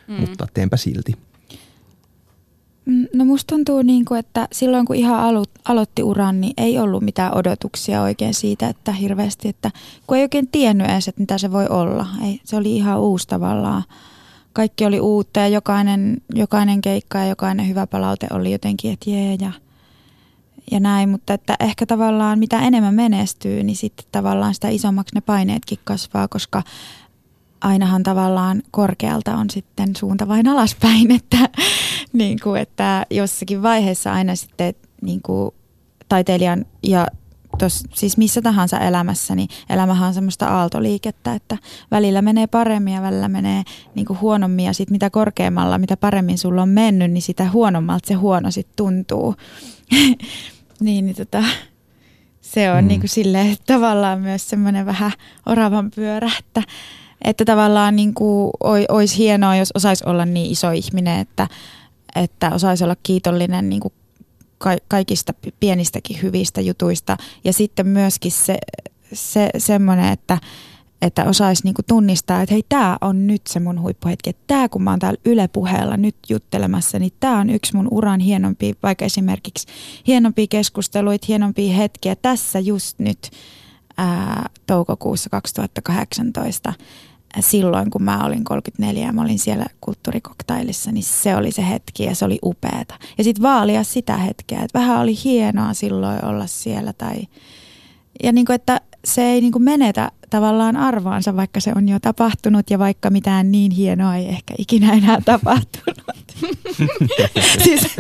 mm. 0.09 0.15
mutta 0.15 0.47
teenpä 0.55 0.77
silti. 0.77 1.30
Mm, 2.85 3.07
no 3.15 3.25
musta 3.25 3.55
tuntuu 3.55 3.83
niin 3.83 4.05
kuin, 4.05 4.19
että 4.19 4.49
silloin 4.53 4.87
kun 4.87 4.97
ihan 4.97 5.35
alo- 5.35 5.61
aloitti 5.65 6.03
uran, 6.03 6.41
niin 6.41 6.53
ei 6.57 6.79
ollut 6.79 7.03
mitään 7.03 7.35
odotuksia 7.35 8.03
oikein 8.03 8.35
siitä, 8.35 8.69
että 8.69 8.93
hirveästi, 8.93 9.49
että 9.49 9.71
kun 10.07 10.17
ei 10.17 10.23
oikein 10.23 10.49
tiennyt 10.49 10.91
edes, 10.91 11.09
että 11.09 11.21
mitä 11.21 11.39
se 11.39 11.53
voi 11.53 11.67
olla. 11.71 12.07
Ei, 12.25 12.41
se 12.45 12.57
oli 12.57 12.77
ihan 12.77 13.01
uusi 13.01 13.29
tavallaan. 13.29 13.83
Kaikki 14.53 14.87
oli 14.87 15.01
uutta 15.01 15.41
ja 15.41 15.49
jokainen, 15.49 16.17
jokainen 16.35 16.81
keikka 16.81 17.19
ja 17.19 17.27
jokainen 17.27 17.69
hyvä 17.69 17.87
palaute 17.87 18.27
oli 18.31 18.53
jotenkin, 18.53 18.93
että 18.93 19.11
jee 19.11 19.37
ja, 19.41 19.53
ja 20.71 20.81
näin. 20.81 21.09
Mutta 21.09 21.35
että 21.35 21.57
ehkä 21.61 21.87
tavallaan 21.87 22.39
mitä 22.39 22.61
enemmän 22.61 22.95
menestyy, 22.95 23.63
niin 23.63 23.77
sitten 23.77 24.07
tavallaan 24.13 24.55
sitä 24.55 24.69
isommaksi 24.69 25.15
ne 25.15 25.21
paineetkin 25.21 25.79
kasvaa, 25.85 26.29
koska 26.29 26.63
ainahan 27.61 28.03
tavallaan 28.03 28.63
korkealta 28.71 29.37
on 29.37 29.51
sitten 29.51 29.97
suunta 29.97 30.29
vain 30.29 30.49
alaspäin, 30.49 31.11
että, 31.21 31.49
niin 32.13 32.39
kuin, 32.43 32.61
että 32.61 33.07
jossakin 33.11 33.63
vaiheessa 33.63 34.13
aina 34.13 34.37
sitten 34.37 34.75
niin 35.03 35.23
kuin 35.23 35.55
taiteilijan 36.09 36.67
ja 36.83 37.07
tos, 37.59 37.85
siis 37.95 38.17
missä 38.17 38.43
tahansa 38.43 38.79
elämässä, 38.79 39.35
niin 39.35 39.49
elämähän 39.71 40.09
on 40.09 40.15
semmoista 40.15 40.47
aaltoliikettä, 40.47 41.35
että 41.35 41.59
välillä 41.91 42.23
menee 42.23 42.47
paremmin 42.47 42.95
ja 42.95 43.03
välillä 43.03 43.29
menee 43.29 43.63
niin 43.95 44.07
kuin 44.07 44.21
huonommin 44.21 44.65
ja 44.65 44.73
sitten 44.73 44.95
mitä 44.95 45.11
korkeammalla, 45.11 45.79
mitä 45.79 45.97
paremmin 45.97 46.39
sulla 46.39 46.63
on 46.63 46.69
mennyt, 46.69 47.11
niin 47.11 47.23
sitä 47.23 47.51
huonommalta 47.51 48.09
se 48.09 48.15
huono 48.15 48.51
sitten 48.51 48.77
tuntuu. 48.77 49.35
niin, 50.81 51.07
niin 51.07 51.17
tota, 51.17 51.45
se 52.41 52.73
on 52.73 52.85
mm. 52.85 52.89
niin 52.89 53.01
kuin 53.01 53.11
silleen, 53.11 53.57
tavallaan 53.67 54.21
myös 54.21 54.49
semmoinen 54.49 54.87
vähän 54.87 55.13
oravan 55.47 55.91
pyörä, 55.91 56.31
että 56.39 56.63
että 57.25 57.45
tavallaan 57.45 57.97
niin 57.97 58.15
kuin 58.15 58.51
olisi 58.89 59.19
hienoa, 59.19 59.57
jos 59.57 59.73
osaisi 59.75 60.05
olla 60.07 60.25
niin 60.25 60.51
iso 60.51 60.71
ihminen, 60.71 61.21
että, 61.21 61.49
että 62.17 62.51
osaisi 62.55 62.85
olla 62.85 62.97
kiitollinen 63.03 63.69
niin 63.69 63.81
kuin 63.81 63.95
kaikista 64.89 65.35
pienistäkin 65.61 66.23
hyvistä 66.23 66.61
jutuista. 66.61 67.17
Ja 67.45 67.53
sitten 67.53 67.87
myöskin 67.87 68.33
se, 68.33 68.59
se 69.13 69.51
semmoinen, 69.59 70.13
että, 70.13 70.39
että 71.03 71.25
osaisi 71.25 71.65
niinku 71.65 71.83
tunnistaa, 71.89 72.43
että 72.43 72.55
hei, 72.55 72.65
tämä 72.69 72.97
on 73.01 73.27
nyt 73.27 73.43
se 73.47 73.61
mun 73.61 73.81
huippuhetki. 73.81 74.37
Tämä, 74.47 74.69
kun 74.69 74.83
mä 74.83 74.91
oon 74.91 74.99
täällä 74.99 75.21
Yle 75.25 75.49
puheella 75.49 75.97
nyt 75.97 76.17
juttelemassa, 76.29 76.99
niin 76.99 77.13
tämä 77.21 77.39
on 77.39 77.51
yksi 77.51 77.77
mun 77.77 77.89
uran 77.91 78.21
hienompi, 78.21 78.75
vaikka 78.83 79.05
esimerkiksi 79.05 79.67
hienompia 80.07 80.47
keskusteluita, 80.51 81.27
hienompia 81.29 81.77
hetkiä 81.77 82.17
tässä 82.17 82.59
just 82.59 82.99
nyt 82.99 83.31
ää, 83.97 84.49
toukokuussa 84.67 85.31
2018 85.31 86.73
silloin, 87.41 87.91
kun 87.91 88.03
mä 88.03 88.25
olin 88.25 88.45
34 88.45 89.07
ja 89.07 89.13
mä 89.13 89.23
olin 89.23 89.39
siellä 89.39 89.67
kulttuurikoktailissa, 89.81 90.93
niin 90.93 91.03
se 91.03 91.37
oli 91.37 91.51
se 91.53 91.69
hetki 91.69 92.05
ja 92.05 92.15
se 92.15 92.25
oli 92.25 92.39
upeeta. 92.45 92.95
Ja 93.19 93.25
sitten 93.25 93.43
vaalia 93.43 93.85
sitä 93.85 94.17
hetkeä, 94.17 94.63
että 94.63 94.79
vähän 94.79 95.01
oli 95.01 95.15
hienoa 95.25 95.75
silloin 95.75 96.25
olla 96.25 96.47
siellä 96.47 96.93
tai... 96.93 97.17
Ja 98.23 98.33
niin 98.33 98.47
kuin, 98.47 98.55
että 98.55 98.81
se 99.05 99.23
ei 99.23 99.41
niin 99.41 99.53
kuin 99.53 99.63
menetä 99.63 100.11
tavallaan 100.31 100.77
arvoansa, 100.77 101.37
vaikka 101.37 101.61
se 101.61 101.73
on 101.77 101.89
jo 101.89 101.99
tapahtunut 102.01 102.71
ja 102.71 102.79
vaikka 102.79 103.11
mitään 103.11 103.53
niin 103.53 103.73
hienoa 103.73 104.17
ei 104.17 104.29
ehkä 104.29 104.55
ikinä 104.59 104.93
enää 104.93 105.21
tapahtunut. 105.25 106.01
siis, 107.65 107.97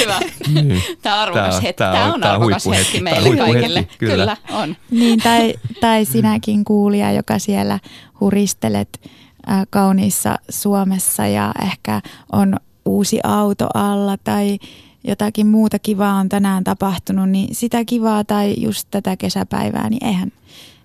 Hyvä. 0.00 0.20
Niin. 0.54 0.82
Tämä 1.02 1.16
on 1.16 1.22
arvokas 1.22 1.62
hetki. 1.62 1.78
Tämä, 1.78 1.92
tämä 1.92 2.14
on, 2.14 2.20
tämä 2.20 2.32
arvokas 2.32 2.66
hetki 2.66 3.00
meille 3.00 3.36
kaikille. 3.36 3.88
Kyllä. 3.98 4.12
Kyllä 4.12 4.36
on. 4.50 4.76
Niin, 4.90 5.20
tai, 5.20 5.54
tai 5.80 6.04
sinäkin 6.04 6.64
kuulija, 6.64 7.12
joka 7.12 7.38
siellä 7.38 7.78
huristelet 8.20 9.00
äh, 9.50 9.66
kauniissa 9.70 10.38
Suomessa 10.50 11.26
ja 11.26 11.52
ehkä 11.64 12.00
on 12.32 12.56
uusi 12.84 13.20
auto 13.24 13.68
alla 13.74 14.16
tai 14.24 14.58
jotakin 15.04 15.46
muuta 15.46 15.78
kivaa 15.78 16.14
on 16.14 16.28
tänään 16.28 16.64
tapahtunut, 16.64 17.28
niin 17.28 17.54
sitä 17.54 17.84
kivaa 17.84 18.24
tai 18.24 18.54
just 18.56 18.88
tätä 18.90 19.16
kesäpäivää, 19.16 19.90
niin 19.90 20.04
eihän, 20.04 20.32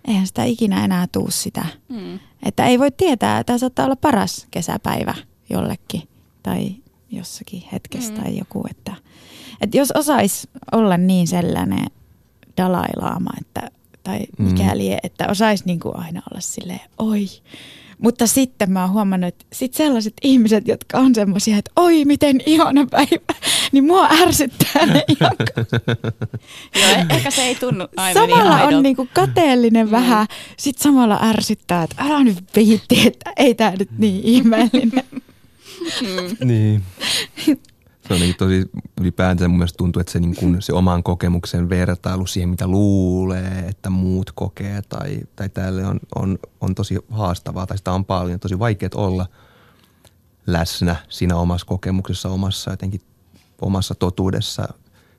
eihän 0.08 0.28
sitä 0.28 0.44
ikinä 0.44 0.86
enää 0.86 1.08
tuu 1.12 1.32
sitä. 1.32 1.66
Mm. 1.90 2.20
Että 2.46 2.66
ei 2.66 2.80
voi 2.80 2.92
tietää, 2.92 3.40
että 3.40 3.48
tämä 3.48 3.58
saattaa 3.58 3.86
olla 3.86 3.96
paras 3.96 4.48
kesäpäivä 4.52 5.16
jollekin 5.50 6.02
tai 6.44 6.76
jossakin 7.12 7.64
hetkessä 7.72 8.14
mm. 8.14 8.22
tai 8.22 8.38
joku. 8.38 8.66
Että, 8.70 8.94
että 9.62 9.78
jos 9.78 9.92
osais 9.92 10.48
olla 10.72 10.98
niin 10.98 11.28
sellainen 11.28 11.86
Dalai 12.58 12.90
Lama, 12.96 13.32
että, 13.42 13.72
tai 14.04 14.20
mikäli, 14.38 14.90
mm. 14.90 14.98
että 15.04 15.28
osais 15.30 15.66
niin 15.66 15.80
kuin 15.80 15.96
aina 15.96 16.22
olla 16.32 16.42
silleen, 16.42 16.82
oi, 16.98 17.26
mutta 18.02 18.28
sitten 18.28 18.72
mä 18.72 18.82
oon 18.82 18.92
huomannut, 18.92 19.28
että 19.28 19.46
sit 19.54 19.74
sellaiset 19.74 20.14
ihmiset, 20.22 20.68
jotka 20.68 20.98
on 20.98 21.16
semmoisia, 21.16 21.58
että 21.58 21.72
oi 21.76 22.06
miten 22.06 22.42
ihana 22.46 22.88
päivä, 22.92 23.34
niin 23.72 23.84
mua 23.84 24.10
ärsyttää 24.22 24.86
ne 24.86 25.04
ihan. 25.20 25.32
Joo, 26.82 26.90
e- 26.90 27.16
ehkä 27.16 27.32
se 27.32 27.42
ei 27.42 27.56
tunnu 27.56 27.88
aivan 27.98 28.30
Samalla 28.30 28.58
ihan 28.58 28.74
on 28.74 28.84
niinku 28.84 29.08
kateellinen 29.14 29.88
mm. 29.88 29.92
vähän, 29.92 30.28
sit 30.58 30.78
samalla 30.78 31.20
ärsyttää, 31.22 31.84
että 31.84 31.96
älä 32.00 32.24
nyt 32.24 32.44
viitti, 32.56 33.08
että 33.08 33.34
ei 33.38 33.56
tää 33.56 33.76
nyt 33.76 33.90
niin 33.98 34.22
ihmeellinen. 34.24 35.04
Mm. 36.02 36.48
niin. 36.48 36.84
Se 38.12 38.16
on 38.16 38.22
niin 38.22 38.36
tosi 38.36 38.72
ylipäätään 39.02 39.52
mun 39.52 39.58
mielestä 39.58 39.78
tuntuu, 39.78 40.00
että 40.00 40.12
se, 40.12 40.20
niin 40.20 40.36
kuin, 40.36 40.62
se 40.62 40.74
oman 40.74 41.04
kokemuksen 41.04 41.70
vertailu 41.70 42.26
siihen, 42.26 42.50
mitä 42.50 42.68
luulee, 42.68 43.66
että 43.70 43.90
muut 43.90 44.32
kokee 44.32 44.82
tai, 44.82 45.20
tai 45.36 45.50
tälle 45.50 45.86
on, 45.86 46.00
on, 46.16 46.40
on 46.62 46.76
tosi 46.76 46.98
haastavaa 47.10 47.68
tai 47.68 47.78
sitä 47.78 47.92
on 47.92 48.06
paljon. 48.06 48.40
Tosi 48.40 48.60
vaikea 48.60 48.90
olla 48.96 49.26
läsnä 50.48 50.96
siinä 51.10 51.36
omassa 51.36 51.68
kokemuksessa, 51.68 52.30
omassa 52.30 52.72
jotenkin 52.72 53.02
omassa 53.62 53.96
totuudessa 53.96 54.74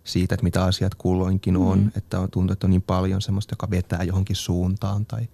siitä, 0.04 0.34
että 0.34 0.44
mitä 0.44 0.64
asiat 0.64 0.94
kulloinkin 0.94 1.56
on. 1.56 1.78
Mm. 1.78 1.90
Että 1.96 2.20
on, 2.20 2.30
tuntuu, 2.30 2.52
että 2.52 2.66
on 2.66 2.70
niin 2.70 2.82
paljon 2.82 3.22
semmoista, 3.22 3.52
joka 3.52 3.70
vetää 3.70 4.02
johonkin 4.02 4.36
suuntaan 4.36 5.06
tai 5.06 5.28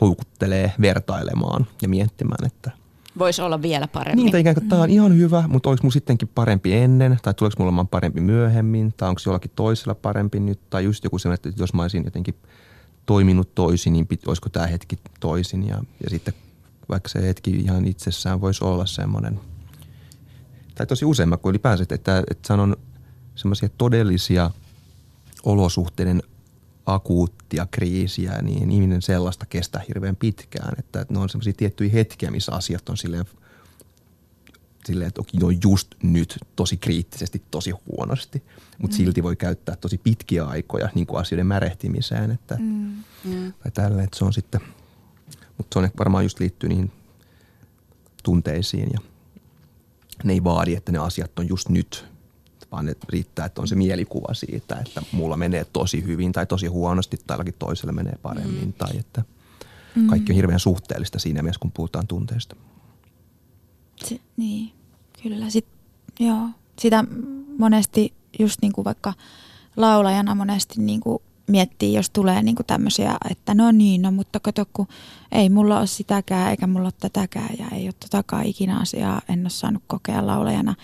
houkuttelee 0.00 0.72
vertailemaan 0.80 1.66
ja 1.82 1.88
miettimään, 1.88 2.46
että– 2.46 2.70
Voisi 3.18 3.42
olla 3.42 3.62
vielä 3.62 3.88
parempi. 3.88 4.22
Niin, 4.22 4.36
ikään 4.36 4.54
kuin 4.54 4.68
tämä 4.68 4.82
on 4.82 4.90
ihan 4.90 5.16
hyvä, 5.16 5.44
mutta 5.48 5.68
oliko 5.68 5.82
mulla 5.82 5.92
sittenkin 5.92 6.28
parempi 6.34 6.74
ennen, 6.74 7.18
tai 7.22 7.34
tuleeko 7.34 7.54
mulla 7.58 7.68
olemaan 7.68 7.88
parempi 7.88 8.20
myöhemmin, 8.20 8.94
tai 8.96 9.08
onko 9.08 9.20
jollakin 9.26 9.50
toisella 9.56 9.94
parempi 9.94 10.40
nyt, 10.40 10.60
tai 10.70 10.84
just 10.84 11.04
joku 11.04 11.18
sellainen, 11.18 11.48
että 11.48 11.62
jos 11.62 11.74
mä 11.74 11.82
olisin 11.82 12.04
jotenkin 12.04 12.34
toiminut 13.06 13.54
toisin, 13.54 13.92
niin 13.92 14.06
pit, 14.06 14.28
olisiko 14.28 14.48
tämä 14.48 14.66
hetki 14.66 14.98
toisin, 15.20 15.68
ja, 15.68 15.82
ja 16.04 16.10
sitten 16.10 16.34
vaikka 16.88 17.08
se 17.08 17.22
hetki 17.22 17.50
ihan 17.50 17.84
itsessään 17.84 18.40
voisi 18.40 18.64
olla 18.64 18.86
semmoinen, 18.86 19.40
tai 20.74 20.86
tosi 20.86 21.04
useimmat 21.04 21.42
kuin 21.42 21.50
ylipäänsä, 21.50 21.84
että, 21.90 22.18
että 22.30 22.48
sanon 22.48 22.76
semmoisia 23.34 23.68
todellisia 23.78 24.50
olosuhteiden 25.44 26.22
akuuttia 26.86 27.66
kriisiä, 27.70 28.42
niin 28.42 28.70
ihminen 28.70 29.02
sellaista 29.02 29.46
kestää 29.46 29.82
hirveän 29.88 30.16
pitkään. 30.16 30.74
Että 30.78 31.06
ne 31.08 31.18
on 31.18 31.28
semmoisia 31.28 31.52
tiettyjä 31.56 31.90
hetkiä, 31.92 32.30
missä 32.30 32.52
asiat 32.52 32.88
on 32.88 32.96
silleen, 32.96 33.24
silleen 34.84 35.08
että 35.08 35.22
ne 35.40 35.44
on 35.44 35.58
just 35.62 35.94
nyt 36.02 36.38
tosi 36.56 36.76
kriittisesti, 36.76 37.42
tosi 37.50 37.70
huonosti. 37.70 38.42
Mutta 38.78 38.94
mm. 38.94 38.98
silti 38.98 39.22
voi 39.22 39.36
käyttää 39.36 39.76
tosi 39.76 39.98
pitkiä 39.98 40.44
aikoja 40.44 40.88
niin 40.94 41.06
kuin 41.06 41.20
asioiden 41.20 41.46
märehtimiseen. 41.46 42.30
Että, 42.30 42.56
mm. 42.60 42.94
mm. 43.24 43.52
Tai 43.52 43.72
tälle, 43.74 44.02
että 44.02 44.18
se 44.18 44.24
on 44.24 44.32
sitten, 44.32 44.60
mutta 45.58 45.74
se 45.74 45.78
on 45.78 45.90
varmaan 45.98 46.24
just 46.24 46.40
liittyy 46.40 46.68
niihin 46.68 46.92
tunteisiin 48.22 48.88
ja 48.92 48.98
ne 50.24 50.32
ei 50.32 50.44
vaadi, 50.44 50.74
että 50.74 50.92
ne 50.92 50.98
asiat 50.98 51.38
on 51.38 51.48
just 51.48 51.68
nyt 51.68 52.11
vaan 52.72 52.88
että 52.88 53.06
riittää, 53.08 53.46
että 53.46 53.60
on 53.60 53.68
se 53.68 53.74
mielikuva 53.74 54.34
siitä, 54.34 54.76
että 54.76 55.02
mulla 55.12 55.36
menee 55.36 55.66
tosi 55.72 56.04
hyvin 56.04 56.32
tai 56.32 56.46
tosi 56.46 56.66
huonosti, 56.66 57.16
tai 57.26 57.34
jollakin 57.34 57.54
toiselle 57.58 57.92
menee 57.92 58.18
paremmin, 58.22 58.64
mm. 58.64 58.72
tai 58.72 58.96
että 58.98 59.22
mm. 59.94 60.06
kaikki 60.06 60.32
on 60.32 60.36
hirveän 60.36 60.60
suhteellista 60.60 61.18
siinä 61.18 61.42
mielessä, 61.42 61.60
kun 61.60 61.72
puhutaan 61.72 62.06
tunteista. 62.06 62.56
Se, 64.04 64.20
niin, 64.36 64.72
kyllä. 65.22 65.50
Sit, 65.50 65.66
joo. 66.20 66.48
Sitä 66.78 67.04
monesti 67.58 68.14
just 68.38 68.58
niin 68.62 68.72
kuin 68.72 68.84
vaikka 68.84 69.14
laulajana 69.76 70.34
monesti 70.34 70.80
niin 70.80 71.00
kuin 71.00 71.18
miettii, 71.46 71.94
jos 71.94 72.10
tulee 72.10 72.42
niin 72.42 72.56
kuin 72.56 72.66
tämmöisiä, 72.66 73.16
että 73.30 73.54
no 73.54 73.72
niin, 73.72 74.02
no 74.02 74.10
mutta 74.10 74.40
kato, 74.40 74.64
kun 74.72 74.86
ei 75.32 75.48
mulla 75.48 75.78
ole 75.78 75.86
sitäkään 75.86 76.50
eikä 76.50 76.66
mulla 76.66 76.86
ole 76.86 76.92
tätäkään 77.00 77.54
ja 77.58 77.66
ei 77.72 77.84
ole 77.84 77.94
totakaan 78.00 78.46
ikinä 78.46 78.78
asiaa, 78.78 79.22
en 79.28 79.40
ole 79.40 79.50
saanut 79.50 79.82
kokea 79.86 80.26
laulajana 80.26 80.74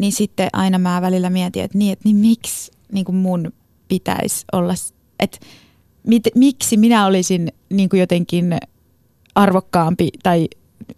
niin 0.00 0.12
sitten 0.12 0.48
aina 0.52 0.78
mä 0.78 1.02
välillä 1.02 1.30
mietin, 1.30 1.62
että 1.62 1.78
niin, 1.78 1.92
että 1.92 2.02
niin 2.04 2.16
miksi 2.16 2.72
niin 2.92 3.04
kuin 3.04 3.16
mun 3.16 3.52
pitäisi 3.88 4.44
olla, 4.52 4.74
että 5.20 5.38
mit, 6.06 6.22
miksi 6.34 6.76
minä 6.76 7.06
olisin 7.06 7.52
niin 7.70 7.88
kuin 7.88 8.00
jotenkin 8.00 8.58
arvokkaampi 9.34 10.08
tai 10.22 10.48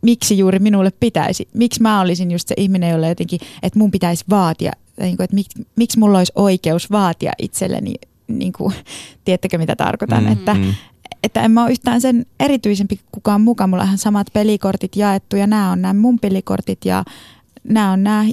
miksi 0.03 0.38
juuri 0.38 0.59
minulle 0.59 0.91
pitäisi, 1.01 1.49
miksi 1.55 1.83
mä 1.83 2.01
olisin 2.01 2.31
just 2.31 2.49
se 2.49 2.55
ihminen, 2.59 2.91
jolle 2.91 3.09
jotenkin, 3.09 3.41
että 3.62 3.79
mun 3.79 3.91
pitäisi 3.91 4.25
vaatia, 4.31 4.73
niin 5.01 5.17
kuin, 5.17 5.25
että 5.25 5.35
mik, 5.35 5.47
miksi 5.77 5.99
mulla 5.99 6.19
olisi 6.19 6.33
oikeus 6.37 6.91
vaatia 6.91 7.33
itselleni, 7.38 7.95
niin 8.29 8.53
kuin, 8.53 8.75
tiedättekö 9.25 9.59
mitä 9.59 9.77
tarkoitan, 9.77 10.25
mm-hmm. 10.25 10.38
että, 10.38 10.57
että 11.23 11.43
en 11.43 11.51
mä 11.51 11.62
ole 11.62 11.71
yhtään 11.71 12.01
sen 12.01 12.27
erityisempi 12.41 13.01
kukaan 13.12 13.41
mukaan, 13.41 13.71
mulla 13.71 13.83
on 13.83 13.87
ihan 13.87 13.99
samat 13.99 14.27
pelikortit 14.33 14.97
jaettu 14.97 15.37
ja 15.37 15.47
nämä 15.47 15.73
on 15.73 15.83
nämä 15.83 15.95
mun 15.95 16.19
pelikortit 16.19 16.85
ja 16.85 17.05
nämä 17.65 17.93
on 17.93 18.03
nämä 18.03 18.25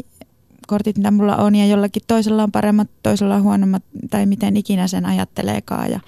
kortit, 0.70 0.98
mitä 0.98 1.12
mulla 1.12 1.36
on 1.36 1.56
ja 1.56 1.66
jollakin 1.66 2.02
toisella 2.08 2.44
on 2.44 2.52
paremmat, 2.52 2.90
toisella 3.04 3.36
on 3.36 3.44
huonommat 3.44 3.84
tai 4.10 4.26
miten 4.26 4.58
ikinä 4.58 4.88
sen 4.88 5.06
ajatteleekaan. 5.06 5.92
Ja, 5.92 6.00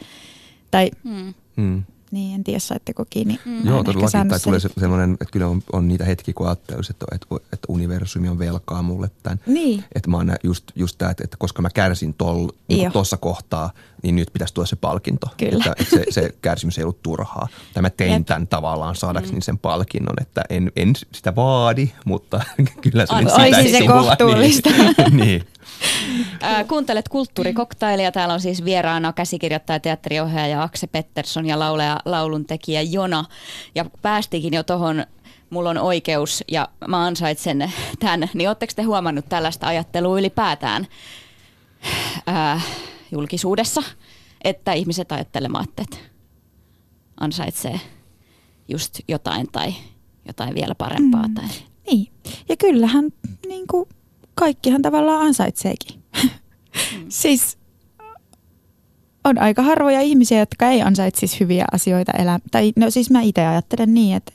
tai 0.71 0.91
hmm. 1.03 1.83
Niin, 2.11 2.35
en 2.35 2.43
tiedä, 2.43 2.59
saitteko 2.59 3.05
kiinni. 3.09 3.39
Mm. 3.45 3.67
Joo, 3.67 3.83
todellakin. 3.83 4.27
Tai 4.29 4.39
tulee 4.39 4.59
se, 4.59 4.69
semmoinen, 4.79 5.13
että 5.13 5.31
kyllä 5.31 5.47
on, 5.47 5.63
on 5.73 5.87
niitä 5.87 6.05
hetkiä, 6.05 6.33
kun 6.33 6.47
ajattelisi, 6.47 6.91
että, 6.91 7.05
että, 7.11 7.27
että 7.35 7.65
universumi 7.67 8.29
on 8.29 8.39
velkaa 8.39 8.81
mulle 8.81 9.11
tämän. 9.23 9.39
Niin. 9.45 9.83
Että 9.95 10.09
mä 10.09 10.17
oon 10.17 10.33
just, 10.43 10.63
just 10.75 10.97
tämä, 10.97 11.11
että, 11.11 11.23
että 11.23 11.37
koska 11.39 11.61
mä 11.61 11.69
kärsin 11.69 12.15
niin 12.67 12.91
tuossa 12.91 13.17
kohtaa, 13.17 13.71
niin 14.03 14.15
nyt 14.15 14.29
pitäisi 14.33 14.53
tulla 14.53 14.65
se 14.65 14.75
palkinto. 14.75 15.27
Kyllä. 15.37 15.55
Että, 15.57 15.73
että 15.79 15.95
se, 15.95 16.05
se 16.09 16.35
kärsimys 16.41 16.77
ei 16.77 16.83
ollut 16.83 17.03
turhaa. 17.03 17.47
Tai 17.73 17.81
mä 17.81 17.89
tein 17.89 18.13
Jep. 18.13 18.25
tämän 18.25 18.47
tavallaan 18.47 18.95
saadakseni 18.95 19.37
mm. 19.37 19.41
sen 19.41 19.57
palkinnon, 19.57 20.15
että 20.21 20.43
en, 20.49 20.71
en 20.75 20.93
sitä 21.11 21.35
vaadi, 21.35 21.89
mutta 22.05 22.41
kyllä 22.83 23.05
se, 23.05 23.13
sitä 23.19 23.57
Olisi 23.57 23.71
se 23.71 23.87
kohtuullista. 23.87 24.69
Niin. 25.11 25.17
niin. 25.17 25.43
Kuuntelet 26.69 27.09
kulttuurikoktailia. 27.09 28.11
Täällä 28.11 28.33
on 28.33 28.41
siis 28.41 28.65
vieraana 28.65 29.13
käsikirjoittaja, 29.13 29.79
teatteriohjaaja 29.79 30.63
Akse 30.63 30.87
Pettersson 30.87 31.45
ja 31.45 31.59
laulaja, 31.59 31.99
lauluntekijä 32.05 32.81
Jona. 32.81 33.25
Ja 33.75 33.85
päästikin 34.01 34.53
jo 34.53 34.63
tuohon 34.63 35.05
mulla 35.49 35.69
on 35.69 35.77
oikeus 35.77 36.43
ja 36.47 36.69
mä 36.87 37.05
ansaitsen 37.05 37.73
tämän, 37.99 38.29
niin 38.33 38.49
ootteko 38.49 38.73
te 38.75 38.83
huomannut 38.83 39.29
tällaista 39.29 39.67
ajattelua 39.67 40.19
ylipäätään 40.19 40.87
ää, 42.27 42.61
julkisuudessa, 43.11 43.83
että 44.43 44.73
ihmiset 44.73 45.11
ajattelemaan, 45.11 45.65
että 45.77 45.97
ansaitsee 47.19 47.79
just 48.67 48.99
jotain 49.07 49.47
tai 49.51 49.73
jotain 50.27 50.55
vielä 50.55 50.75
parempaa. 50.75 51.27
Mm. 51.27 51.33
Tai. 51.33 51.45
Niin, 51.91 52.11
ja 52.49 52.57
kyllähän 52.57 53.09
niin 53.47 53.67
kuin 53.67 53.89
kaikkihan 54.41 54.81
tavallaan 54.81 55.25
ansaitseekin. 55.25 56.03
Mm. 56.23 56.29
siis 57.09 57.57
on 59.23 59.37
aika 59.37 59.61
harvoja 59.61 60.01
ihmisiä, 60.01 60.39
jotka 60.39 60.67
ei 60.67 60.81
ansaitsisi 60.81 61.39
hyviä 61.39 61.65
asioita 61.71 62.11
elää. 62.11 62.39
Tai 62.51 62.73
no 62.75 62.89
siis 62.89 63.09
mä 63.09 63.21
itse 63.21 63.45
ajattelen 63.45 63.93
niin, 63.93 64.15
että 64.15 64.33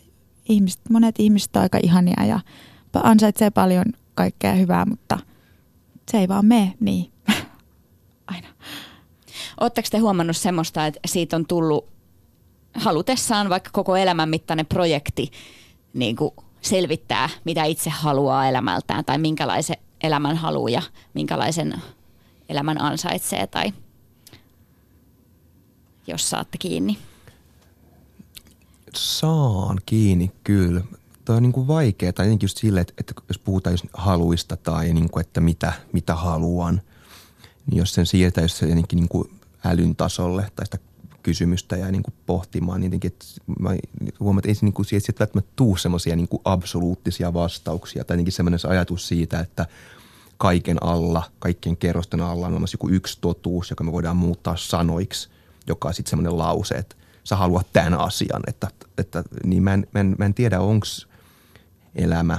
ihmiset, 0.48 0.80
monet 0.90 1.14
ihmiset 1.18 1.57
on 1.57 1.62
aika 1.62 1.78
ihania 1.82 2.24
ja 2.24 2.40
ansaitsee 3.02 3.50
paljon 3.50 3.84
kaikkea 4.14 4.52
hyvää, 4.52 4.84
mutta 4.84 5.18
se 6.11 6.18
ei 6.18 6.28
vaan 6.28 6.46
mene 6.46 6.74
niin 6.80 7.12
aina. 8.32 8.48
Oletteko 9.61 9.88
te 9.90 9.98
huomannut 9.98 10.36
semmoista, 10.36 10.86
että 10.86 11.00
siitä 11.07 11.36
on 11.36 11.46
tullut 11.46 11.88
halutessaan 12.74 13.48
vaikka 13.48 13.70
koko 13.72 13.96
elämän 13.96 14.28
mittainen 14.28 14.66
projekti 14.66 15.30
niin 15.94 16.16
kuin 16.16 16.30
selvittää, 16.61 17.28
mitä 17.44 17.64
itse 17.64 17.90
haluaa 17.90 18.48
elämältään 18.48 19.04
tai 19.04 19.18
minkälaisen 19.18 19.76
elämän 20.03 20.36
haluaa 20.36 20.70
ja 20.70 20.82
minkälaisen 21.14 21.82
elämän 22.49 22.82
ansaitsee 22.82 23.47
tai 23.47 23.72
jos 26.07 26.30
saatte 26.30 26.59
kiinni? 26.59 26.99
saan 28.99 29.78
kiinni 29.86 30.30
kyllä. 30.44 30.80
Tämä 31.24 31.36
on 31.36 31.42
niin 31.42 31.53
kuin 31.53 31.66
vaikeaa, 31.66 32.12
tai 32.12 32.26
jotenkin 32.26 32.44
just 32.44 32.59
sille, 32.59 32.80
että, 32.80 32.94
että 32.99 33.14
jos 33.28 33.38
puhutaan 33.38 33.74
just 33.74 33.84
haluista 33.92 34.57
tai 34.57 34.92
niin 34.92 35.11
kuin, 35.11 35.20
että 35.20 35.40
mitä, 35.40 35.72
mitä 35.92 36.14
haluan, 36.14 36.82
niin 37.66 37.78
jos 37.78 37.94
sen 37.94 38.07
se 38.07 38.18
jotenkin 38.18 38.97
niin 38.97 39.09
kuin 39.09 39.30
älyn 39.64 39.97
tasolle 39.97 40.51
tai 40.57 40.66
sitä 40.66 40.78
kysymystä 41.26 41.76
ja 41.76 41.92
niin 41.92 42.02
kuin 42.02 42.14
pohtimaan, 42.26 42.82
jotenkin, 42.82 43.08
että 43.12 43.26
mä 43.58 43.70
huomaan, 44.20 44.38
että 44.38 44.48
ei 44.48 44.54
se 44.54 44.66
niin 44.66 44.72
kuin, 44.72 44.86
sieltä 44.86 45.12
välttämättä 45.18 45.52
tuu 45.56 45.76
semmoisia 45.76 46.16
niin 46.16 46.28
absoluuttisia 46.44 47.34
vastauksia 47.34 48.04
tai 48.04 48.14
jotenkin 48.14 48.32
semmoinen 48.32 48.60
ajatus 48.68 49.08
siitä, 49.08 49.40
että 49.40 49.66
kaiken 50.36 50.82
alla, 50.82 51.22
kaikkien 51.38 51.76
kerrosten 51.76 52.20
alla 52.20 52.46
on 52.46 52.52
olemassa 52.52 52.74
joku 52.74 52.88
yksi 52.88 53.18
totuus, 53.20 53.70
joka 53.70 53.84
me 53.84 53.92
voidaan 53.92 54.16
muuttaa 54.16 54.56
sanoiksi, 54.56 55.28
joka 55.66 55.88
on 55.88 55.94
sitten 55.94 56.10
semmoinen 56.10 56.38
lause, 56.38 56.74
että 56.74 56.96
sä 57.24 57.36
haluat 57.36 57.66
tämän 57.72 57.94
asian, 57.94 58.42
että, 58.46 58.68
että 58.98 59.24
niin 59.44 59.62
mä 59.62 59.74
en, 59.74 59.86
mä 59.94 60.00
en, 60.00 60.16
mä 60.18 60.24
en 60.24 60.34
tiedä, 60.34 60.60
onko 60.60 60.86
elämä 61.94 62.38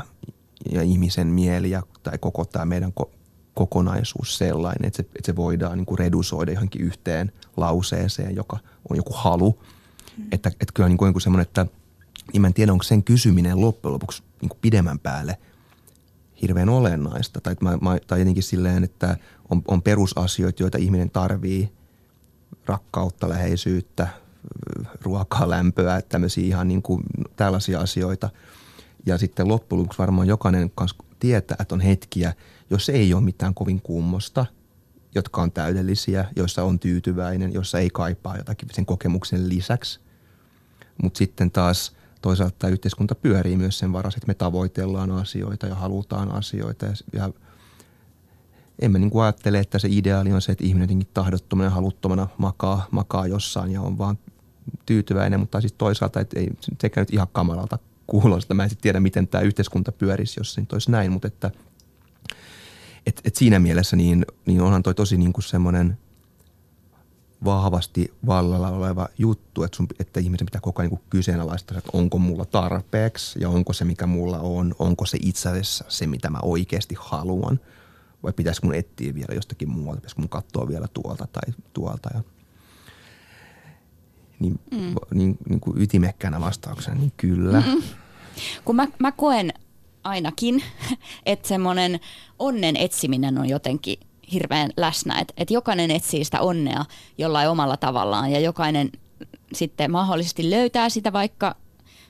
ja 0.72 0.82
ihmisen 0.82 1.28
mieli 1.28 1.70
ja, 1.70 1.84
tai 2.04 2.18
koko 2.18 2.46
tämä 2.46 2.66
meidän 2.66 2.94
ko- 3.02 3.17
kokonaisuus 3.58 4.38
sellainen, 4.38 4.88
että 4.88 4.98
se, 4.98 5.04
että 5.04 5.26
se 5.26 5.36
voidaan 5.36 5.78
niin 5.78 5.86
kuin 5.86 6.00
redusoida 6.00 6.52
johonkin 6.52 6.82
yhteen 6.82 7.32
lauseeseen, 7.58 8.36
joka 8.36 8.58
on 8.90 8.98
joku 8.98 9.14
halu. 9.14 9.60
Mm. 10.18 10.26
Että, 10.32 10.50
että 10.50 10.74
kyllä 10.74 10.90
niin 10.90 10.98
kuin 10.98 11.22
semmoinen, 11.22 11.48
että 11.48 11.66
niin 12.34 12.42
mä 12.42 12.48
en 12.48 12.54
tiedä, 12.54 12.72
onko 12.72 12.84
sen 12.84 13.04
kysyminen 13.04 13.62
loppujen 13.62 13.94
lopuksi 13.94 14.24
niin 14.42 14.50
kuin 14.50 14.60
pidemmän 14.62 15.00
päälle 15.00 15.38
hirveän 16.42 16.70
olennaista. 16.70 17.42
Tai, 17.42 17.56
mä, 17.62 17.78
mä, 17.82 17.98
tai 18.08 18.20
jotenkin 18.20 18.44
silleen, 18.44 18.84
että 18.84 19.18
on, 19.50 19.62
on 19.68 19.82
perusasioita, 19.82 20.64
joita 20.64 20.78
ihminen 20.78 21.10
tarvii, 21.10 21.70
rakkautta, 22.66 23.30
läheisyyttä, 23.30 24.08
ruokaa, 25.02 25.50
lämpöä, 25.50 26.02
tämmöisiä 26.02 26.46
ihan 26.46 26.68
niin 26.68 26.82
kuin 26.82 27.04
tällaisia 27.36 27.80
asioita. 27.80 28.30
Ja 29.06 29.18
sitten 29.18 29.48
loppujen 29.48 29.80
lopuksi 29.80 30.00
varmaan 30.00 30.28
jokainen 30.28 30.72
kanssa 30.76 31.04
tietää, 31.20 31.58
että 31.60 31.76
on 31.76 31.82
hetkiä, 31.82 32.34
jos 32.70 32.90
ei 32.90 33.14
ole 33.14 33.24
mitään 33.24 33.54
kovin 33.54 33.82
kummosta, 33.82 34.46
jotka 35.16 35.42
on 35.42 35.52
täydellisiä, 35.52 36.26
joissa 36.36 36.64
on 36.64 36.80
tyytyväinen, 36.80 37.54
joissa 37.54 37.80
ei 37.80 37.90
kaipaa 37.90 38.38
jotakin 38.38 38.70
sen 38.74 38.86
kokemuksen 38.86 39.50
lisäksi. 39.50 40.00
Mutta 41.04 41.18
sitten 41.18 41.52
taas 41.52 41.96
toisaalta 42.22 42.56
tämä 42.60 42.72
yhteiskunta 42.72 43.16
pyörii 43.16 43.58
myös 43.58 43.80
sen 43.80 43.94
varassa, 43.94 44.18
että 44.18 44.28
me 44.28 44.34
tavoitellaan 44.34 45.12
asioita 45.12 45.68
ja 45.68 45.76
halutaan 45.76 46.32
asioita 46.32 46.86
ja, 46.86 46.94
ja 47.14 47.30
emme 48.80 49.00
niin 49.00 49.10
kuin 49.10 49.24
ajattele, 49.24 49.60
että 49.60 49.80
se 49.80 49.88
ideaali 49.92 50.34
on 50.34 50.42
se, 50.42 50.52
että 50.52 50.64
ihminen 50.64 50.84
jotenkin 50.84 51.08
tahdottomana 51.14 51.68
ja 51.68 51.72
haluttomana 51.72 52.28
makaa, 52.38 52.88
makaa 52.92 53.28
jossain 53.28 53.72
ja 53.72 53.82
on 53.82 53.98
vaan 53.98 54.18
tyytyväinen, 54.86 55.40
mutta 55.40 55.62
siis 55.62 55.74
toisaalta, 55.74 56.20
että 56.20 56.40
ei 56.40 56.50
sekä 56.82 57.02
nyt 57.02 57.14
ihan 57.14 57.28
kamalalta 57.32 57.80
kuulosta. 58.08 58.54
Mä 58.54 58.64
en 58.64 58.70
tiedä, 58.82 59.00
miten 59.00 59.28
tämä 59.28 59.42
yhteiskunta 59.42 59.92
pyörisi, 59.92 60.40
jos 60.40 60.54
se 60.54 60.62
nyt 60.62 60.74
olisi 60.74 60.92
näin, 60.92 61.12
mutta 61.12 61.28
että 61.28 61.52
et, 63.08 63.22
et 63.24 63.36
siinä 63.36 63.60
mielessä 63.60 63.96
niin, 63.96 64.26
niin 64.46 64.62
onhan 64.62 64.84
toi 64.84 64.96
tosi 64.96 65.18
niin 65.18 65.34
kuin 65.34 65.44
semmoinen 65.44 65.98
vahvasti 67.46 68.14
vallalla 68.26 68.70
oleva 68.70 69.08
juttu, 69.18 69.64
että, 69.64 69.78
sun, 69.78 69.88
että 70.00 70.20
ihmisen 70.20 70.46
pitää 70.46 70.62
koko 70.62 70.82
ajan 70.82 70.92
niin 70.92 71.02
kyseenalaistaa, 71.10 71.78
että 71.78 71.90
onko 71.94 72.18
mulla 72.18 72.46
tarpeeksi 72.46 73.40
ja 73.42 73.50
onko 73.50 73.74
se, 73.74 73.86
mikä 73.86 74.08
mulla 74.08 74.40
on, 74.40 74.76
onko 74.80 75.06
se 75.06 75.18
itse 75.22 75.50
asiassa 75.50 75.86
se, 75.88 76.08
mitä 76.08 76.30
mä 76.30 76.40
oikeasti 76.42 76.96
haluan 77.00 77.60
vai 78.24 78.34
pitäisikö 78.34 78.68
mun 78.68 78.76
etsiä 78.76 79.16
vielä 79.16 79.36
jostakin 79.36 79.70
muualta, 79.70 79.98
pitäisikö 79.98 80.22
mun 80.22 80.30
katsoa 80.30 80.68
vielä 80.68 80.88
tuolta 80.94 81.28
tai 81.32 81.54
tuolta. 81.74 82.10
Ja 82.14 82.22
niin, 84.40 84.60
mm. 84.72 84.96
niin, 85.14 85.38
niin 85.50 85.60
kuin 85.60 85.82
ytimekkänä 85.82 86.42
vastauksena, 86.42 86.96
niin 86.96 87.14
kyllä. 87.18 87.60
Mm-mm. 87.62 87.84
Kun 88.66 88.76
mä, 88.76 88.88
mä 89.00 89.12
koen 89.12 89.54
ainakin, 90.08 90.64
että 91.26 91.48
semmoinen 91.48 92.00
onnen 92.40 92.78
etsiminen 92.78 93.38
on 93.38 93.50
jotenkin 93.50 94.00
hirveän 94.32 94.72
läsnä, 94.78 95.20
että 95.20 95.34
et 95.38 95.52
jokainen 95.52 95.92
etsii 95.92 96.26
sitä 96.26 96.42
onnea 96.42 96.86
jollain 97.18 97.50
omalla 97.50 97.78
tavallaan 97.78 98.32
ja 98.32 98.40
jokainen 98.40 98.92
sitten 99.54 99.92
mahdollisesti 99.92 100.50
löytää 100.50 100.90
sitä 100.90 101.14
vaikka 101.14 101.56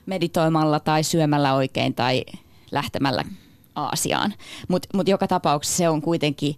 meditoimalla 0.06 0.80
tai 0.80 1.02
syömällä 1.04 1.54
oikein 1.54 1.94
tai 1.94 2.24
lähtemällä 2.70 3.24
Aasiaan. 3.74 4.34
Mutta 4.68 4.88
mut 4.94 5.08
joka 5.08 5.28
tapauksessa 5.28 5.76
se 5.76 5.88
on 5.88 6.02
kuitenkin 6.02 6.54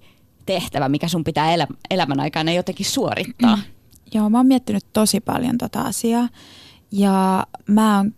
tehtävä, 0.46 0.88
mikä 0.88 1.08
sun 1.08 1.24
pitää 1.24 1.54
elä, 1.54 1.66
elämän 1.90 2.20
aikana 2.20 2.52
jotenkin 2.52 2.86
suorittaa. 2.86 3.58
Joo, 4.14 4.30
mä 4.30 4.38
oon 4.38 4.46
miettinyt 4.46 4.86
tosi 4.92 5.20
paljon 5.20 5.58
tota 5.58 5.80
asiaa 5.80 6.28
ja 6.92 7.46
mä 7.66 7.96
oon 7.96 8.14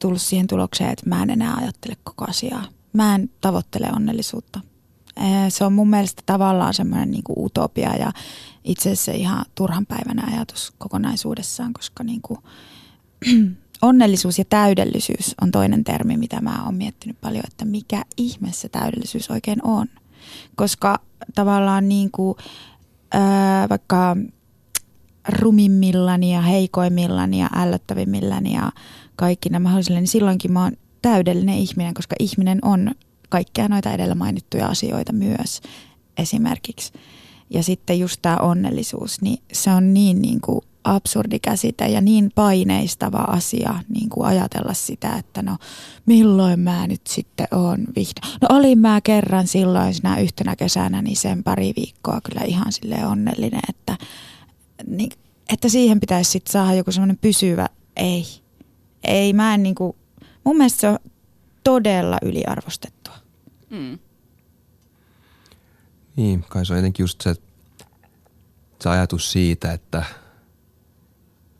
tullut 0.00 0.22
siihen 0.22 0.46
tulokseen, 0.46 0.90
että 0.90 1.08
mä 1.08 1.22
en 1.22 1.30
enää 1.30 1.56
ajattele 1.56 1.96
koko 2.04 2.24
asiaa. 2.28 2.64
Mä 2.92 3.14
en 3.14 3.30
tavoittele 3.40 3.88
onnellisuutta. 3.96 4.60
Se 5.48 5.64
on 5.64 5.72
mun 5.72 5.90
mielestä 5.90 6.22
tavallaan 6.26 6.74
semmoinen 6.74 7.10
niin 7.10 7.22
utopia 7.36 7.96
ja 7.96 8.12
itse 8.64 8.90
asiassa 8.90 9.12
ihan 9.12 9.44
turhan 9.54 9.86
päivänä 9.86 10.28
ajatus 10.34 10.72
kokonaisuudessaan, 10.78 11.72
koska 11.72 12.04
niin 12.04 12.22
kuin, 12.22 12.40
onnellisuus 13.82 14.38
ja 14.38 14.44
täydellisyys 14.44 15.34
on 15.42 15.50
toinen 15.50 15.84
termi, 15.84 16.16
mitä 16.16 16.40
mä 16.40 16.64
oon 16.64 16.74
miettinyt 16.74 17.20
paljon, 17.20 17.44
että 17.46 17.64
mikä 17.64 18.04
ihme 18.16 18.52
se 18.52 18.68
täydellisyys 18.68 19.30
oikein 19.30 19.66
on. 19.66 19.86
Koska 20.54 20.98
tavallaan 21.34 21.88
niin 21.88 22.10
kuin, 22.10 22.38
ää, 23.12 23.68
vaikka 23.68 24.16
rumimmillani 25.30 26.34
ja 26.34 26.40
heikoimmillani 26.40 27.40
ja 27.40 27.50
ällöttävimmilläni 27.56 28.54
ja 28.54 28.72
kaikki 29.16 29.48
nämä 29.48 29.62
mahdollisille, 29.62 30.00
niin 30.00 30.08
silloinkin 30.08 30.52
mä 30.52 30.62
oon 30.62 30.72
täydellinen 31.02 31.58
ihminen, 31.58 31.94
koska 31.94 32.16
ihminen 32.18 32.58
on 32.62 32.90
kaikkia 33.28 33.68
noita 33.68 33.92
edellä 33.92 34.14
mainittuja 34.14 34.66
asioita 34.66 35.12
myös 35.12 35.60
esimerkiksi. 36.18 36.92
Ja 37.50 37.62
sitten 37.62 37.98
just 37.98 38.22
tämä 38.22 38.36
onnellisuus, 38.36 39.22
niin 39.22 39.42
se 39.52 39.70
on 39.70 39.94
niin, 39.94 40.22
niin 40.22 40.40
kuin 40.40 40.60
absurdi 40.84 41.38
käsite 41.38 41.88
ja 41.88 42.00
niin 42.00 42.32
paineistava 42.34 43.18
asia 43.18 43.74
niin 43.88 44.10
kuin 44.10 44.26
ajatella 44.26 44.74
sitä, 44.74 45.16
että 45.18 45.42
no 45.42 45.56
milloin 46.06 46.60
mä 46.60 46.86
nyt 46.86 47.06
sitten 47.08 47.46
on 47.50 47.78
vihdoin. 47.96 48.32
No 48.40 48.48
olin 48.50 48.78
mä 48.78 49.00
kerran 49.00 49.46
silloin 49.46 49.94
sinä 49.94 50.18
yhtenä 50.18 50.56
kesänä, 50.56 51.02
niin 51.02 51.16
sen 51.16 51.42
pari 51.42 51.72
viikkoa 51.76 52.20
kyllä 52.20 52.46
ihan 52.46 52.72
sille 52.72 53.06
onnellinen, 53.06 53.60
että, 53.68 53.96
niin, 54.86 55.10
että 55.52 55.68
siihen 55.68 56.00
pitäisi 56.00 56.30
sitten 56.30 56.52
saada 56.52 56.74
joku 56.74 56.92
semmoinen 56.92 57.18
pysyvä 57.18 57.68
ei. 57.96 58.26
Ei, 59.04 59.32
mä 59.32 59.54
en 59.54 59.62
niin 59.62 59.74
kuin, 59.74 59.96
mun 60.44 60.56
mielestä 60.56 60.80
se 60.80 60.88
on 60.88 60.98
todella 61.64 62.18
yliarvostettua. 62.22 63.14
Mm. 63.70 63.98
Niin, 66.16 66.44
kai 66.48 66.66
se 66.66 66.72
on 66.72 66.78
jotenkin 66.78 67.04
just 67.04 67.20
se, 67.20 67.34
se 68.80 68.88
ajatus 68.88 69.32
siitä, 69.32 69.72
että, 69.72 70.04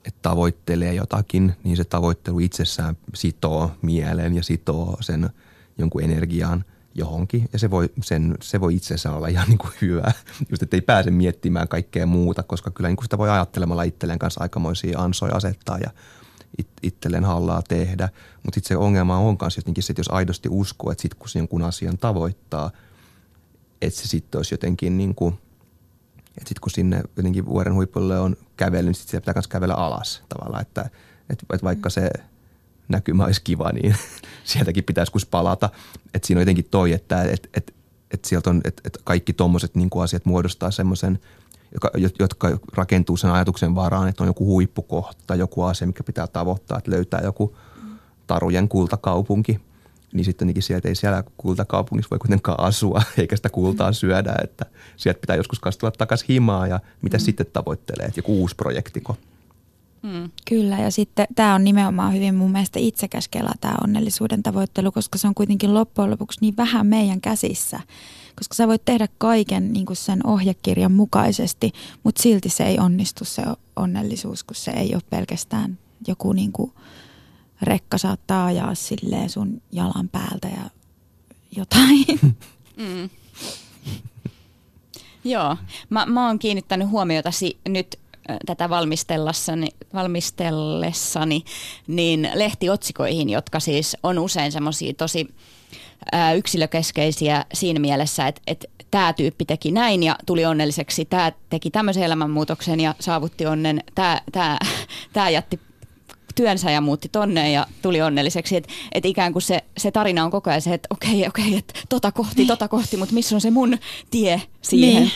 että 0.04 0.18
tavoittelee 0.22 0.94
jotakin, 0.94 1.56
niin 1.64 1.76
se 1.76 1.84
tavoittelu 1.84 2.38
itsessään 2.38 2.96
sitoo 3.14 3.70
mielen 3.82 4.34
ja 4.34 4.42
sitoo 4.42 4.96
sen 5.00 5.30
jonkun 5.78 6.02
energiaan 6.02 6.64
johonkin. 6.94 7.48
Ja 7.52 7.58
se 7.58 7.70
voi, 7.70 7.90
sen, 8.02 8.34
se 8.42 8.60
voi 8.60 8.74
itsessään 8.74 9.14
olla 9.14 9.28
ihan 9.28 9.48
niin 9.48 9.58
kuin 9.58 9.72
hyvä, 9.80 10.12
just 10.50 10.62
että 10.62 10.76
ei 10.76 10.80
pääse 10.80 11.10
miettimään 11.10 11.68
kaikkea 11.68 12.06
muuta, 12.06 12.42
koska 12.42 12.70
kyllä 12.70 12.88
niin 12.88 12.96
kuin 12.96 13.04
sitä 13.04 13.18
voi 13.18 13.30
ajattelemalla 13.30 13.82
itselleen 13.82 14.18
kanssa 14.18 14.40
aikamoisia 14.40 14.98
ansoja 14.98 15.36
asettaa 15.36 15.78
ja 15.78 15.90
it, 16.58 16.68
itselleen 16.82 17.24
hallaa 17.24 17.62
tehdä. 17.68 18.08
Mutta 18.42 18.54
sitten 18.54 18.68
se 18.68 18.76
ongelma 18.76 19.18
on 19.18 19.36
myös 19.40 19.56
jotenkin 19.56 19.84
se, 19.84 19.92
että 19.92 20.00
jos 20.00 20.10
aidosti 20.10 20.48
uskoo, 20.52 20.92
että 20.92 21.02
sitten 21.02 21.18
kun 21.18 21.28
jonkun 21.34 21.62
asian 21.62 21.98
tavoittaa, 21.98 22.70
että 23.82 24.00
se 24.00 24.08
sitten 24.08 24.38
olisi 24.38 24.54
jotenkin 24.54 24.98
niin 24.98 25.14
kuin, 25.14 25.34
että 26.28 26.48
sitten 26.48 26.60
kun 26.60 26.70
sinne 26.70 27.02
jotenkin 27.16 27.46
vuoren 27.46 27.74
huipulle 27.74 28.20
on 28.20 28.36
kävellyt, 28.56 28.86
niin 28.86 28.94
sitten 28.94 29.20
pitää 29.20 29.34
myös 29.34 29.48
kävellä 29.48 29.74
alas 29.74 30.22
tavallaan, 30.28 30.62
että, 30.62 30.90
että, 31.30 31.46
että 31.52 31.64
vaikka 31.64 31.90
se 31.90 32.10
näkymä 32.90 33.24
olisi 33.24 33.42
kiva, 33.44 33.72
niin 33.72 33.96
sieltäkin 34.44 34.84
pitäisi 34.84 35.12
kus 35.12 35.26
palata. 35.26 35.70
Että 36.14 36.26
siinä 36.26 36.38
on 36.38 36.42
jotenkin 36.42 36.68
toi, 36.70 36.92
että, 36.92 37.22
että, 37.22 37.48
että, 37.56 37.72
että 38.10 38.28
sieltä 38.28 38.50
on, 38.50 38.60
että, 38.64 38.82
että 38.84 39.00
kaikki 39.04 39.32
tuommoiset 39.32 39.74
niin 39.74 39.90
asiat 40.02 40.24
muodostaa 40.24 40.70
semmoisen– 40.70 41.18
jotka, 41.72 41.90
jotka 42.18 42.58
rakentuu 42.74 43.16
sen 43.16 43.30
ajatuksen 43.30 43.74
varaan, 43.74 44.08
että 44.08 44.22
on 44.22 44.26
joku 44.26 44.46
huippukohta, 44.46 45.34
joku 45.34 45.62
asia, 45.62 45.86
mikä 45.86 46.04
pitää 46.04 46.26
tavoittaa, 46.26 46.78
että 46.78 46.90
löytää 46.90 47.20
joku 47.24 47.56
tarujen 48.26 48.68
kultakaupunki. 48.68 49.60
Niin 50.12 50.24
sitten 50.24 50.54
sieltä 50.58 50.88
ei 50.88 50.94
siellä 50.94 51.24
kultakaupungissa 51.36 52.10
voi 52.10 52.18
kuitenkaan 52.18 52.60
asua, 52.60 53.02
eikä 53.18 53.36
sitä 53.36 53.48
kultaa 53.48 53.92
syödä, 53.92 54.34
että 54.44 54.66
sieltä 54.96 55.20
pitää 55.20 55.36
joskus 55.36 55.60
kastua 55.60 55.90
takaisin 55.90 56.26
himaa 56.28 56.66
ja 56.66 56.80
mitä 57.02 57.16
mm. 57.16 57.20
sitten 57.20 57.46
tavoittelee, 57.52 58.06
että 58.06 58.18
joku 58.18 58.40
uusi 58.40 58.56
projektiko. 58.56 59.16
Mm. 60.02 60.30
Kyllä, 60.48 60.78
ja 60.78 60.90
sitten 60.90 61.26
tämä 61.34 61.54
on 61.54 61.64
nimenomaan 61.64 62.14
hyvin 62.14 62.34
mun 62.34 62.52
mielestä 62.52 62.78
itsekäs 62.78 63.28
kela 63.28 63.52
tämä 63.60 63.74
onnellisuuden 63.84 64.42
tavoittelu, 64.42 64.92
koska 64.92 65.18
se 65.18 65.28
on 65.28 65.34
kuitenkin 65.34 65.74
loppujen 65.74 66.10
lopuksi 66.10 66.38
niin 66.40 66.56
vähän 66.56 66.86
meidän 66.86 67.20
käsissä 67.20 67.80
koska 68.36 68.54
sä 68.54 68.68
voit 68.68 68.84
tehdä 68.84 69.08
kaiken 69.18 69.72
niin 69.72 69.86
kuin 69.86 69.96
sen 69.96 70.26
ohjekirjan 70.26 70.92
mukaisesti, 70.92 71.72
mutta 72.04 72.22
silti 72.22 72.48
se 72.48 72.64
ei 72.64 72.78
onnistu 72.78 73.24
se 73.24 73.42
onnellisuus, 73.76 74.44
kun 74.44 74.56
se 74.56 74.70
ei 74.70 74.94
ole 74.94 75.02
pelkästään 75.10 75.78
joku 76.06 76.32
niin 76.32 76.52
kuin 76.52 76.72
rekka 77.62 77.98
saattaa 77.98 78.46
ajaa 78.46 78.74
silleen 78.74 79.30
sun 79.30 79.62
jalan 79.72 80.08
päältä 80.08 80.48
ja 80.48 80.70
jotain. 81.56 82.06
Mm. 82.76 83.10
Joo, 85.24 85.56
mä, 85.90 86.06
mä 86.06 86.26
oon 86.26 86.38
kiinnittänyt 86.38 86.88
huomiota 86.88 87.30
si- 87.30 87.58
nyt 87.68 87.98
tätä 88.46 88.70
valmistellessani, 88.70 89.68
valmistellessani 89.94 91.44
niin 91.86 92.30
lehtiotsikoihin, 92.34 93.30
jotka 93.30 93.60
siis 93.60 93.96
on 94.02 94.18
usein 94.18 94.52
semmoisia 94.52 94.94
tosi 94.94 95.28
ää, 96.12 96.32
yksilökeskeisiä 96.32 97.44
siinä 97.54 97.80
mielessä, 97.80 98.26
että, 98.26 98.42
että 98.46 98.66
tämä 98.90 99.12
tyyppi 99.12 99.44
teki 99.44 99.70
näin 99.70 100.02
ja 100.02 100.16
tuli 100.26 100.44
onnelliseksi, 100.44 101.04
tämä 101.04 101.32
teki 101.50 101.70
tämmöisen 101.70 102.02
elämänmuutoksen 102.02 102.80
ja 102.80 102.94
saavutti 103.00 103.46
onnen, 103.46 103.84
tämä, 103.94 104.20
tämä, 104.32 104.58
tämä 105.12 105.30
jätti 105.30 105.60
työnsä 106.34 106.70
ja 106.70 106.80
muutti 106.80 107.08
tonne 107.08 107.52
ja 107.52 107.66
tuli 107.82 108.02
onnelliseksi. 108.02 108.56
Että 108.56 108.72
et 108.92 109.04
ikään 109.04 109.32
kuin 109.32 109.42
se, 109.42 109.64
se 109.78 109.90
tarina 109.90 110.24
on 110.24 110.30
koko 110.30 110.50
ajan 110.50 110.62
se, 110.62 110.74
että 110.74 110.88
okei, 110.90 111.26
okei, 111.26 111.56
että 111.56 111.74
tota 111.88 112.12
kohti, 112.12 112.46
tota 112.46 112.68
kohti, 112.68 112.96
mutta 112.96 113.14
missä 113.14 113.34
on 113.34 113.40
se 113.40 113.50
mun 113.50 113.78
tie 114.10 114.42
siihen. 114.62 115.02
Niin. 115.02 115.12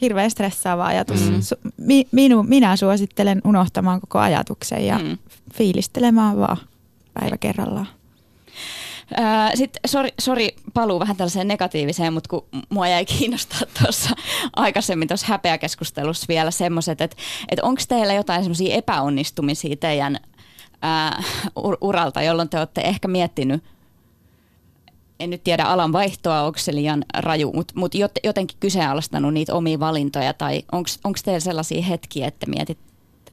Hirveän 0.00 0.30
stressaava 0.30 0.86
ajatus. 0.86 1.30
Mm. 1.30 1.36
Su- 1.36 1.72
mi- 1.76 2.08
minu, 2.12 2.42
minä 2.42 2.76
suosittelen 2.76 3.40
unohtamaan 3.44 4.00
koko 4.00 4.18
ajatuksen 4.18 4.86
ja 4.86 4.98
mm. 4.98 5.18
fiilistelemään 5.54 6.36
vaan 6.38 6.56
päivä 7.14 7.36
kerrallaan. 7.36 7.88
Sitten 9.54 9.80
sori, 9.86 10.10
sori 10.20 10.56
paluu 10.74 11.00
vähän 11.00 11.16
tällaiseen 11.16 11.48
negatiiviseen, 11.48 12.12
mutta 12.12 12.28
kun 12.28 12.46
mua 12.68 12.88
jäi 12.88 13.04
kiinnostaa 13.04 13.60
tuossa 13.82 14.10
aikaisemmin 14.56 15.08
tuossa 15.08 15.26
häpeäkeskustelussa 15.26 16.26
vielä 16.28 16.50
semmoiset, 16.50 17.00
että, 17.00 17.16
että 17.48 17.64
onko 17.64 17.82
teillä 17.88 18.12
jotain 18.14 18.42
semmoisia 18.42 18.74
epäonnistumisia 18.74 19.76
teidän 19.76 20.18
ää, 20.82 21.22
uralta, 21.80 22.22
jolloin 22.22 22.48
te 22.48 22.58
olette 22.58 22.80
ehkä 22.80 23.08
miettinyt, 23.08 23.64
en 25.24 25.30
nyt 25.30 25.44
tiedä 25.44 25.64
alan 25.64 25.92
vaihtoa, 25.92 26.42
onko 26.42 26.58
se 26.58 26.74
liian 26.74 27.04
raju, 27.14 27.52
mutta 27.52 27.74
mut 27.76 27.92
jotenkin 28.24 28.56
kyseenalaistanut 28.60 29.34
niitä 29.34 29.54
omia 29.54 29.80
valintoja, 29.80 30.34
tai 30.34 30.62
onko 30.72 31.18
teillä 31.24 31.40
sellaisia 31.40 31.82
hetkiä, 31.82 32.26
että 32.26 32.46
mietit, 32.46 32.78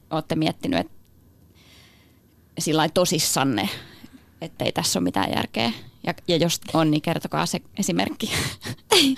olette 0.09 0.35
miettinyt, 0.35 0.87
sillä 2.59 2.89
tosissanne, 2.89 3.69
että 4.41 4.65
ei 4.65 4.71
tässä 4.71 4.99
ole 4.99 5.03
mitään 5.03 5.31
järkeä. 5.35 5.71
Ja, 6.03 6.13
ja 6.27 6.37
jos 6.37 6.61
on, 6.73 6.91
niin 6.91 7.01
kertokaa 7.01 7.45
se 7.45 7.61
esimerkki. 7.79 8.31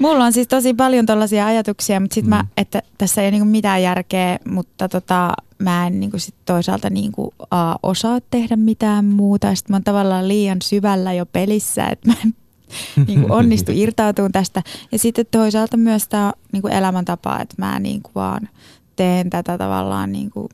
Mulla 0.00 0.24
on 0.24 0.32
siis 0.32 0.48
tosi 0.48 0.74
paljon 0.74 1.06
tällaisia 1.06 1.46
ajatuksia, 1.46 2.00
mutta 2.00 2.14
sit 2.14 2.24
mm. 2.24 2.28
mä, 2.28 2.44
että 2.56 2.82
tässä 2.98 3.22
ei 3.22 3.24
ole 3.24 3.30
niinku 3.30 3.48
mitään 3.48 3.82
järkeä, 3.82 4.38
mutta 4.48 4.88
tota, 4.88 5.32
mä 5.58 5.86
en 5.86 6.00
niinku 6.00 6.18
sit 6.18 6.34
toisaalta 6.44 6.90
niinku, 6.90 7.34
a, 7.50 7.74
osaa 7.82 8.18
tehdä 8.30 8.56
mitään 8.56 9.04
muuta. 9.04 9.54
Sitten 9.54 9.72
mä 9.72 9.76
oon 9.76 9.84
tavallaan 9.84 10.28
liian 10.28 10.58
syvällä 10.62 11.12
jo 11.12 11.26
pelissä, 11.26 11.86
että 11.86 12.08
mä 12.08 12.14
en 12.24 12.34
niinku 13.06 13.32
onnistu 13.32 13.72
irtautumaan 13.74 14.32
tästä. 14.32 14.62
Ja 14.92 14.98
sitten 14.98 15.26
toisaalta 15.30 15.76
myös 15.76 16.08
tämä 16.08 16.32
niinku 16.52 16.68
elämäntapa, 16.68 17.40
että 17.40 17.54
mä 17.58 17.78
niinku 17.78 18.10
vaan 18.14 18.48
teen 18.96 19.30
tätä 19.30 19.58
tavallaan 19.58 20.12
niinku 20.12 20.48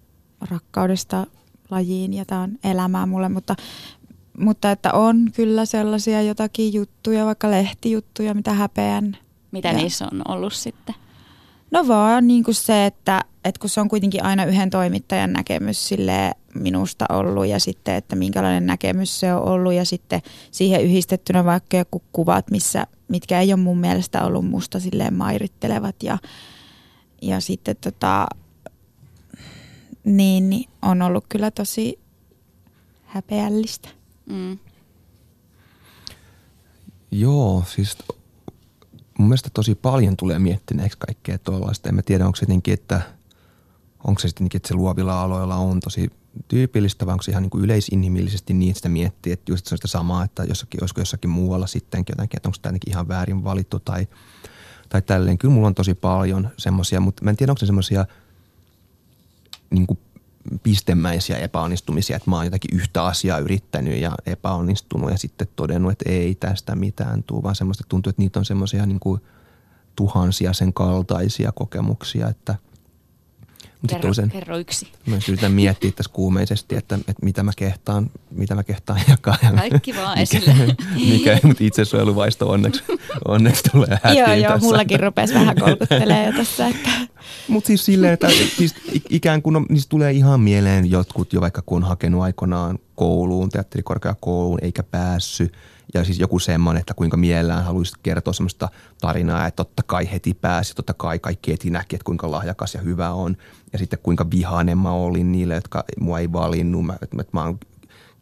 rakkaudesta 0.50 1.26
lajiin 1.70 2.14
ja 2.14 2.24
tämä 2.24 2.40
on 2.40 2.58
elämää 2.64 3.06
mulle, 3.06 3.28
mutta 3.28 3.56
mutta 4.38 4.70
että 4.70 4.92
on 4.92 5.30
kyllä 5.34 5.64
sellaisia 5.64 6.22
jotakin 6.22 6.72
juttuja, 6.72 7.26
vaikka 7.26 7.50
lehtijuttuja, 7.50 8.34
mitä 8.34 8.52
häpeän. 8.52 9.16
Mitä 9.50 9.68
ja. 9.68 9.74
niissä 9.74 10.08
on 10.12 10.22
ollut 10.28 10.52
sitten? 10.52 10.94
No 11.70 11.88
vaan 11.88 12.26
niin 12.26 12.44
kuin 12.44 12.54
se, 12.54 12.86
että, 12.86 13.20
että 13.44 13.58
kun 13.60 13.70
se 13.70 13.80
on 13.80 13.88
kuitenkin 13.88 14.24
aina 14.24 14.44
yhden 14.44 14.70
toimittajan 14.70 15.32
näkemys 15.32 15.88
sille 15.88 16.32
minusta 16.54 17.04
ollut 17.08 17.46
ja 17.46 17.60
sitten, 17.60 17.94
että 17.94 18.16
minkälainen 18.16 18.66
näkemys 18.66 19.20
se 19.20 19.34
on 19.34 19.42
ollut 19.42 19.72
ja 19.72 19.84
sitten 19.84 20.22
siihen 20.50 20.82
yhdistettynä 20.82 21.44
vaikka 21.44 21.76
joku 21.76 22.02
kuvat, 22.12 22.50
missä, 22.50 22.86
mitkä 23.08 23.40
ei 23.40 23.52
ole 23.52 23.60
mun 23.60 23.78
mielestä 23.78 24.24
ollut 24.24 24.46
musta 24.46 24.80
silleen 24.80 25.14
mairittelevat 25.14 26.02
ja, 26.02 26.18
ja 27.22 27.40
sitten 27.40 27.76
tota, 27.80 28.26
niin, 30.04 30.50
niin 30.50 30.70
on 30.82 31.02
ollut 31.02 31.24
kyllä 31.28 31.50
tosi 31.50 31.98
häpeällistä. 33.04 33.95
Mm. 34.26 34.58
Joo, 37.10 37.64
siis 37.74 37.98
mun 39.18 39.28
mielestä 39.28 39.50
tosi 39.54 39.74
paljon 39.74 40.16
tulee 40.16 40.38
miettineeksi 40.38 40.98
kaikkea 40.98 41.38
tuollaista. 41.38 41.88
En 41.88 41.94
mä 41.94 42.02
tiedä, 42.02 42.26
onko 42.26 42.36
se 42.36 42.42
jotenkin, 42.42 42.74
että 42.74 43.00
onko 44.04 44.20
se 44.20 44.28
sitten 44.28 44.48
että 44.54 44.68
se 44.68 44.74
luovilla 44.74 45.22
aloilla 45.22 45.56
on 45.56 45.80
tosi 45.80 46.10
tyypillistä 46.48 47.06
vai 47.06 47.12
onko 47.12 47.22
se 47.22 47.30
ihan 47.30 47.42
niin 47.42 47.50
kuin 47.50 47.64
yleisinhimillisesti 47.64 48.54
niin, 48.54 48.70
että 48.70 48.78
sitä 48.78 48.88
miettii, 48.88 49.32
että 49.32 49.52
just 49.52 49.66
se 49.66 49.74
on 49.74 49.78
sitä 49.78 49.88
samaa, 49.88 50.24
että 50.24 50.44
jossakin, 50.44 50.82
olisiko 50.82 51.00
jossakin 51.00 51.30
muualla 51.30 51.66
sittenkin 51.66 52.12
jotenkin, 52.12 52.38
että 52.38 52.48
onko 52.48 52.58
tämä 52.62 52.78
ihan 52.86 53.08
väärin 53.08 53.44
valittu 53.44 53.78
tai, 53.80 54.06
tai 54.88 55.02
tälleen. 55.02 55.38
Kyllä 55.38 55.54
mulla 55.54 55.66
on 55.66 55.74
tosi 55.74 55.94
paljon 55.94 56.50
semmoisia, 56.58 57.00
mutta 57.00 57.24
mä 57.24 57.30
en 57.30 57.36
tiedä, 57.36 57.52
onko 57.52 57.60
se 57.60 57.66
semmoisia 57.66 58.06
niin 59.70 59.86
kuin 59.86 59.98
pistemäisiä 60.62 61.36
epäonnistumisia, 61.36 62.16
että 62.16 62.30
mä 62.30 62.36
oon 62.36 62.44
jotakin 62.44 62.76
yhtä 62.76 63.04
asiaa 63.04 63.38
yrittänyt 63.38 64.00
ja 64.00 64.12
epäonnistunut 64.26 65.10
ja 65.10 65.18
sitten 65.18 65.48
todennut, 65.56 65.92
että 65.92 66.10
ei 66.10 66.34
tästä 66.34 66.76
mitään 66.76 67.22
tule, 67.22 67.42
vaan 67.42 67.54
semmoista 67.54 67.84
tuntuu, 67.88 68.10
että 68.10 68.22
niitä 68.22 68.38
on 68.38 68.44
semmoisia 68.44 68.86
niin 68.86 69.00
tuhansia 69.96 70.52
sen 70.52 70.72
kaltaisia 70.72 71.52
kokemuksia, 71.52 72.28
että– 72.28 72.54
kerro, 73.86 74.14
sen, 74.14 74.30
kerro 74.30 74.58
yksi. 74.58 74.88
Mä 75.06 75.16
yritän 75.28 75.52
miettiä 75.52 75.92
tässä 75.92 76.12
kuumeisesti, 76.12 76.76
että, 76.76 76.94
että 76.94 77.24
mitä 77.24 77.42
mä 77.42 77.52
kehtaan, 77.56 78.10
mitä 78.30 78.54
mä 78.54 78.64
kehtaan 78.64 79.00
jakaa. 79.10 79.36
Kaikki 79.56 79.96
vaan 79.96 80.18
esille. 80.18 80.54
mikä, 81.10 81.38
mutta 81.42 81.64
itsesuojeluvaisto 81.64 82.50
onneksi, 82.50 82.82
onneksi 83.28 83.62
tulee 83.72 83.98
hätiin 84.02 84.18
Joo, 84.24 84.34
joo, 84.34 84.52
tässä. 84.52 84.66
mullakin 84.66 85.00
rupesi 85.00 85.34
vähän 85.34 85.56
kolkuttelemaan 85.60 86.26
jo 86.26 86.32
tässä. 86.32 86.68
Että. 86.68 86.90
Mutta 87.48 87.66
siis 87.66 87.84
silleen, 87.84 88.12
että 88.12 88.28
siis 88.56 88.74
ikään 89.10 89.42
kuin 89.42 89.52
no, 89.54 89.66
niistä 89.68 89.90
tulee 89.90 90.12
ihan 90.12 90.40
mieleen 90.40 90.90
jotkut 90.90 91.32
jo 91.32 91.40
vaikka 91.40 91.62
kun 91.66 91.82
on 91.82 91.88
hakenut 91.88 92.22
aikoinaan 92.22 92.78
kouluun, 92.94 93.48
teatterikorkeakouluun 93.48 94.58
eikä 94.62 94.82
päässyt– 94.82 95.52
ja 95.94 96.04
siis 96.04 96.18
joku 96.18 96.38
semmoinen, 96.38 96.80
että 96.80 96.94
kuinka 96.94 97.16
mielellään 97.16 97.64
haluaisit 97.64 97.96
kertoa 98.02 98.32
semmoista 98.32 98.68
tarinaa, 99.00 99.46
että 99.46 99.56
totta 99.56 99.82
kai 99.86 100.10
heti 100.12 100.34
pääsi, 100.34 100.74
totta 100.74 100.94
kai 100.94 101.18
kaikki 101.18 101.52
heti 101.52 101.70
näki, 101.70 101.96
että 101.96 102.04
kuinka 102.04 102.30
lahjakas 102.30 102.74
ja 102.74 102.80
hyvä 102.80 103.10
on. 103.10 103.36
Ja 103.72 103.78
sitten 103.78 103.98
kuinka 104.02 104.30
vihainen 104.30 104.78
mä 104.78 104.90
olin 104.90 105.32
niille, 105.32 105.54
jotka 105.54 105.84
mua 106.00 106.18
ei 106.18 106.32
valinnut. 106.32 106.86
Mä, 106.86 106.96
että 107.02 107.26
mä 107.32 107.44
oon 107.44 107.58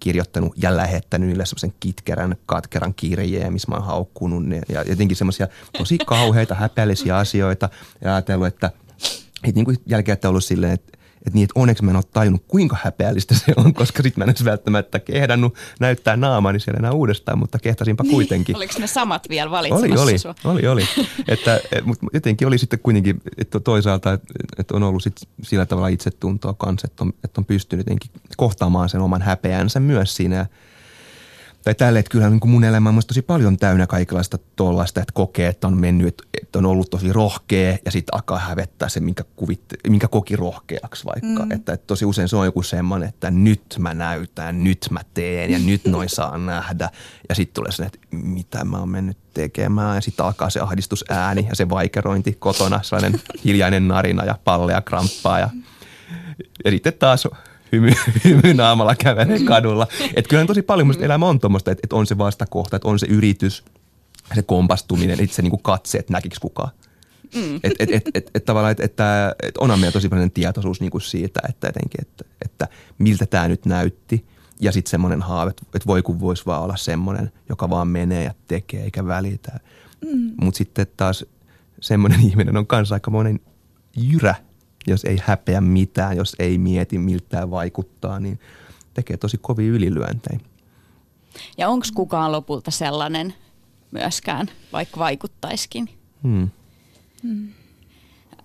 kirjoittanut 0.00 0.52
ja 0.56 0.76
lähettänyt 0.76 1.28
niille 1.28 1.46
semmoisen 1.46 1.74
kitkerän, 1.80 2.36
katkeran 2.46 2.94
kirjeen, 2.94 3.52
missä 3.52 3.70
mä 3.70 3.76
oon 3.76 3.84
haukkunut 3.84 4.44
ne. 4.44 4.60
Ja 4.68 4.82
jotenkin 4.88 5.16
semmoisia 5.16 5.48
tosi 5.78 5.98
kauheita, 6.06 6.54
häpeällisiä 6.54 7.16
asioita. 7.16 7.68
Ja 8.00 8.14
ajatellut, 8.14 8.46
että, 8.46 8.70
että 9.44 9.54
niin 9.54 9.64
kuin 9.64 9.76
jälkeen 9.86 10.14
että 10.14 10.28
ollut 10.28 10.44
silleen, 10.44 10.72
että 10.72 10.98
että 11.27 11.35
niin, 11.35 11.45
että 11.45 11.61
onneksi 11.61 11.85
mä 11.85 11.91
en 11.91 11.97
ole 11.97 12.05
tajunnut, 12.12 12.45
kuinka 12.49 12.77
häpeällistä 12.83 13.35
se 13.35 13.53
on, 13.57 13.75
koska 13.75 14.03
sitten 14.03 14.27
mä 14.27 14.31
en 14.31 14.45
välttämättä 14.45 15.01
kehdannut 15.01 15.55
näyttää 15.81 16.16
naamani 16.16 16.61
siellä 16.61 16.79
enää 16.79 16.93
uudestaan, 16.93 17.39
mutta 17.39 17.59
kehtasinpa 17.59 18.03
niin. 18.03 18.12
kuitenkin. 18.12 18.57
Oliko 18.57 18.75
ne 18.79 18.87
samat 18.87 19.29
vielä 19.29 19.51
valitsemassa 19.51 20.03
oli, 20.03 20.12
oli, 20.12 20.18
sua? 20.18 20.35
Oli, 20.45 20.66
oli. 20.66 20.85
että, 21.29 21.61
mutta 21.85 22.07
jotenkin 22.12 22.49
oli 22.49 22.59
sitten 22.59 22.79
kuitenkin 22.79 23.20
että 23.39 23.61
toisaalta, 23.61 24.18
että 24.59 24.77
on 24.77 24.83
ollut 24.83 25.03
sit 25.03 25.16
sillä 25.43 25.66
tavalla 25.66 25.89
itsetuntoa 25.89 26.55
kanssa, 26.55 26.89
että 26.91 27.05
on, 27.05 27.12
että 27.25 27.41
on 27.41 27.45
pystynyt 27.45 27.87
jotenkin 27.87 28.11
kohtaamaan 28.37 28.89
sen 28.89 29.01
oman 29.01 29.22
häpeänsä 29.22 29.81
myös 29.81 30.16
siinä 30.16 30.47
tai 31.64 31.74
tälle, 31.74 31.98
että 31.98 32.10
kyllä 32.10 32.30
niin 32.30 32.40
kuin 32.40 32.50
mun 32.50 32.64
elämä 32.64 32.88
on 32.88 33.02
tosi 33.06 33.22
paljon 33.22 33.56
täynnä 33.56 33.86
kaikenlaista 33.86 34.38
tuollaista, 34.56 35.00
että 35.00 35.12
kokee, 35.12 35.48
että 35.48 35.66
on 35.66 35.76
mennyt, 35.76 36.22
että 36.42 36.58
on 36.58 36.66
ollut 36.66 36.90
tosi 36.90 37.12
rohkea 37.12 37.78
ja 37.84 37.90
sitten 37.90 38.14
alkaa 38.14 38.38
hävettää 38.38 38.88
se, 38.88 39.00
minkä, 39.00 39.24
kuvitte, 39.36 39.76
minkä 39.88 40.08
koki 40.08 40.36
rohkeaksi 40.36 41.04
vaikka. 41.04 41.44
Mm. 41.44 41.52
Että, 41.52 41.72
että 41.72 41.86
tosi 41.86 42.04
usein 42.04 42.28
se 42.28 42.36
on 42.36 42.46
joku 42.46 42.62
semmoinen, 42.62 43.08
että 43.08 43.30
nyt 43.30 43.62
mä 43.78 43.94
näytän, 43.94 44.64
nyt 44.64 44.86
mä 44.90 45.00
teen 45.14 45.50
ja 45.50 45.58
nyt 45.58 45.84
noin 45.84 46.08
saa 46.08 46.38
nähdä. 46.38 46.90
Ja 47.28 47.34
sitten 47.34 47.54
tulee 47.54 47.72
se, 47.72 47.82
että 47.82 47.98
mitä 48.10 48.64
mä 48.64 48.78
oon 48.78 48.88
mennyt 48.88 49.18
tekemään 49.34 49.94
ja 49.94 50.00
sitten 50.00 50.26
alkaa 50.26 50.50
se 50.50 50.60
ahdistusääni 50.60 51.46
ja 51.48 51.56
se 51.56 51.68
vaikerointi 51.68 52.36
kotona, 52.38 52.82
sellainen 52.82 53.20
hiljainen 53.44 53.88
narina 53.88 54.24
ja 54.24 54.38
pallea 54.44 54.80
kramppaa 54.80 55.38
ja, 55.38 55.50
ja 56.64 56.70
sitten 56.70 56.92
taas 56.98 57.28
hymy, 57.72 57.90
hymy 58.24 58.54
naamalla 58.54 58.94
kävelee 58.94 59.40
kadulla. 59.44 59.86
Että 60.16 60.28
kyllä 60.28 60.44
tosi 60.44 60.62
paljon 60.62 60.86
musta 60.86 61.04
elämä 61.04 61.26
on 61.26 61.40
tuommoista, 61.40 61.70
että, 61.70 61.80
että 61.84 61.96
on 61.96 62.06
se 62.06 62.18
vastakohta, 62.18 62.76
että 62.76 62.88
on 62.88 62.98
se 62.98 63.06
yritys, 63.06 63.64
se 64.34 64.42
kompastuminen, 64.42 65.20
itse 65.20 65.42
niin 65.42 65.50
kuin 65.50 65.62
katse, 65.62 65.98
että 65.98 66.12
näkikö 66.12 66.36
kukaan. 66.40 66.70
Mm. 67.34 67.56
Että 67.56 67.76
et, 67.78 67.90
et, 67.90 68.10
et, 68.14 68.30
et, 68.34 68.44
tavallaan, 68.44 68.72
että, 68.72 68.84
että, 68.84 69.34
että 69.42 69.60
onhan 69.60 69.80
meillä 69.80 69.92
tosi 69.92 70.08
paljon 70.08 70.30
tietoisuus 70.30 70.80
niin 70.80 70.90
kuin 70.90 71.02
siitä, 71.02 71.40
että, 71.48 71.68
etenkin, 71.68 72.00
että, 72.00 72.24
että 72.44 72.68
miltä 72.98 73.26
tämä 73.26 73.48
nyt 73.48 73.66
näytti. 73.66 74.24
Ja 74.60 74.72
sitten 74.72 74.90
semmoinen 74.90 75.22
haave, 75.22 75.50
että, 75.50 75.62
että 75.74 75.86
voi 75.86 76.02
kun 76.02 76.20
voisi 76.20 76.46
vaan 76.46 76.62
olla 76.62 76.76
semmoinen, 76.76 77.32
joka 77.48 77.70
vaan 77.70 77.88
menee 77.88 78.24
ja 78.24 78.34
tekee 78.48 78.82
eikä 78.82 79.06
välitä. 79.06 79.60
Mm. 80.04 80.32
Mutta 80.40 80.58
sitten 80.58 80.86
taas 80.96 81.24
semmoinen 81.80 82.20
ihminen 82.28 82.56
on 82.56 82.66
kanssa 82.66 82.94
aika 82.94 83.10
monen 83.10 83.40
jyrä 83.96 84.34
jos 84.87 85.05
ei 85.05 85.18
häpeä 85.24 85.61
mitään, 85.61 86.16
jos 86.16 86.37
ei 86.39 86.59
mieti 86.59 86.99
miltä 86.99 87.51
vaikuttaa, 87.51 88.20
niin 88.20 88.41
tekee 88.95 89.16
tosi 89.16 89.39
kovia 89.39 89.72
ylilyöntejä. 89.72 90.41
Ja 91.59 91.68
onko 91.68 91.87
kukaan 91.95 92.32
lopulta 92.32 92.70
sellainen 92.70 93.35
myöskään, 93.91 94.51
vaikka 94.72 95.01
vaikuttaiskin? 95.01 95.89
Hmm. 96.22 96.49
Hmm. 97.22 97.49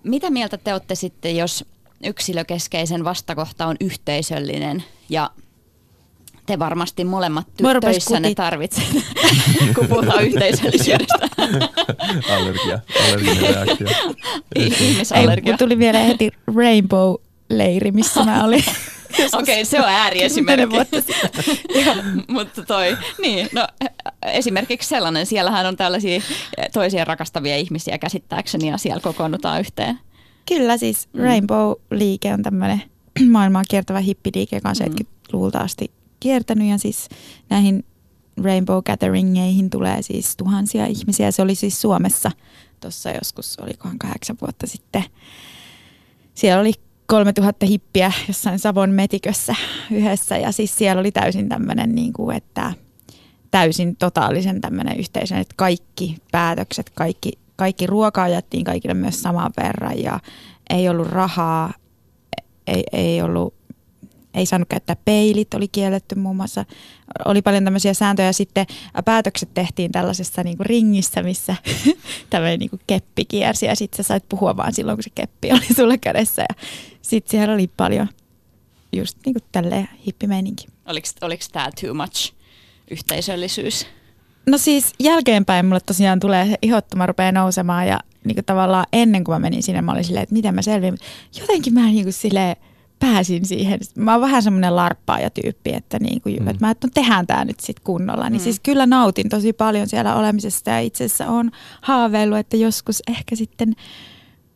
Mitä 0.04 0.30
mieltä 0.30 0.58
te 0.58 0.74
olette 0.74 0.96
sitten, 0.96 1.38
jos 1.38 1.66
yksilökeskeisen 2.04 3.04
vastakohta 3.04 3.66
on 3.66 3.76
yhteisöllinen 3.80 4.84
ja 5.10 5.32
te 6.50 6.60
varmasti 6.60 7.04
molemmat 7.04 7.48
ty- 7.48 7.80
töissänne 7.82 8.36
tarvitsette, 8.36 9.02
kun 9.76 9.88
puhutaan 9.88 10.24
yhteisöllisyydestä. 10.24 11.16
Allergia, 12.36 12.80
allerginen 13.08 13.56
reaktio. 13.56 13.88
Ihmisallergia. 14.56 15.54
Ei, 15.54 15.58
tuli 15.58 15.80
vielä 15.80 16.00
heti 16.00 16.32
Rainbow-leiri, 16.48 17.92
missä 17.92 18.24
mä 18.24 18.46
olin. 18.46 18.64
Okei, 19.34 19.56
okay, 19.56 19.66
se 19.66 19.80
on 19.80 19.90
ääriesimerkki. 19.90 20.78
mutta 22.28 22.64
toi, 22.64 22.98
niin, 23.22 23.50
no 23.54 23.68
esimerkiksi 24.26 24.90
sellainen, 24.90 25.26
siellähän 25.26 25.66
on 25.66 25.78
tällaisia 25.78 26.22
toisia 26.74 27.06
rakastavia 27.06 27.58
ihmisiä 27.58 27.98
käsittääkseni 27.98 28.70
ja 28.70 28.78
siellä 28.78 29.02
kokoonnutaan 29.02 29.60
yhteen. 29.60 30.00
Kyllä 30.48 30.78
siis 30.78 31.10
mm. 31.14 31.22
Rainbow-liike 31.22 32.34
on 32.34 32.44
tämmöinen 32.44 32.82
maailmaa 33.32 33.64
kiertävä 33.70 34.00
hippiliike, 34.00 34.56
joka 34.56 34.70
on 34.70 34.76
70-luvulta 34.76 35.60
asti 35.60 35.99
kiertänyt 36.20 36.70
ja 36.70 36.78
siis 36.78 37.10
näihin 37.50 37.86
Rainbow 38.44 38.84
Gatheringeihin 38.86 39.70
tulee 39.70 40.02
siis 40.02 40.38
tuhansia 40.38 40.86
ihmisiä. 40.86 41.32
Se 41.32 41.42
oli 41.42 41.56
siis 41.56 41.82
Suomessa 41.82 42.32
tuossa 42.80 43.12
joskus, 43.12 43.58
olikohan 43.60 44.00
kahdeksan 44.00 44.38
vuotta 44.42 44.68
sitten. 44.68 45.04
Siellä 46.34 46.62
oli 46.62 46.74
3000 47.06 47.66
hippiä 47.66 48.12
jossain 48.28 48.60
Savon 48.60 48.90
metikössä 48.90 49.56
yhdessä 49.92 50.38
ja 50.38 50.52
siis 50.52 50.78
siellä 50.78 51.00
oli 51.00 51.12
täysin 51.12 51.50
tämmöinen, 51.50 51.96
niin 51.96 52.14
kuin, 52.14 52.38
että 52.38 52.74
täysin 53.52 53.96
totaalisen 53.96 54.62
tämmöinen 54.62 55.00
yhteisö, 55.00 55.38
että 55.38 55.54
kaikki 55.58 56.18
päätökset, 56.32 56.90
kaikki, 56.90 57.32
kaikki 57.56 57.88
ruokaa 57.88 58.28
jättiin 58.28 58.64
kaikille 58.64 58.94
myös 58.94 59.22
saman 59.22 59.52
verran 59.58 60.00
ja 60.00 60.20
ei 60.70 60.90
ollut 60.90 61.08
rahaa, 61.08 61.74
ei, 62.68 62.84
ei 62.92 63.22
ollut 63.22 63.59
ei 64.34 64.46
saanut 64.46 64.70
käyttää 64.70 64.96
peilit, 65.06 65.54
oli 65.54 65.68
kielletty 65.68 66.16
muun 66.16 66.36
muassa. 66.36 66.66
Oli 67.26 67.42
paljon 67.42 67.64
tämmöisiä 67.64 67.94
sääntöjä. 67.94 68.34
Sitten 68.34 68.66
päätökset 69.06 69.54
tehtiin 69.54 69.92
tällaisessa 69.92 70.44
niin 70.44 70.58
kuin 70.58 70.66
ringissä, 70.66 71.24
missä 71.24 71.56
tämmöinen 72.30 72.60
niin 72.60 72.70
kuin 72.70 72.82
keppi 72.88 73.26
kiersi 73.26 73.66
ja 73.66 73.76
sitten 73.76 73.98
sä 73.98 74.08
sait 74.08 74.30
puhua 74.30 74.58
vaan 74.58 74.74
silloin, 74.74 74.98
kun 74.98 75.04
se 75.04 75.10
keppi 75.16 75.52
oli 75.52 75.74
sulle 75.76 75.98
kädessä. 75.98 76.42
Ja 76.42 76.56
sitten 77.02 77.32
siellä 77.32 77.54
oli 77.54 77.70
paljon 77.78 78.08
just 78.94 79.18
niin 79.26 79.34
kuin 79.34 79.44
tälleen 79.52 79.90
hippimeininki. 80.06 80.68
Oliko, 80.86 81.08
oliko 81.22 81.44
tämä 81.52 81.70
too 81.82 81.94
much 81.94 82.34
yhteisöllisyys? 82.92 83.88
No 84.46 84.58
siis 84.58 84.94
jälkeenpäin 85.00 85.66
mulle 85.66 85.80
tosiaan 85.80 86.20
tulee 86.20 86.56
ihottuma 86.62 87.06
rupeaa 87.06 87.32
nousemaan 87.32 87.88
ja 87.88 88.00
niin 88.24 88.36
kuin 88.36 88.46
tavallaan 88.46 88.86
ennen 88.94 89.24
kuin 89.24 89.36
mä 89.36 89.40
menin 89.40 89.64
sinne, 89.64 89.82
mä 89.82 89.92
olin 89.92 90.04
silleen, 90.04 90.24
että 90.24 90.36
miten 90.36 90.56
mä 90.56 90.62
selviin. 90.62 90.98
Jotenkin 91.40 91.74
mä 91.74 91.86
niin 91.86 92.04
kuin 92.04 92.14
silleen, 92.14 92.56
pääsin 93.00 93.46
siihen. 93.46 93.80
Mä 93.98 94.12
oon 94.12 94.22
vähän 94.22 94.44
semmoinen 94.44 94.76
larppaaja-tyyppi, 94.76 95.74
että, 95.74 96.00
niin 96.00 96.22
kuin, 96.22 96.36
mm. 96.40 96.48
että 96.48 96.66
mä 96.66 96.72
että 96.72 96.88
no, 96.88 96.92
tehdään 96.94 97.28
tämä 97.28 97.46
nyt 97.46 97.60
sitten 97.60 97.84
kunnolla. 97.84 98.30
Niin 98.30 98.42
mm. 98.42 98.44
siis 98.44 98.60
kyllä 98.60 98.86
nautin 98.86 99.30
tosi 99.30 99.54
paljon 99.54 99.88
siellä 99.88 100.16
olemisesta 100.16 100.70
ja 100.70 100.80
itse 100.80 101.06
asiassa 101.06 101.28
on 101.28 101.52
haaveillut, 101.82 102.38
että 102.38 102.58
joskus 102.58 103.04
ehkä 103.08 103.36
sitten 103.36 103.76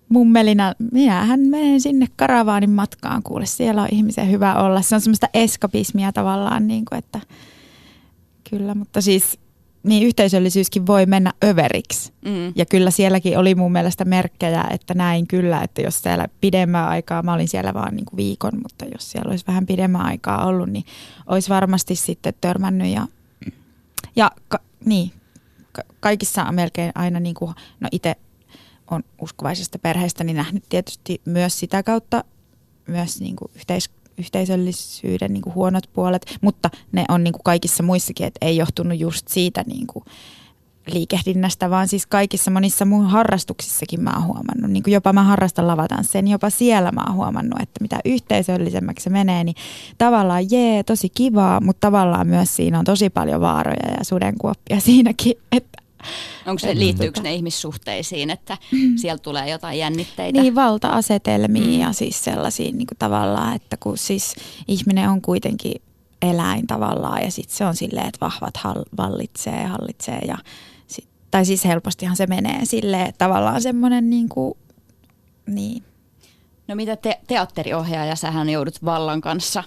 mummelina, 0.10 0.74
minähän 0.92 1.40
menen 1.40 1.82
sinne 1.82 2.08
karavaanin 2.16 2.70
matkaan, 2.70 3.24
kuule 3.24 3.46
siellä 3.46 3.82
on 3.82 3.88
ihmisen 3.92 4.32
hyvä 4.32 4.56
olla. 4.56 4.82
Se 4.82 4.96
on 4.96 5.02
semmoista 5.02 5.28
eskapismia 5.34 6.12
tavallaan, 6.12 6.68
niin 6.68 6.86
kuin, 6.86 7.00
että 7.00 7.20
kyllä, 8.50 8.76
mutta 8.76 9.02
siis 9.02 9.40
niin 9.84 10.08
yhteisöllisyyskin 10.08 10.88
voi 10.88 11.06
mennä 11.06 11.34
överiksi. 11.44 12.14
Mm. 12.26 12.54
Ja 12.56 12.66
kyllä 12.66 12.92
sielläkin 12.92 13.38
oli 13.38 13.56
mun 13.56 13.72
mielestä 13.72 14.06
merkkejä, 14.06 14.64
että 14.72 14.94
näin 14.94 15.28
kyllä, 15.28 15.62
että 15.62 15.82
jos 15.82 16.02
siellä 16.02 16.28
pidemmän 16.42 16.88
aikaa, 16.88 17.24
mä 17.24 17.34
olin 17.34 17.48
siellä 17.48 17.74
vaan 17.74 17.96
niin 17.96 18.06
kuin 18.06 18.18
viikon, 18.18 18.52
mutta 18.64 18.86
jos 18.86 19.12
siellä 19.12 19.30
olisi 19.30 19.48
vähän 19.48 19.66
pidemmän 19.66 20.02
aikaa 20.02 20.46
ollut, 20.46 20.70
niin 20.70 20.86
olisi 21.28 21.50
varmasti 21.50 21.96
sitten 21.96 22.34
törmännyt. 22.42 22.88
Ja, 22.88 23.08
ja 24.16 24.32
ka, 24.48 24.60
niin, 24.86 25.12
ka, 25.72 25.82
kaikissa 26.00 26.44
on 26.44 26.56
melkein 26.56 26.92
aina, 26.96 27.20
niin 27.20 27.36
kuin, 27.36 27.56
no 27.80 27.90
itse 27.92 28.16
on 28.92 29.04
uskovaisesta 29.22 29.80
perheestä, 29.80 30.24
niin 30.24 30.38
nähnyt 30.38 30.64
tietysti 30.70 31.22
myös 31.26 31.60
sitä 31.60 31.84
kautta 31.84 32.24
myös 32.88 33.22
niin 33.22 33.36
kuin 33.36 33.52
yhteiskunnan 33.56 34.03
yhteisöllisyyden 34.18 35.34
niin 35.34 35.42
kuin 35.42 35.56
huonot 35.56 35.90
puolet, 35.94 36.38
mutta 36.42 36.70
ne 36.92 37.06
on 37.10 37.24
niin 37.24 37.34
kuin 37.34 37.44
kaikissa 37.44 37.84
muissakin, 37.84 38.28
että 38.28 38.46
ei 38.46 38.58
johtunut 38.58 39.00
just 39.00 39.28
siitä 39.28 39.64
niin 39.68 39.88
kuin 39.88 40.06
liikehdinnästä, 40.88 41.70
vaan 41.70 41.88
siis 41.88 42.08
kaikissa 42.08 42.52
monissa 42.52 42.86
mun 42.86 43.06
harrastuksissakin 43.06 44.02
mä 44.02 44.12
oon 44.16 44.26
huomannut, 44.26 44.72
niin 44.72 44.84
kuin 44.84 44.94
jopa 44.94 45.14
mä 45.14 45.24
harrastan 45.24 45.68
lavatanssia, 45.68 46.22
niin 46.22 46.32
jopa 46.32 46.50
siellä 46.50 46.92
mä 46.92 47.04
oon 47.08 47.16
huomannut, 47.16 47.62
että 47.62 47.82
mitä 47.82 48.00
yhteisöllisemmäksi 48.06 49.04
se 49.04 49.10
menee, 49.10 49.44
niin 49.44 49.56
tavallaan 49.98 50.52
jee, 50.52 50.84
tosi 50.84 51.10
kivaa, 51.10 51.62
mutta 51.62 51.88
tavallaan 51.88 52.28
myös 52.28 52.56
siinä 52.56 52.80
on 52.80 52.86
tosi 52.86 53.10
paljon 53.10 53.42
vaaroja 53.42 53.92
ja 53.98 54.06
sudenkuoppia 54.06 54.80
siinäkin, 54.90 55.34
että 55.52 55.83
Onko 56.48 56.60
se, 56.60 56.76
liittyykö 56.76 57.22
ne 57.22 57.34
ihmissuhteisiin, 57.34 58.30
että 58.30 58.58
mm. 58.72 58.98
sieltä 58.98 59.24
tulee 59.24 59.50
jotain 59.50 59.80
jännitteitä? 59.80 60.42
Niin, 60.42 60.56
valta-asetelmiin 60.56 61.74
mm. 61.74 61.80
ja 61.80 61.94
siis 61.94 62.24
sellaisiin 62.24 62.78
niin 62.78 62.88
tavallaan, 63.00 63.56
että 63.56 63.78
kun 63.78 63.98
siis 63.98 64.36
ihminen 64.68 65.10
on 65.10 65.22
kuitenkin 65.22 65.82
eläin 66.22 66.68
tavallaan 66.68 67.22
ja 67.24 67.32
sitten 67.32 67.58
se 67.58 67.66
on 67.66 67.76
silleen, 67.76 68.08
että 68.08 68.20
vahvat 68.22 68.54
vallitsee, 68.98 69.64
hallitsee 69.64 70.20
ja 70.28 70.38
sit, 70.88 71.08
tai 71.32 71.46
siis 71.46 71.66
helpostihan 71.66 72.16
se 72.16 72.28
menee 72.28 72.66
silleen, 72.66 73.06
että 73.06 73.26
tavallaan 73.26 73.62
semmoinen 73.62 74.10
niin 74.10 74.30
kuin, 74.30 74.54
niin. 75.48 75.84
No 76.68 76.76
mitä 76.76 76.96
te- 76.96 77.20
teatteriohjaaja, 77.28 78.16
sähän 78.16 78.50
joudut 78.50 78.86
vallan 78.86 79.22
kanssa 79.22 79.64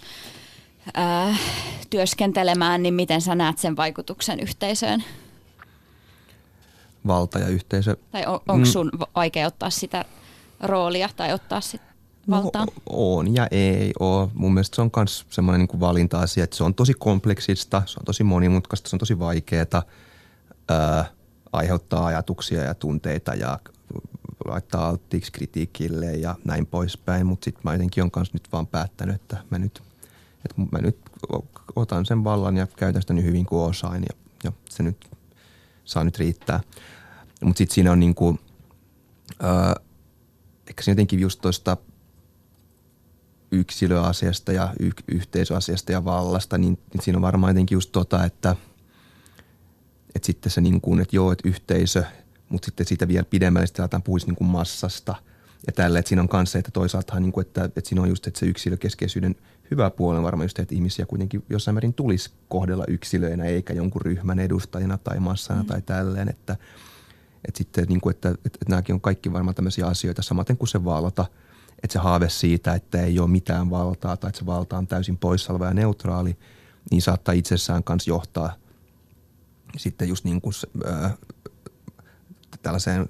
ää, 0.95 1.37
työskentelemään, 1.91 2.83
niin 2.83 2.95
miten 2.95 3.21
sä 3.21 3.35
näet 3.35 3.59
sen 3.59 3.77
vaikutuksen 3.77 4.41
yhteisöön? 4.41 5.05
Valta 7.07 7.39
ja 7.39 7.49
yhteisö. 7.49 7.97
Tai 8.11 8.27
on, 8.27 8.35
onko 8.35 8.57
mm. 8.57 8.65
sun 8.65 8.91
vaikea 9.15 9.47
ottaa 9.47 9.71
sitä 9.71 10.05
roolia 10.61 11.09
tai 11.17 11.33
ottaa 11.33 11.61
sitä 11.61 11.85
valtaa? 12.31 12.65
No, 12.65 12.73
on 12.87 13.35
ja 13.35 13.47
ei 13.51 13.93
ole. 14.01 14.29
Mun 14.35 14.55
mielestä 14.55 14.77
se 14.77 14.83
on 14.83 14.91
myös 14.97 15.27
semmoinen 15.31 15.69
niin 15.73 15.81
valinta-asia, 15.81 16.45
että 16.45 16.57
se 16.57 16.65
on 16.65 16.75
tosi 16.75 16.95
kompleksista, 16.95 17.83
se 17.87 18.01
on 18.01 18.05
tosi 18.05 18.25
monimutkaista, 18.25 18.91
se 18.91 18.97
on 18.97 19.01
tosi 19.01 19.19
vaikeaa, 19.19 19.83
ää, 20.69 21.05
aiheuttaa 21.53 22.07
ajatuksia 22.07 22.63
ja 22.63 22.75
tunteita 22.75 23.35
ja 23.35 23.59
laittaa 24.45 24.89
alttiiksi 24.89 25.33
kritiikille 25.33 26.13
ja 26.13 26.35
näin 26.45 26.67
poispäin. 26.67 27.27
Mutta 27.27 27.45
sitten 27.45 27.61
mä 27.65 27.73
jotenkin 27.73 28.03
on 28.03 28.11
kanssa 28.11 28.35
nyt 28.35 28.49
vaan 28.53 28.67
päättänyt, 28.67 29.15
että 29.15 29.37
mä 29.51 29.59
nyt, 29.59 29.83
että 30.45 30.63
mä 30.73 30.79
nyt 30.79 30.99
otan 31.77 32.07
sen 32.07 32.25
vallan 32.25 32.57
ja 32.57 32.67
käytän 32.77 33.03
sitä 33.03 33.15
niin 33.15 33.25
hyvin 33.25 33.47
kuin 33.47 33.71
osaan 33.71 34.03
ja, 34.03 34.17
ja 34.45 34.53
se 34.69 34.83
nyt 34.83 35.11
saa 35.85 36.05
nyt 36.05 36.19
riittää. 36.19 36.61
Mutta 37.45 37.59
sitten 37.59 37.75
siinä 37.75 37.93
on 37.93 38.01
niinku, 38.01 38.39
äh, 39.45 39.75
ehkä 40.69 40.83
se 40.83 40.91
jotenkin 40.91 41.21
just 41.21 41.41
tuosta 41.41 41.77
yksilöasiasta 43.51 44.53
ja 44.53 44.75
y- 44.81 44.91
yhteisöasiasta 45.09 45.93
ja 45.93 46.05
vallasta, 46.05 46.59
niin, 46.59 46.79
niin 46.93 47.03
siinä 47.03 47.19
on 47.19 47.23
varmaan 47.23 47.51
jotenkin 47.51 47.77
just 47.77 47.93
tota, 47.93 48.25
että, 48.25 48.57
että 50.15 50.27
sitten 50.27 50.53
se 50.53 50.61
niin 50.61 50.81
kuin, 50.81 51.01
että 51.01 51.17
joo, 51.17 51.33
että 51.33 51.49
yhteisö, 51.49 52.05
mutta 52.49 52.67
sitten 52.67 52.87
siitä 52.87 53.09
vielä 53.09 53.25
pidemmälle 53.25 53.67
sitten 53.67 53.83
aletaan 53.83 54.03
puhuisi 54.03 54.27
niin 54.27 54.37
kuin 54.37 54.49
massasta 54.49 55.15
ja 55.67 55.73
tälle, 55.73 55.99
että 55.99 56.09
siinä 56.09 56.23
on 56.23 56.29
kanssa, 56.29 56.59
että 56.59 56.71
toisaalta 56.71 57.21
niin 57.21 57.33
kuin, 57.33 57.47
että, 57.47 57.65
että 57.65 57.81
siinä 57.85 58.03
on 58.03 58.09
just, 58.09 58.27
että 58.27 58.41
se 58.41 58.47
yksilökeskeisyyden 58.47 59.37
hyvä 59.71 59.91
puoli 59.91 60.17
on 60.17 60.25
varmaan 60.25 60.45
just, 60.45 60.59
että 60.59 60.75
ihmisiä 60.75 61.07
kuitenkin 61.07 61.45
jossain 61.51 61.75
määrin 61.75 61.95
tulisi 61.95 62.31
kohdella 62.49 62.85
yksilöinä 62.89 63.45
eikä 63.45 63.73
jonkun 63.73 64.03
ryhmän 64.03 64.39
edustajina 64.39 64.99
tai 64.99 65.21
massana 65.21 65.63
mm. 65.63 65.67
tai 65.67 65.83
tälleen, 65.83 66.29
että– 66.29 66.57
että 67.49 67.59
sitten 67.59 67.85
niin 67.89 68.01
kuin, 68.01 68.15
että, 68.15 68.29
että, 68.29 68.47
että 68.47 68.67
nämäkin 68.69 68.95
on 68.95 69.01
kaikki 69.01 69.33
varmaan 69.33 69.55
tämmöisiä 69.55 69.87
asioita, 69.87 70.23
samaten 70.23 70.57
kuin 70.57 70.69
se 70.69 70.85
valta, 70.85 71.25
että 71.83 71.93
se 71.93 71.99
haave 71.99 72.29
siitä, 72.29 72.75
että 72.75 73.03
ei 73.03 73.19
ole 73.19 73.31
mitään 73.31 73.71
valtaa 73.71 74.17
tai 74.17 74.29
että 74.29 74.39
se 74.39 74.47
valta 74.47 74.79
on 74.79 74.87
täysin 74.87 75.19
poissalva 75.19 75.67
ja 75.67 75.75
neutraali, 75.75 76.37
niin 76.91 77.03
saattaa 77.03 77.35
itsessään 77.35 77.85
kanssa 77.85 78.11
johtaa 78.11 78.53
sitten 79.77 80.09
just 80.09 80.25
niin 80.25 80.41
kuin, 80.41 80.55
äh, 80.89 81.15
tällaiseen 82.63 83.09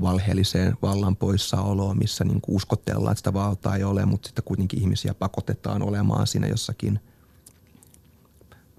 valheelliseen 0.00 0.76
vallan 0.82 1.16
poissaoloon, 1.16 1.98
missä 1.98 2.24
niin 2.24 2.40
kuin 2.40 2.56
uskotellaan, 2.56 3.12
että 3.12 3.18
sitä 3.20 3.32
valtaa 3.32 3.76
ei 3.76 3.84
ole, 3.84 4.06
mutta 4.06 4.26
sitten 4.26 4.44
kuitenkin 4.44 4.80
ihmisiä 4.80 5.14
pakotetaan 5.14 5.82
olemaan 5.82 6.26
siinä 6.26 6.46
jossakin 6.46 7.00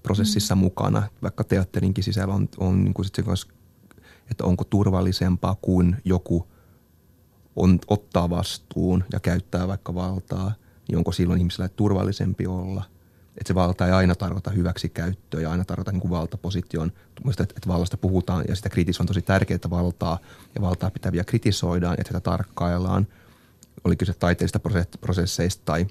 prosessissa 0.03 0.55
mm. 0.55 0.59
mukana. 0.59 1.03
Vaikka 1.21 1.43
teatterinkin 1.43 2.03
sisällä 2.03 2.33
on, 2.33 2.49
on 2.57 2.83
niin 2.83 2.93
kuin 2.93 3.05
sit 3.05 3.15
se 3.15 3.25
että 4.31 4.43
onko 4.43 4.63
turvallisempaa 4.63 5.55
kuin 5.61 5.95
joku 6.05 6.47
on, 7.55 7.79
ottaa 7.87 8.29
vastuun 8.29 9.03
ja 9.13 9.19
käyttää 9.19 9.67
vaikka 9.67 9.95
valtaa 9.95 10.53
niin 10.87 10.97
onko 10.97 11.11
silloin 11.11 11.39
ihmisellä 11.39 11.69
turvallisempi 11.69 12.47
olla. 12.47 12.83
Että 13.37 13.47
se 13.47 13.55
valta 13.55 13.85
ei 13.85 13.91
aina 13.91 14.15
tarkoita 14.15 14.51
hyväksi 14.51 14.89
käyttöä 14.89 15.41
ja 15.41 15.51
aina 15.51 15.65
tarkoita 15.65 15.91
niin 15.91 16.01
kuin 16.01 16.11
valtaposition. 16.11 16.91
Mielestäni, 17.19 17.43
että, 17.43 17.53
että 17.57 17.69
vallasta 17.69 17.97
puhutaan 17.97 18.45
ja 18.47 18.55
sitä 18.55 18.69
kritisoidaan 18.69 19.03
on 19.03 19.07
tosi 19.07 19.21
tärkeää, 19.21 19.55
että 19.55 19.69
valtaa 19.69 20.19
ja 20.55 20.61
valtaa 20.61 20.91
pitäviä 20.91 21.23
kritisoidaan 21.23 21.95
ja 21.97 22.03
sitä 22.07 22.19
tarkkaillaan. 22.19 23.07
Oli 23.83 23.95
kyse 23.95 24.13
taiteellisista 24.13 24.59
prosesseista 25.01 25.61
tai 25.65 25.87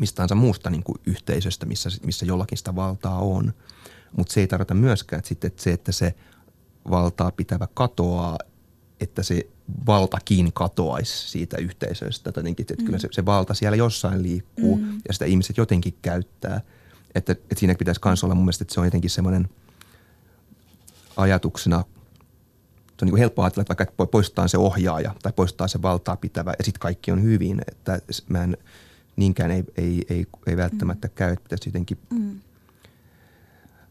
mistä 0.00 0.34
muusta 0.34 0.70
niin 0.70 0.82
kuin 0.82 1.00
yhteisöstä, 1.06 1.66
missä, 1.66 1.90
missä 2.04 2.26
jollakin 2.26 2.58
sitä 2.58 2.76
valtaa 2.76 3.18
on. 3.18 3.54
Mutta 4.16 4.32
se 4.32 4.40
ei 4.40 4.46
tarkoita 4.46 4.74
myöskään, 4.74 5.18
että, 5.18 5.28
sitten, 5.28 5.48
että 5.48 5.62
se, 5.62 5.72
että 5.72 5.92
se 5.92 6.14
valtaa 6.90 7.30
pitävä 7.30 7.68
katoaa, 7.74 8.38
että 9.00 9.22
se 9.22 9.46
valtakin 9.86 10.52
katoaisi 10.52 11.30
siitä 11.30 11.56
yhteisöstä. 11.56 12.32
Jotenkin, 12.36 12.66
että 12.70 12.82
mm. 12.82 12.86
kyllä 12.86 12.98
se, 12.98 13.08
se 13.10 13.26
valta 13.26 13.54
siellä 13.54 13.76
jossain 13.76 14.22
liikkuu 14.22 14.76
mm. 14.76 15.00
ja 15.08 15.12
sitä 15.12 15.24
ihmiset 15.24 15.56
jotenkin 15.56 15.94
käyttää. 16.02 16.60
Että, 17.14 17.32
että 17.32 17.54
siinä 17.56 17.74
pitäisi 17.74 18.00
myös 18.04 18.24
olla 18.24 18.34
mun 18.34 18.44
mielestä, 18.44 18.62
että 18.62 18.74
se 18.74 18.80
on 18.80 18.86
jotenkin 18.86 19.10
semmoinen 19.10 19.48
ajatuksena, 21.16 21.84
se 22.86 23.04
on 23.04 23.06
niin 23.06 23.10
kuin 23.10 23.18
helppo 23.18 23.42
ajatella, 23.42 23.62
että 23.62 23.76
vaikka 23.78 24.06
poistaa 24.06 24.48
se 24.48 24.58
ohjaaja 24.58 25.14
tai 25.22 25.32
poistaa 25.32 25.68
se 25.68 25.82
valtaa 25.82 26.16
pitävä 26.16 26.54
ja 26.58 26.64
sitten 26.64 26.80
kaikki 26.80 27.12
on 27.12 27.22
hyvin. 27.22 27.62
Että 27.68 28.00
mä 28.28 28.44
en, 28.44 28.56
niinkään 29.16 29.50
ei, 29.50 29.64
ei, 29.76 30.04
ei, 30.10 30.26
ei 30.46 30.56
välttämättä 30.56 31.08
mm. 31.08 31.14
käy, 31.14 31.32
että 31.32 31.42
pitäisi 31.42 31.68
jotenkin 31.68 31.98
mm. 32.10 32.40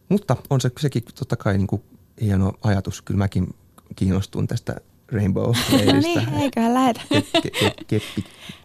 Mutta 0.09 0.35
on 0.49 0.61
se 0.61 0.71
sekin 0.79 1.03
totta 1.15 1.35
kai 1.35 1.57
niin 1.57 1.67
kuin 1.67 1.81
hieno 2.21 2.53
ajatus. 2.63 3.01
Kyllä 3.01 3.17
mäkin 3.17 3.55
kiinnostun 3.95 4.47
tästä 4.47 4.75
Rainbow-leiristä. 5.11 5.93
no 5.93 5.99
niin, 6.01 6.41
eiköhän 6.41 6.73
lähetä. 6.73 7.01
Ke, 7.09 7.21
ke, 7.41 7.73
keppi, 7.87 8.23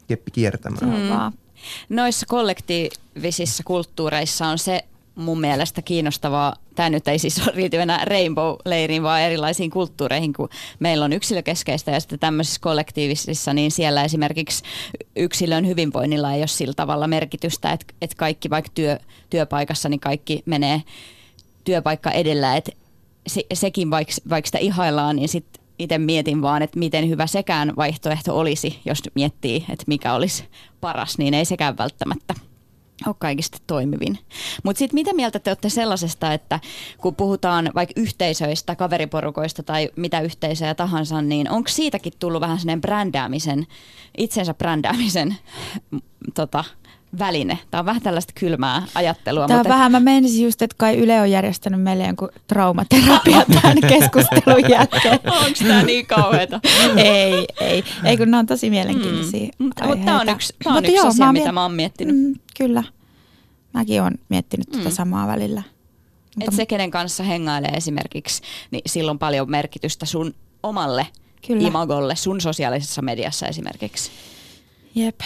keppi 0.08 0.30
kiertämään. 0.30 0.86
Mm. 0.86 1.38
Noissa 1.88 2.26
kollektiivisissa 2.26 3.62
kulttuureissa 3.62 4.46
on 4.46 4.58
se 4.58 4.84
mun 5.14 5.40
mielestä 5.40 5.82
kiinnostavaa. 5.82 6.56
Tämä 6.74 6.90
nyt 6.90 7.08
ei 7.08 7.18
siis 7.18 7.46
riity 7.46 7.80
enää 7.80 8.04
Rainbow-leiriin, 8.04 9.02
vaan 9.02 9.20
erilaisiin 9.20 9.70
kulttuureihin, 9.70 10.32
kun 10.32 10.48
meillä 10.78 11.04
on 11.04 11.12
yksilökeskeistä 11.12 11.90
ja 11.90 12.00
sitten 12.00 12.18
tämmöisissä 12.18 12.60
kollektiivisissa, 12.60 13.54
niin 13.54 13.70
siellä 13.70 14.04
esimerkiksi 14.04 14.64
yksilön 15.16 15.66
hyvinvoinnilla 15.66 16.32
ei 16.32 16.40
ole 16.40 16.46
sillä 16.46 16.74
tavalla 16.76 17.06
merkitystä, 17.06 17.72
että, 17.72 17.94
että 18.02 18.16
kaikki 18.16 18.50
vaikka 18.50 18.70
työ, 18.74 18.98
työpaikassa, 19.30 19.88
niin 19.88 20.00
kaikki 20.00 20.42
menee 20.46 20.82
työpaikka 21.64 22.10
edellä, 22.10 22.56
että 22.56 22.72
se, 23.26 23.42
sekin 23.54 23.90
vaikka, 23.90 24.14
vaikka 24.30 24.46
sitä 24.46 24.58
ihaillaan, 24.58 25.16
niin 25.16 25.28
sitten 25.28 25.64
itse 25.78 25.98
mietin 25.98 26.42
vaan, 26.42 26.62
että 26.62 26.78
miten 26.78 27.08
hyvä 27.08 27.26
sekään 27.26 27.72
vaihtoehto 27.76 28.38
olisi, 28.38 28.80
jos 28.84 29.02
miettii, 29.14 29.56
että 29.56 29.84
mikä 29.86 30.14
olisi 30.14 30.44
paras, 30.80 31.18
niin 31.18 31.34
ei 31.34 31.44
sekään 31.44 31.78
välttämättä 31.78 32.34
ole 33.06 33.14
kaikista 33.18 33.58
toimivin. 33.66 34.18
Mutta 34.62 34.78
sitten 34.78 34.94
mitä 34.94 35.14
mieltä 35.14 35.38
te 35.38 35.50
olette 35.50 35.68
sellaisesta, 35.68 36.32
että 36.32 36.60
kun 36.98 37.14
puhutaan 37.14 37.70
vaikka 37.74 37.92
yhteisöistä, 37.96 38.76
kaveriporukoista 38.76 39.62
tai 39.62 39.90
mitä 39.96 40.20
yhteisöjä 40.20 40.74
tahansa, 40.74 41.22
niin 41.22 41.50
onko 41.50 41.68
siitäkin 41.68 42.12
tullut 42.18 42.40
vähän 42.40 42.58
sellainen 42.58 42.80
brändäämisen, 42.80 43.66
itsensä 44.18 44.54
brändäämisen 44.54 45.36
tota, 46.34 46.64
väline. 47.18 47.58
Tämä 47.70 47.78
on 47.78 47.86
vähän 47.86 48.02
tällaista 48.02 48.32
kylmää 48.40 48.82
ajattelua. 48.94 49.46
Tämä 49.46 49.58
on 49.58 49.60
mutta... 49.60 49.74
vähän, 49.74 49.92
mä 49.92 50.00
menisin 50.00 50.44
just, 50.44 50.62
että 50.62 50.76
kai 50.78 50.96
Yle 50.96 51.20
on 51.20 51.30
järjestänyt 51.30 51.82
meille 51.82 52.06
jonkun 52.06 52.28
traumaterapia 52.46 53.42
tämän 53.62 53.78
keskustelun 53.88 54.70
jälkeen. 54.70 55.20
Onko 55.26 55.58
tämä 55.68 55.82
niin 55.82 56.06
kauheata? 56.06 56.60
ei, 56.96 57.46
ei. 57.60 57.84
Ei 58.04 58.16
kun 58.16 58.30
nämä 58.30 58.38
on 58.38 58.46
tosi 58.46 58.70
mielenkiintoisia 58.70 59.48
mm. 59.58 59.64
Mutta 59.66 59.84
tämä 60.04 60.20
on 60.20 60.28
yksi, 60.28 60.54
tämä 60.64 60.74
on 60.74 60.82
mutta 60.82 60.90
yksi 60.90 61.00
joo, 61.00 61.08
asia, 61.08 61.26
mä 61.26 61.32
mitä 61.32 61.52
mä 61.52 61.62
oon 61.62 61.72
miettinyt. 61.72 62.16
Mm, 62.16 62.34
kyllä. 62.56 62.82
Mäkin 63.72 64.02
olen 64.02 64.18
miettinyt 64.28 64.72
mm. 64.72 64.78
tätä 64.78 64.90
samaa 64.90 65.26
välillä. 65.26 65.62
Mutta... 66.36 66.50
Et 66.50 66.56
se, 66.56 66.66
kenen 66.66 66.90
kanssa 66.90 67.22
hengailee 67.22 67.70
esimerkiksi, 67.70 68.42
niin 68.70 68.82
sillä 68.86 69.10
on 69.10 69.18
paljon 69.18 69.50
merkitystä 69.50 70.06
sun 70.06 70.34
omalle 70.62 71.06
Kyllä. 71.46 71.68
imagolle, 71.68 72.16
sun 72.16 72.40
sosiaalisessa 72.40 73.02
mediassa 73.02 73.46
esimerkiksi. 73.46 74.10
Jep. 74.94 75.20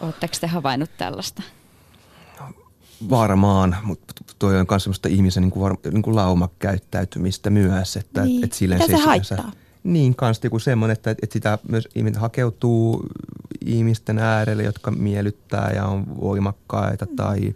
Oletteko 0.00 0.34
te 0.40 0.46
havainnut 0.46 0.90
tällaista? 0.98 1.42
Varmaan, 3.10 3.76
mutta 3.82 4.14
toi 4.38 4.60
on 4.60 4.66
myös 4.70 4.84
sellaista 4.84 5.08
ihmisen 5.08 5.42
niin 5.42 5.50
kuin, 5.50 5.62
var, 5.62 5.76
niin 5.92 6.02
kuin 6.02 6.16
laumakäyttäytymistä 6.16 7.50
myös. 7.50 7.96
Että, 7.96 8.24
niin. 8.24 8.44
että 8.44 8.56
silleen 8.56 8.80
se, 8.80 8.86
se 8.86 8.96
haittaa? 8.96 9.52
Niin, 9.84 10.14
kanssa 10.14 10.46
joku 10.46 10.58
semmoinen, 10.58 10.92
että, 10.92 11.10
että 11.10 11.32
sitä 11.32 11.58
myös 11.68 11.88
ihminen 11.94 12.20
hakeutuu 12.20 13.06
ihmisten 13.64 14.18
äärelle, 14.18 14.62
jotka 14.62 14.90
miellyttää 14.90 15.72
ja 15.74 15.84
on 15.84 16.20
voimakkaita 16.20 17.04
mm. 17.04 17.16
tai 17.16 17.54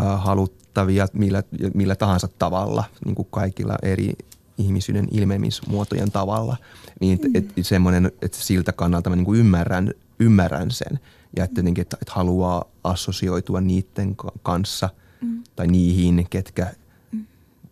äh, 0.00 0.24
haluttavia 0.24 1.06
millä, 1.12 1.42
millä 1.74 1.96
tahansa 1.96 2.28
tavalla, 2.38 2.84
niin 3.04 3.14
kuin 3.14 3.28
kaikilla 3.30 3.76
eri 3.82 4.12
ihmisyyden 4.58 5.08
ilmeemismuotojen 5.10 6.10
tavalla. 6.10 6.56
Niin 7.00 7.18
mm. 7.22 7.30
et, 7.34 7.58
et 7.58 7.66
semmoinen, 7.66 8.12
että 8.22 8.38
siltä 8.40 8.72
kannalta 8.72 9.10
mä 9.10 9.16
niin 9.16 9.24
kuin 9.24 9.40
ymmärrän, 9.40 9.94
ymmärrän 10.18 10.70
sen– 10.70 11.00
ja 11.36 11.44
että, 11.44 11.60
jotenkin, 11.60 11.82
että, 11.82 11.96
että 12.02 12.12
haluaa 12.14 12.64
assosioitua 12.84 13.60
niiden 13.60 14.16
kanssa 14.42 14.88
mm. 15.20 15.42
tai 15.56 15.66
niihin, 15.66 16.26
ketkä 16.30 16.74
mm. 17.12 17.26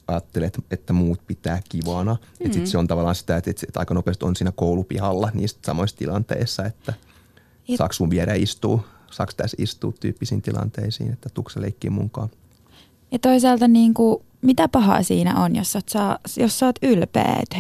ajattelee, 0.09 0.47
että, 0.47 0.63
että 0.71 0.93
muut 0.93 1.21
pitää 1.27 1.61
kivana. 1.69 2.15
Mm. 2.15 2.47
Että 2.47 2.59
sit 2.59 2.67
se 2.67 2.79
on 2.79 2.87
tavallaan 2.87 3.15
sitä, 3.15 3.37
että, 3.37 3.51
että, 3.51 3.81
aika 3.81 3.95
nopeasti 3.95 4.25
on 4.25 4.37
siinä 4.37 4.53
koulupihalla 4.53 5.31
niistä 5.35 5.61
samoissa 5.67 5.97
tilanteissa, 5.97 6.65
että 6.65 6.95
Jep. 7.69 7.79
saako 7.79 7.93
sun 7.93 8.11
viedä 8.11 8.35
istua, 8.35 8.85
saako 9.11 9.33
tässä 9.37 9.57
istua 9.61 9.93
tyyppisiin 10.01 10.43
tilanteisiin, 10.43 11.13
että 11.13 11.29
tukse 11.35 11.61
leikkii 11.61 11.91
mukaan. 11.91 12.29
Ja 13.13 13.19
toisaalta 13.19 13.69
niin 13.69 13.95
kuin, 13.95 14.23
mitä 14.43 14.69
pahaa 14.69 15.03
siinä 15.03 15.43
on, 15.43 15.57
jos, 15.57 15.77
oot, 15.77 15.89
saa, 15.89 16.19
jos 16.37 16.59
sä 16.59 16.67
oot 16.67 16.79
ylpeä, 16.83 17.37
että 17.43 17.57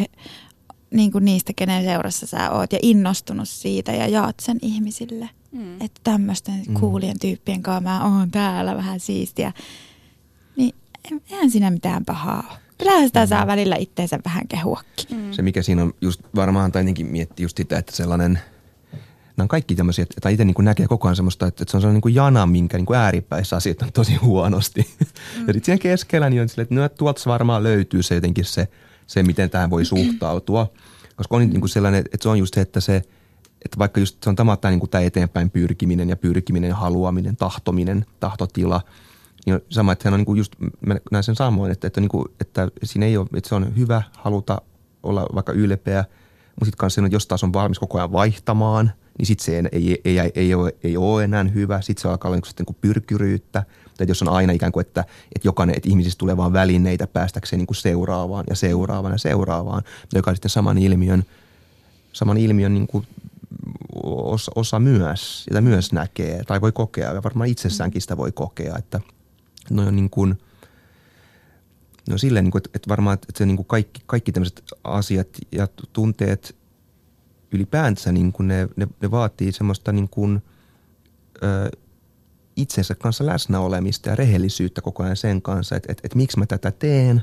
niin 0.91 1.13
kuin 1.13 1.25
niistä, 1.25 1.53
kenen 1.57 1.85
seurassa 1.85 2.27
sä 2.27 2.51
oot 2.51 2.73
ja 2.73 2.79
innostunut 2.83 3.49
siitä 3.49 3.93
ja 3.93 4.07
jaat 4.07 4.35
sen 4.41 4.59
ihmisille– 4.63 5.31
Mm. 5.57 5.81
Että 5.81 6.01
tämmöisten 6.05 6.63
mm. 6.69 6.75
kuulien 6.75 7.19
tyyppien 7.19 7.63
kanssa 7.63 7.81
mä 7.81 8.05
oon 8.05 8.31
täällä 8.31 8.77
vähän 8.77 9.01
siistiä. 9.01 9.53
Niin 10.57 10.75
eihän 11.31 11.51
siinä 11.51 11.71
mitään 11.71 12.05
pahaa 12.05 12.45
ole. 12.51 12.59
Kyllähän 12.79 13.07
sitä 13.07 13.21
mm. 13.21 13.29
saa 13.29 13.47
välillä 13.47 13.77
itteensä 13.77 14.19
vähän 14.25 14.49
kehuakin. 14.49 15.17
Mm. 15.17 15.33
Se 15.33 15.43
mikä 15.43 15.63
siinä 15.63 15.83
on 15.83 15.95
just 16.01 16.21
varmaan, 16.35 16.73
tai 16.73 16.83
jotenkin 16.83 17.07
miettii 17.07 17.45
just 17.45 17.57
sitä, 17.57 17.79
että 17.79 17.97
sellainen, 17.97 18.33
nämä 19.37 19.45
on 19.45 19.49
kaikki 19.49 19.75
tämmöisiä, 19.75 20.03
että 20.03 20.29
itse 20.29 20.45
niin 20.45 20.55
näkee 20.59 20.87
koko 20.87 21.09
ajan 21.09 21.17
semmoista, 21.17 21.47
että, 21.47 21.65
se 21.69 21.77
on 21.77 21.81
sellainen 21.81 21.95
niin 21.95 22.03
kuin 22.03 22.15
jana, 22.15 22.47
minkä 22.47 22.77
niin 22.77 22.87
kuin 22.87 22.99
ääripäissä 22.99 23.57
asiat 23.57 23.83
on 23.83 23.93
tosi 23.93 24.15
huonosti. 24.15 24.81
Mm. 24.81 25.07
ja 25.47 25.53
sitten 25.53 25.65
siinä 25.65 25.79
keskellä 25.79 26.31
niin 26.31 26.43
on 26.43 26.49
sille, 26.49 26.63
että 26.63 26.75
no, 26.75 26.89
tuolta 26.89 27.23
varmaan 27.27 27.63
löytyy 27.63 28.03
se 28.03 28.15
jotenkin 28.15 28.45
se, 28.45 28.69
se 29.07 29.23
miten 29.23 29.51
tähän 29.51 29.71
voi 29.71 29.85
suhtautua. 29.95 30.73
Koska 31.17 31.37
on 31.37 31.49
niin 31.49 31.61
kuin 31.61 31.71
sellainen, 31.71 32.01
että 32.01 32.23
se 32.23 32.29
on 32.29 32.39
just 32.39 32.55
se, 32.55 32.61
että 32.61 32.81
se– 32.81 33.03
että 33.67 33.79
vaikka 33.79 34.01
just 34.01 34.23
se 34.23 34.31
on 34.31 34.37
tämä, 34.37 34.57
tämä, 34.57 34.71
niin 34.71 34.81
kuin 34.81 34.91
tämä 34.91 35.05
eteenpäin 35.05 35.51
pyrkiminen 35.51 36.09
ja 36.09 36.17
pyrkiminen, 36.17 36.73
haluaminen, 36.73 37.37
tahtominen, 37.37 38.07
tahtotila, 38.21 38.81
niin 39.47 39.61
sama, 39.71 39.93
että 39.93 40.03
se 40.03 40.09
on 40.09 40.19
niin 40.19 40.27
kuin 40.27 40.39
just, 40.39 40.53
mä 40.87 40.97
näen 41.11 41.25
sen 41.25 41.37
samoin, 41.37 41.73
että, 41.73 41.87
että, 41.87 42.01
niin 42.01 42.09
kuin, 42.09 42.25
että 42.41 42.69
siinä 42.85 43.07
ei 43.07 43.17
ole, 43.17 43.27
että 43.37 43.49
se 43.49 43.55
on 43.55 43.77
hyvä 43.77 44.03
haluta 44.19 44.63
olla 45.03 45.27
vaikka 45.35 45.53
ylpeä, 45.53 46.05
mutta 46.47 46.65
sitten 46.65 46.79
kanssa 46.79 47.03
jos 47.11 47.27
taas 47.27 47.45
on 47.45 47.53
valmis 47.53 47.79
koko 47.79 47.99
ajan 47.99 48.13
vaihtamaan, 48.13 48.93
niin 49.19 49.27
sitten 49.27 49.45
se 49.45 49.63
ei, 49.73 50.01
ei, 50.05 50.19
ei, 50.19 50.33
ei, 50.35 50.55
ole, 50.55 50.75
ei 50.85 50.97
ole 50.97 51.25
enää 51.25 51.45
hyvä. 51.45 51.81
Sitten 51.81 52.03
se 52.03 52.09
alkaa 52.09 52.29
olla 52.29 52.41
niin 52.59 52.67
kuin 52.67 52.77
pyrkyryyttä. 52.81 53.65
Tai 53.97 54.07
jos 54.09 54.23
on 54.23 54.29
aina 54.29 54.53
ikään 54.53 54.73
kuin, 54.73 54.87
että, 54.87 55.01
että 55.35 55.49
jokainen, 55.49 55.77
että 55.77 55.89
ihmisistä 55.89 56.19
tulee 56.19 56.37
vaan 56.37 56.53
välineitä 56.53 57.07
päästäkseen 57.07 57.59
niin 57.59 57.67
kuin 57.67 57.77
seuraavaan 57.77 58.45
ja 58.51 58.57
seuraavaan 58.57 59.15
ja 59.15 59.19
seuraavaan, 59.19 59.83
joka 60.15 60.31
on 60.31 60.37
sitten 60.37 60.51
saman 60.51 60.79
ilmiön, 60.79 61.25
saman 62.13 62.37
ilmiön 62.37 62.75
niin 62.75 62.87
kuin 62.87 63.07
osa, 64.05 64.53
osa 64.55 64.79
myös, 64.79 65.45
sitä 65.45 65.61
myös 65.61 65.93
näkee 65.93 66.45
tai 66.45 66.61
voi 66.61 66.73
kokea 66.73 67.13
ja 67.13 67.23
varmaan 67.23 67.49
itsessäänkin 67.49 68.03
sitä 68.03 68.17
voi 68.17 68.33
kokea, 68.33 68.77
että 68.79 69.01
no 69.71 69.87
on 69.87 69.97
niin 69.97 70.11
kuin, 70.11 70.39
no 72.11 72.19
silleen, 72.19 72.45
niin 72.45 72.53
kuin, 72.53 72.61
että, 72.61 72.71
että 72.75 72.89
varmaan 72.89 73.15
että 73.15 73.39
se 73.39 73.47
niin 73.47 73.57
kuin 73.57 73.67
kaikki, 73.67 74.03
kaikki 74.07 74.33
tämmöiset 74.33 74.63
asiat 74.85 75.29
ja 75.53 75.69
tunteet 75.93 76.57
ylipäänsä 77.53 78.13
niin 78.13 78.33
kuin 78.33 78.49
ne, 78.49 78.69
ne, 78.77 78.87
ne 79.03 79.11
vaatii 79.11 79.53
semmoista 79.53 79.93
niin 79.93 80.09
kuin, 80.09 80.43
ö, 81.43 81.71
itsensä 82.57 82.95
kanssa 82.95 83.27
läsnäolemista 83.27 84.09
ja 84.09 84.17
rehellisyyttä 84.17 84.81
koko 84.81 85.03
ajan 85.03 85.17
sen 85.17 85.43
kanssa, 85.43 85.77
että, 85.77 85.93
että, 85.93 86.01
että 86.05 86.17
miksi 86.17 86.39
mä 86.39 86.47
tätä 86.47 86.71
teen, 86.71 87.23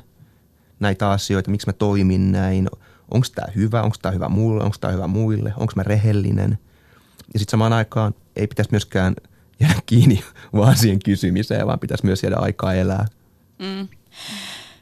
näitä 0.79 1.09
asioita, 1.09 1.51
miksi 1.51 1.67
mä 1.67 1.73
toimin 1.73 2.31
näin– 2.31 2.69
onko 3.13 3.27
tämä 3.35 3.47
hyvä, 3.55 3.81
onko 3.81 3.95
tämä 4.01 4.11
hyvä 4.11 4.29
mulle, 4.29 4.63
onko 4.63 4.77
tämä 4.79 4.93
hyvä 4.93 5.07
muille, 5.07 5.53
onko 5.57 5.73
mä 5.75 5.83
rehellinen. 5.83 6.57
Ja 7.33 7.39
sitten 7.39 7.51
samaan 7.51 7.73
aikaan 7.73 8.15
ei 8.35 8.47
pitäisi 8.47 8.71
myöskään 8.71 9.15
jäädä 9.59 9.79
kiinni 9.85 10.23
vaan 10.53 10.77
siihen 10.77 10.99
kysymiseen, 10.99 11.67
vaan 11.67 11.79
pitäisi 11.79 12.05
myös 12.05 12.23
jäädä 12.23 12.35
aikaa 12.35 12.73
elää. 12.73 13.05
Mm. 13.59 13.87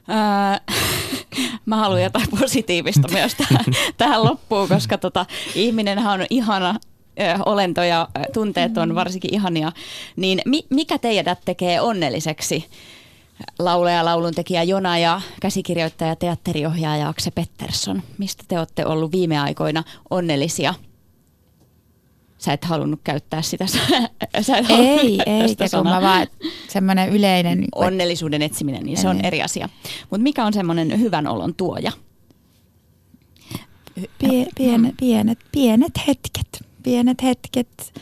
Öö, 0.10 0.76
mä 1.66 1.76
haluan 1.76 2.04
jotain 2.04 2.28
positiivista 2.40 3.08
myös 3.18 3.36
tähän, 3.36 3.66
tähän 3.98 4.24
loppuun, 4.24 4.68
koska 4.68 4.98
tota, 4.98 5.26
ihminenhän 5.56 6.22
on 6.22 6.26
ihana 6.30 6.76
olento 7.46 7.84
ja 7.84 8.08
tunteet 8.34 8.78
on 8.78 8.96
varsinkin 8.96 9.34
ihania. 9.34 9.72
Niin 10.16 10.42
mi- 10.46 10.68
mikä 10.70 10.98
teidät 10.98 11.40
tekee 11.46 11.82
onnelliseksi? 11.82 12.66
Laulaja, 13.60 14.06
lauluntekijä 14.06 14.64
Jona 14.64 14.98
ja 14.98 15.22
käsikirjoittaja, 15.42 16.16
teatteriohjaaja 16.16 17.08
Akse 17.08 17.32
Pettersson. 17.32 18.04
Mistä 18.18 18.44
te 18.48 18.60
olette 18.60 18.86
ollut 18.86 19.12
viime 19.12 19.40
aikoina 19.40 19.84
onnellisia? 20.10 20.74
Sä 22.38 22.54
et 22.54 22.66
halunnut 22.66 23.00
käyttää 23.04 23.42
sitä. 23.42 23.66
Sä 24.42 24.58
et 24.58 24.70
ei, 24.70 25.20
ei, 25.26 25.56
kun 25.78 25.88
mä 25.88 26.02
vaan 26.02 26.28
semmoinen 26.68 27.10
yleinen... 27.10 27.66
Onnellisuuden 27.76 28.42
etsiminen, 28.42 28.84
niin 28.84 28.98
se 28.98 29.10
on 29.10 29.26
eri 29.26 29.42
asia. 29.42 29.70
Mutta 30.10 30.24
mikä 30.24 30.46
on 30.46 30.54
semmoinen 30.54 31.00
hyvän 31.00 31.28
olon 31.28 31.56
tuoja? 31.56 31.92
Pie, 34.18 34.46
pienet, 34.58 34.96
pienet, 35.00 35.40
pienet 35.52 35.94
hetket, 36.08 36.66
pienet 36.84 37.24
hetket, 37.24 37.94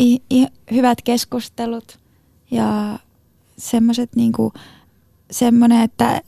i, 0.00 0.18
i, 0.34 0.46
hyvät 0.70 1.02
keskustelut 1.02 1.98
ja 2.50 2.98
semmoiset 3.60 4.16
niinku, 4.16 4.52
semmoinen, 5.30 5.82
että 5.82 6.22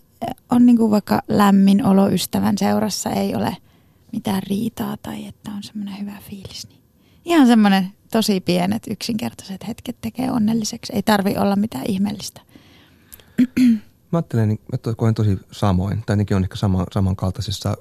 on 0.50 0.66
niinku 0.66 0.90
vaikka 0.90 1.22
lämmin 1.28 1.86
olo 1.86 2.08
ystävän 2.08 2.58
seurassa, 2.58 3.10
ei 3.10 3.34
ole 3.34 3.56
mitään 4.12 4.42
riitaa 4.42 4.96
tai 4.96 5.26
että 5.26 5.50
on 5.50 5.62
semmoinen 5.62 6.00
hyvä 6.00 6.18
fiilis. 6.30 6.68
Niin 6.68 6.82
ihan 7.24 7.46
semmoinen 7.46 7.92
tosi 8.12 8.40
pienet 8.40 8.82
yksinkertaiset 8.90 9.68
hetket 9.68 9.96
tekee 10.00 10.30
onnelliseksi. 10.30 10.92
Ei 10.92 11.02
tarvi 11.02 11.36
olla 11.36 11.56
mitään 11.56 11.84
ihmeellistä. 11.88 12.40
Mä 14.12 14.18
ajattelen, 14.18 14.58
että 14.72 14.90
niin, 14.90 14.96
koen 14.96 15.14
tosi 15.14 15.38
samoin, 15.52 16.02
tai 16.06 16.14
ainakin 16.14 16.36
on 16.36 16.42
ehkä 16.42 16.56
sama, 16.56 16.86
samankaltaisessa 16.92 17.76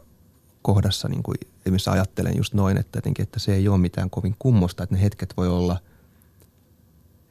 kohdassa, 0.62 1.08
niin 1.08 1.24
kuin, 1.24 1.36
missä 1.70 1.92
ajattelen 1.92 2.38
just 2.38 2.54
noin, 2.54 2.78
että, 2.78 2.98
jotenkin, 2.98 3.24
että 3.24 3.40
se 3.40 3.56
ei 3.56 3.68
ole 3.68 3.78
mitään 3.78 4.10
kovin 4.10 4.36
kummosta, 4.40 4.84
että 4.84 4.96
ne 4.96 5.02
hetket 5.02 5.34
voi 5.38 5.48
olla, 5.48 5.78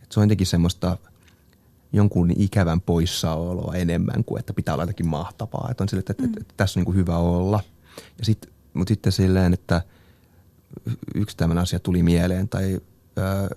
että 0.02 0.14
se 0.14 0.20
on 0.20 0.24
jotenkin 0.24 0.46
semmoista 0.46 0.98
jonkun 1.93 2.30
ikävän 2.36 2.80
poissaoloa 2.80 3.74
enemmän 3.74 4.24
kuin, 4.24 4.41
että 4.41 4.53
pitää 4.53 4.74
olla 4.74 4.82
jotenkin 4.82 5.09
mahtavaa. 5.09 5.68
Että 5.70 5.84
on 5.84 5.88
sille, 5.88 6.01
että, 6.01 6.12
että, 6.12 6.24
että, 6.24 6.41
että 6.41 6.55
tässä 6.57 6.80
on 6.80 6.84
niin 6.84 6.95
hyvä 6.95 7.16
olla. 7.16 7.61
Ja 8.18 8.24
sit, 8.24 8.51
mutta 8.74 8.91
sitten 8.91 9.12
silleen, 9.12 9.55
että 9.55 9.82
yksi 11.14 11.36
tämmöinen 11.36 11.62
asia 11.62 11.78
tuli 11.78 12.03
mieleen, 12.03 12.49
tai 12.49 12.80
ää, 13.16 13.49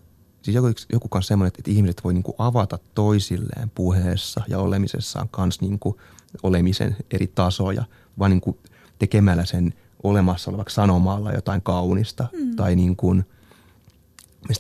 siis 0.42 0.56
joku, 0.56 0.68
joku 0.94 1.08
kanssa 1.08 1.28
semmoinen, 1.28 1.52
että, 1.58 1.72
ihmiset 1.72 2.04
voi 2.04 2.14
niin 2.14 2.24
avata 2.38 2.80
toisilleen 2.96 3.72
puheessa 3.76 4.42
ja 4.48 4.60
olemisessaan 4.60 5.30
kanssa 5.30 5.66
niin 5.66 5.80
olemisen 6.44 6.96
eri 7.12 7.28
tasoja, 7.28 7.84
vaan 8.20 8.32
niin 8.32 8.58
tekemällä 9.00 9.46
sen 9.46 9.74
olemassa 10.04 10.52
olevaksi 10.52 10.76
sanomalla 10.76 11.32
jotain 11.32 11.62
kaunista 11.62 12.28
mm. 12.34 12.56
tai 12.56 12.76
niin 12.76 12.96
kuin, 12.96 13.26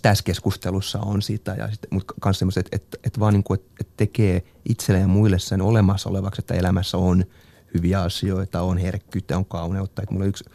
tässä 0.01 0.23
keskustelussa 0.23 0.99
on 0.99 1.21
sitä 1.21 1.55
ja 1.57 1.71
sitten, 1.71 1.87
mutta 1.91 2.13
myös 2.25 2.39
semmoiset, 2.39 2.65
että, 2.65 2.75
että, 2.75 2.97
että 3.03 3.19
vaan 3.19 3.33
niin 3.33 3.43
kuin, 3.43 3.59
että, 3.59 3.71
että 3.79 3.93
tekee 3.97 4.43
itselle 4.69 4.99
ja 4.99 5.07
muille 5.07 5.39
sen 5.39 5.61
olemassa 5.61 6.09
olevaksi, 6.09 6.41
että 6.41 6.53
elämässä 6.53 6.97
on 6.97 7.25
hyviä 7.73 8.01
asioita, 8.01 8.61
on 8.61 8.77
herkkyyttä, 8.77 9.37
on 9.37 9.45
kauneutta. 9.45 10.01
Että 10.01 10.13
mulla 10.13 10.25
yksi 10.25 10.45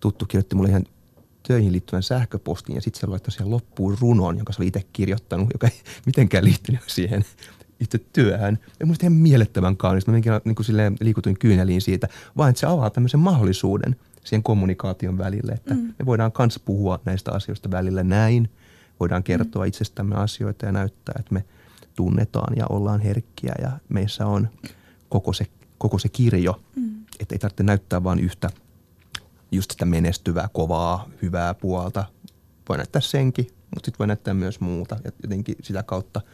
tuttu 0.00 0.26
kirjoitti 0.26 0.56
mulle 0.56 0.68
ihan 0.68 0.84
töihin 1.48 1.72
liittyvän 1.72 2.02
sähköpostin 2.02 2.74
ja 2.74 2.80
sitten 2.82 3.00
se 3.00 3.06
laittoi 3.06 3.32
siihen 3.32 3.50
loppuun 3.50 3.96
runon, 4.00 4.36
jonka 4.36 4.52
se 4.52 4.62
oli 4.62 4.66
itse 4.66 4.82
kirjoittanut, 4.92 5.48
joka 5.52 5.66
ei 5.66 5.80
mitenkään 6.06 6.44
liittynyt 6.44 6.80
siihen 6.86 7.24
itse 7.80 7.98
työhön. 8.12 8.58
Ja 8.80 8.86
musta 8.86 9.06
ihan 9.06 9.18
mielettömän 9.18 9.76
kaunis. 9.76 10.06
Mä 10.06 10.12
minkin, 10.12 10.32
niin 10.44 10.54
kuin 10.54 10.66
silleen, 10.66 10.96
liikutuin 11.00 11.38
kyyneliin 11.38 11.80
siitä, 11.80 12.08
vaan 12.36 12.50
että 12.50 12.60
se 12.60 12.66
avaa 12.66 12.90
tämmöisen 12.90 13.20
mahdollisuuden 13.20 13.96
siihen 14.24 14.42
kommunikaation 14.42 15.18
välille, 15.18 15.52
että 15.52 15.74
mm. 15.74 15.94
me 15.98 16.06
voidaan 16.06 16.32
kanssa 16.32 16.60
puhua 16.64 17.00
näistä 17.04 17.32
asioista 17.32 17.70
välillä 17.70 18.04
näin. 18.04 18.50
Voidaan 19.00 19.22
kertoa 19.22 19.64
mm. 19.64 19.68
itsestämme 19.68 20.14
asioita 20.14 20.66
ja 20.66 20.72
näyttää, 20.72 21.14
että 21.18 21.34
me 21.34 21.44
tunnetaan 21.94 22.56
ja 22.56 22.66
ollaan 22.66 23.00
herkkiä 23.00 23.54
ja 23.62 23.70
meissä 23.88 24.26
on 24.26 24.48
koko 25.08 25.32
se, 25.32 25.46
koko 25.78 25.98
se 25.98 26.08
kirjo. 26.08 26.60
Mm. 26.76 27.04
Että 27.20 27.34
ei 27.34 27.38
tarvitse 27.38 27.62
näyttää 27.62 28.04
vain 28.04 28.18
yhtä 28.18 28.50
just 29.52 29.70
sitä 29.70 29.84
menestyvää, 29.84 30.48
kovaa, 30.52 31.08
hyvää 31.22 31.54
puolta. 31.54 32.04
Voi 32.68 32.76
näyttää 32.76 33.00
senkin, 33.00 33.44
mutta 33.44 33.84
sitten 33.84 33.98
voi 33.98 34.06
näyttää 34.06 34.34
myös 34.34 34.60
muuta 34.60 34.96
ja 35.04 35.12
jotenkin 35.22 35.56
sitä 35.62 35.82
kautta– 35.82 36.20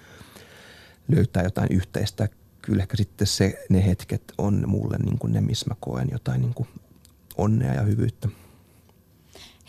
löytää 1.09 1.43
jotain 1.43 1.69
yhteistä. 1.71 2.29
Kyllä 2.63 2.83
ehkä 2.83 2.97
sitten 2.97 3.27
se, 3.27 3.65
ne 3.69 3.87
hetket 3.87 4.23
on 4.39 4.65
mulle 4.67 4.97
niin 4.99 5.19
kuin 5.19 5.33
ne, 5.33 5.41
missä 5.41 5.67
mä 5.69 5.77
koen 5.81 6.09
jotain 6.13 6.41
niin 6.41 6.55
kuin 6.55 6.69
onnea 7.37 7.75
ja 7.75 7.83
hyvyyttä. 7.83 8.29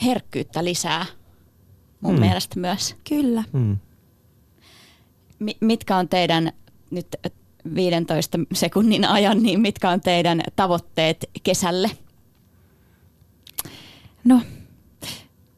Herkkyyttä 0.03 0.63
lisää 0.63 1.05
mun 2.01 2.13
mm. 2.13 2.19
mielestä 2.19 2.59
myös. 2.59 2.95
Kyllä. 3.09 3.43
Mm. 3.53 3.77
mitkä 5.61 5.97
on 5.97 6.09
teidän 6.09 6.51
nyt 6.91 7.07
15 7.75 8.39
sekunnin 8.53 9.05
ajan, 9.05 9.43
niin 9.43 9.61
mitkä 9.61 9.89
on 9.89 10.01
teidän 10.01 10.41
tavoitteet 10.55 11.25
kesälle? 11.43 11.91
No, 14.23 14.41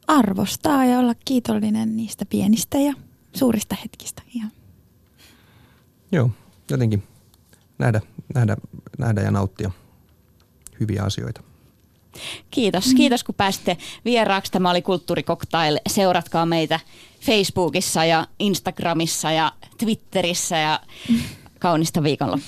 arvostaa 0.06 0.84
ja 0.84 0.98
olla 0.98 1.14
kiitollinen 1.24 1.96
niistä 1.96 2.24
pienistä 2.26 2.78
ja 2.78 2.94
suurista 3.36 3.76
hetkistä 3.82 4.22
ihan. 4.34 4.52
Joo, 6.12 6.30
jotenkin 6.70 7.02
nähdä, 7.78 8.00
nähdä, 8.34 8.56
nähdä 8.98 9.20
ja 9.20 9.30
nauttia 9.30 9.70
hyviä 10.80 11.02
asioita. 11.02 11.47
Kiitos. 12.50 12.86
Mm. 12.86 12.94
Kiitos 12.94 13.24
kun 13.24 13.34
pääsitte 13.34 13.76
vieraaksi. 14.04 14.52
Tämä 14.52 14.70
oli 14.70 14.82
Kulttuurikoktail. 14.82 15.78
Seuratkaa 15.88 16.46
meitä 16.46 16.80
Facebookissa 17.20 18.04
ja 18.04 18.26
Instagramissa 18.38 19.32
ja 19.32 19.52
Twitterissä 19.78 20.56
ja 20.56 20.80
kaunista 21.58 22.02
viikonloppua. 22.02 22.46